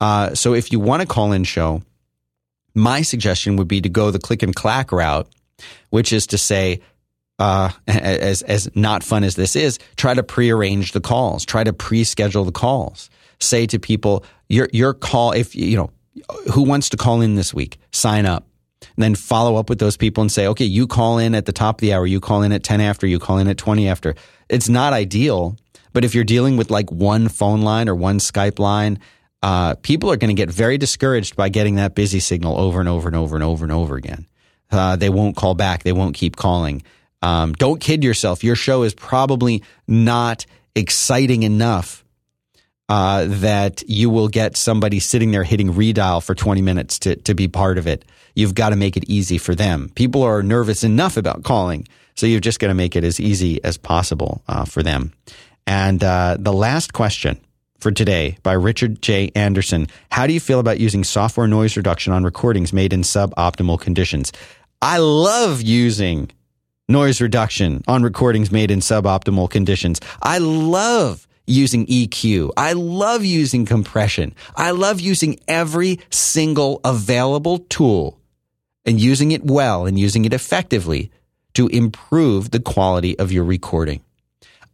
Uh, 0.00 0.34
so 0.34 0.54
if 0.54 0.72
you 0.72 0.80
want 0.80 1.02
a 1.02 1.06
call 1.06 1.32
in 1.32 1.44
show, 1.44 1.82
my 2.74 3.02
suggestion 3.02 3.56
would 3.56 3.68
be 3.68 3.80
to 3.80 3.88
go 3.88 4.10
the 4.10 4.18
click 4.18 4.42
and 4.42 4.54
clack 4.54 4.92
route, 4.92 5.28
which 5.90 6.12
is 6.12 6.28
to 6.28 6.38
say, 6.38 6.80
uh, 7.38 7.70
as 7.86 8.42
as 8.42 8.74
not 8.74 9.02
fun 9.02 9.24
as 9.24 9.34
this 9.34 9.56
is, 9.56 9.78
try 9.96 10.14
to 10.14 10.22
prearrange 10.22 10.92
the 10.92 11.00
calls, 11.00 11.44
try 11.44 11.64
to 11.64 11.72
pre-schedule 11.72 12.44
the 12.44 12.52
calls. 12.52 13.10
Say 13.40 13.66
to 13.66 13.78
people, 13.78 14.24
your 14.48 14.68
your 14.72 14.94
call, 14.94 15.32
if 15.32 15.54
you 15.54 15.76
know 15.76 15.90
who 16.52 16.62
wants 16.62 16.88
to 16.90 16.96
call 16.96 17.20
in 17.20 17.34
this 17.34 17.54
week, 17.54 17.78
sign 17.92 18.26
up. 18.26 18.44
And 18.96 19.02
then 19.02 19.14
follow 19.14 19.56
up 19.56 19.68
with 19.68 19.78
those 19.78 19.96
people 19.96 20.22
and 20.22 20.30
say, 20.30 20.46
okay, 20.48 20.64
you 20.64 20.86
call 20.86 21.18
in 21.18 21.34
at 21.34 21.46
the 21.46 21.52
top 21.52 21.76
of 21.76 21.80
the 21.80 21.92
hour, 21.92 22.06
you 22.06 22.20
call 22.20 22.42
in 22.42 22.52
at 22.52 22.62
10 22.62 22.80
after, 22.80 23.06
you 23.06 23.18
call 23.18 23.38
in 23.38 23.48
at 23.48 23.58
20 23.58 23.88
after. 23.88 24.14
It's 24.48 24.68
not 24.68 24.92
ideal, 24.92 25.56
but 25.92 26.04
if 26.04 26.14
you're 26.14 26.24
dealing 26.24 26.56
with 26.56 26.70
like 26.70 26.90
one 26.90 27.28
phone 27.28 27.62
line 27.62 27.88
or 27.88 27.94
one 27.94 28.18
Skype 28.18 28.58
line, 28.58 29.00
uh, 29.42 29.74
people 29.76 30.10
are 30.10 30.16
going 30.16 30.34
to 30.34 30.40
get 30.40 30.50
very 30.50 30.78
discouraged 30.78 31.36
by 31.36 31.48
getting 31.48 31.76
that 31.76 31.94
busy 31.94 32.20
signal 32.20 32.58
over 32.58 32.80
and 32.80 32.88
over 32.88 33.08
and 33.08 33.16
over 33.16 33.36
and 33.36 33.44
over 33.44 33.64
and 33.64 33.72
over 33.72 33.96
again. 33.96 34.26
Uh, 34.70 34.96
they 34.96 35.08
won't 35.08 35.36
call 35.36 35.54
back. 35.54 35.82
They 35.82 35.92
won't 35.92 36.14
keep 36.14 36.36
calling. 36.36 36.82
Um, 37.22 37.52
don't 37.54 37.80
kid 37.80 38.04
yourself. 38.04 38.44
Your 38.44 38.56
show 38.56 38.82
is 38.82 38.94
probably 38.94 39.62
not 39.86 40.46
exciting 40.74 41.42
enough 41.42 42.04
uh, 42.88 43.26
that 43.28 43.82
you 43.88 44.08
will 44.08 44.28
get 44.28 44.56
somebody 44.56 44.98
sitting 44.98 45.30
there 45.30 45.44
hitting 45.44 45.74
redial 45.74 46.22
for 46.22 46.34
20 46.34 46.62
minutes 46.62 46.98
to, 47.00 47.16
to 47.16 47.34
be 47.34 47.48
part 47.48 47.78
of 47.78 47.86
it. 47.86 48.04
You've 48.34 48.54
got 48.54 48.70
to 48.70 48.76
make 48.76 48.96
it 48.96 49.04
easy 49.08 49.38
for 49.38 49.54
them. 49.54 49.90
People 49.94 50.22
are 50.22 50.42
nervous 50.42 50.84
enough 50.84 51.16
about 51.16 51.44
calling, 51.44 51.86
so 52.14 52.26
you've 52.26 52.42
just 52.42 52.60
got 52.60 52.68
to 52.68 52.74
make 52.74 52.96
it 52.96 53.04
as 53.04 53.20
easy 53.20 53.62
as 53.62 53.76
possible 53.76 54.42
uh, 54.48 54.64
for 54.64 54.82
them. 54.82 55.12
And 55.66 56.02
uh, 56.02 56.36
the 56.38 56.52
last 56.52 56.92
question 56.94 57.38
for 57.78 57.92
today 57.92 58.38
by 58.42 58.54
Richard 58.54 59.02
J. 59.02 59.30
Anderson 59.34 59.88
How 60.10 60.26
do 60.26 60.32
you 60.32 60.40
feel 60.40 60.60
about 60.60 60.80
using 60.80 61.04
software 61.04 61.46
noise 61.46 61.76
reduction 61.76 62.12
on 62.12 62.24
recordings 62.24 62.72
made 62.72 62.92
in 62.92 63.02
suboptimal 63.02 63.80
conditions? 63.80 64.32
I 64.80 64.98
love 64.98 65.60
using 65.60 66.30
noise 66.88 67.20
reduction 67.20 67.82
on 67.86 68.02
recordings 68.02 68.50
made 68.50 68.70
in 68.70 68.80
suboptimal 68.80 69.50
conditions. 69.50 70.00
I 70.22 70.38
love 70.38 71.27
using 71.48 71.86
EQ. 71.86 72.50
I 72.56 72.72
love 72.72 73.24
using 73.24 73.66
compression. 73.66 74.34
I 74.56 74.70
love 74.70 75.00
using 75.00 75.38
every 75.48 76.00
single 76.10 76.80
available 76.84 77.60
tool 77.70 78.20
and 78.84 79.00
using 79.00 79.32
it 79.32 79.44
well 79.44 79.86
and 79.86 79.98
using 79.98 80.24
it 80.24 80.32
effectively 80.32 81.10
to 81.54 81.68
improve 81.68 82.50
the 82.50 82.60
quality 82.60 83.18
of 83.18 83.32
your 83.32 83.44
recording. 83.44 84.00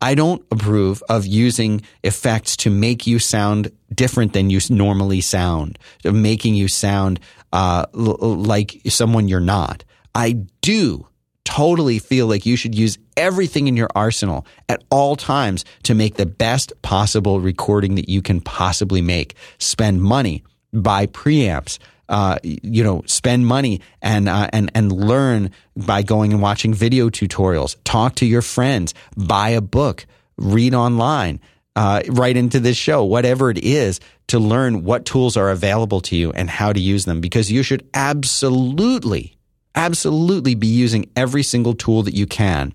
I 0.03 0.15
don't 0.15 0.45
approve 0.51 1.03
of 1.09 1.25
using 1.25 1.81
effects 2.03 2.57
to 2.59 2.71
make 2.71 3.07
you 3.07 3.19
sound 3.19 3.73
different 3.95 4.35
than 4.35 4.51
you 4.51 4.61
normally 4.69 5.23
sound, 5.23 5.79
of 6.05 6.15
making 6.15 6.55
you 6.55 6.69
sound 6.69 7.21
uh, 7.53 7.87
l- 7.95 8.19
like 8.37 8.83
someone 8.89 9.29
you're 9.29 9.41
not. 9.41 9.85
I 10.15 10.33
do 10.61 11.07
totally 11.45 11.99
feel 11.99 12.27
like 12.27 12.47
you 12.47 12.57
should 12.57 12.75
use 12.75 12.99
everything 13.17 13.69
in 13.69 13.77
your 13.77 13.89
arsenal 13.95 14.47
at 14.69 14.83
all 14.91 15.17
times 15.17 15.65
to 15.85 15.95
make 15.95 16.17
the 16.17 16.27
best 16.27 16.73
possible 16.83 17.41
recording 17.41 17.95
that 17.95 18.09
you 18.09 18.23
can 18.23 18.41
possibly 18.41 19.03
make. 19.03 19.35
Spend 19.59 20.03
money, 20.03 20.43
buy 20.73 21.07
preamps, 21.07 21.79
uh, 22.09 22.39
you 22.43 22.83
know, 22.83 23.03
spend 23.07 23.47
money 23.47 23.81
and 24.03 24.29
uh, 24.29 24.49
and 24.53 24.71
and 24.75 24.93
learn 24.93 25.51
by 25.77 26.03
going 26.03 26.33
and 26.33 26.43
watching 26.43 26.75
video 26.75 27.09
tutorials. 27.09 27.77
Talk 27.85 28.17
to 28.17 28.27
your 28.27 28.43
friends, 28.43 28.95
buy 29.17 29.51
a 29.51 29.61
book, 29.61 30.07
read 30.37 30.75
online, 30.75 31.41
uh, 31.77 32.03
right 32.09 32.37
into 32.37 32.61
this 32.61 32.77
show, 32.77 33.05
whatever 33.05 33.51
it 33.51 33.59
is, 33.59 34.01
to 34.29 34.39
learn 34.39 34.85
what 34.85 35.07
tools 35.07 35.37
are 35.37 35.51
available 35.51 36.01
to 36.03 36.17
you 36.17 36.31
and 36.33 36.51
how 36.51 36.73
to 36.73 36.81
use 36.81 37.05
them. 37.05 37.21
Because 37.21 37.51
you 37.51 37.63
should 37.63 37.89
absolutely 37.95 39.37
absolutely 39.75 40.55
be 40.55 40.67
using 40.67 41.11
every 41.17 41.43
single 41.43 41.75
tool 41.75 42.03
that 42.05 42.15
you 42.15 42.27
can 42.27 42.75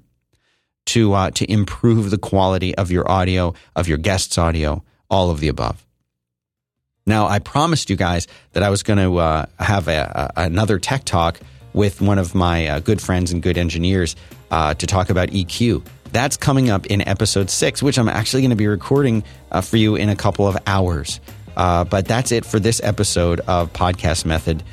to 0.88 1.14
uh, 1.14 1.32
to 1.32 1.52
improve 1.52 2.10
the 2.10 2.18
quality 2.18 2.76
of 2.76 2.92
your 2.92 3.10
audio, 3.10 3.54
of 3.76 3.88
your 3.88 3.98
guests' 3.98 4.38
audio, 4.38 4.84
all 5.10 5.30
of 5.30 5.40
the 5.40 5.48
above. 5.48 5.86
Now, 7.06 7.28
I 7.28 7.40
promised 7.40 7.90
you 7.90 7.96
guys 7.96 8.28
that 8.52 8.64
I 8.64 8.70
was 8.70 8.84
going 8.84 9.00
to 9.00 9.18
uh, 9.18 9.46
have 9.60 9.88
a, 9.88 10.32
a, 10.36 10.42
another 10.44 10.78
tech 10.78 11.06
talk 11.06 11.40
with 11.74 12.02
one 12.02 12.20
of 12.20 12.36
my 12.36 12.68
uh, 12.68 12.80
good 12.80 13.02
friends 13.02 13.32
and 13.32 13.42
good 13.42 13.58
engineers 13.58 14.16
uh, 14.52 14.74
to 14.76 14.88
talk 14.88 15.10
about 15.10 15.30
EQ. 15.30 15.84
That's 16.12 16.38
coming 16.38 16.70
up 16.70 16.88
in 16.88 17.08
episode 17.08 17.50
six, 17.50 17.84
which 17.84 17.98
I'm 17.98 18.10
actually 18.10 18.42
going 18.42 18.50
to 18.52 18.56
be 18.56 18.68
recording 18.68 19.24
uh, 19.52 19.62
for 19.62 19.78
you 19.78 19.96
in 19.96 20.10
a 20.10 20.16
couple 20.16 20.48
of 20.48 20.58
hours. 20.66 21.20
Uh, 21.56 21.84
but 21.84 22.08
that's 22.08 22.32
it 22.32 22.46
for 22.46 22.60
this 22.60 22.80
episode 22.84 23.42
of 23.42 23.74
Podcast 23.74 24.26
Method. 24.26 24.64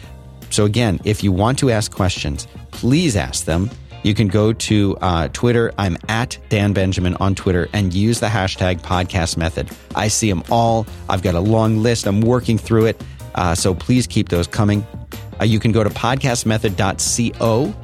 So, 0.51 0.65
again, 0.65 1.01
if 1.05 1.23
you 1.23 1.33
want 1.33 1.59
to 1.61 1.71
ask 1.71 1.93
questions, 1.93 2.47
please 2.71 3.17
ask 3.17 3.45
them. 3.45 3.71
You 4.03 4.15
can 4.15 4.29
go 4.29 4.53
to 4.53 4.97
uh, 5.01 5.29
Twitter. 5.33 5.73
I'm 5.79 5.97
at 6.09 6.39
Dan 6.49 6.73
Benjamin 6.73 7.17
on 7.17 7.35
Twitter 7.35 7.69
and 7.73 7.93
use 7.93 8.21
the 8.21 8.29
hashtag 8.29 8.81
podcast 8.81 9.37
method. 9.37 9.69
I 9.97 10.07
see 10.09 10.31
them 10.31 10.45
all. 10.49 10.87
I've 11.09 11.23
got 11.23 11.35
a 11.35 11.41
long 11.41 11.83
list. 11.83 12.07
I'm 12.07 12.21
working 12.21 12.57
through 12.57 12.87
it. 12.87 13.03
Uh, 13.35 13.57
so 13.57 13.75
please 13.75 14.07
keep 14.07 14.29
those 14.29 14.47
coming. 14.47 14.87
Uh, 15.41 15.45
you 15.45 15.59
can 15.59 15.73
go 15.73 15.83
to 15.83 15.91
podcastmethod.co. 15.91 17.75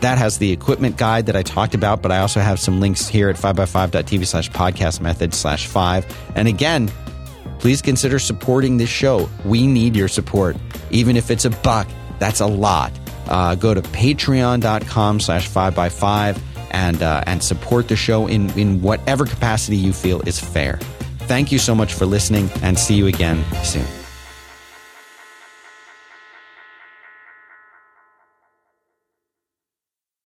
That 0.00 0.18
has 0.18 0.38
the 0.38 0.52
equipment 0.52 0.96
guide 0.96 1.26
that 1.26 1.34
I 1.34 1.42
talked 1.42 1.74
about, 1.74 2.02
but 2.02 2.12
I 2.12 2.18
also 2.18 2.38
have 2.40 2.60
some 2.60 2.78
links 2.80 3.08
here 3.08 3.28
at 3.28 3.36
5by5.tv 3.36 4.26
slash 4.26 4.50
podcast 4.50 5.00
method 5.00 5.34
slash 5.34 5.66
five. 5.66 6.06
And 6.36 6.46
again, 6.46 6.90
please 7.58 7.82
consider 7.82 8.18
supporting 8.18 8.76
this 8.76 8.90
show. 8.90 9.28
We 9.44 9.66
need 9.66 9.96
your 9.96 10.08
support, 10.08 10.56
even 10.90 11.16
if 11.16 11.30
it's 11.32 11.46
a 11.46 11.50
buck 11.50 11.88
that's 12.24 12.40
a 12.40 12.46
lot. 12.46 12.90
Uh, 13.28 13.54
go 13.54 13.74
to 13.74 13.82
patreon.com 13.82 15.20
slash 15.20 15.46
5by5 15.46 16.40
and, 16.70 17.02
uh, 17.02 17.22
and 17.26 17.42
support 17.42 17.88
the 17.88 17.96
show 17.96 18.26
in, 18.26 18.48
in 18.58 18.80
whatever 18.80 19.26
capacity 19.26 19.76
you 19.76 19.92
feel 19.92 20.26
is 20.26 20.40
fair. 20.40 20.78
Thank 21.20 21.52
you 21.52 21.58
so 21.58 21.74
much 21.74 21.92
for 21.92 22.06
listening 22.06 22.48
and 22.62 22.78
see 22.78 22.94
you 22.94 23.08
again 23.08 23.44
soon. 23.62 23.84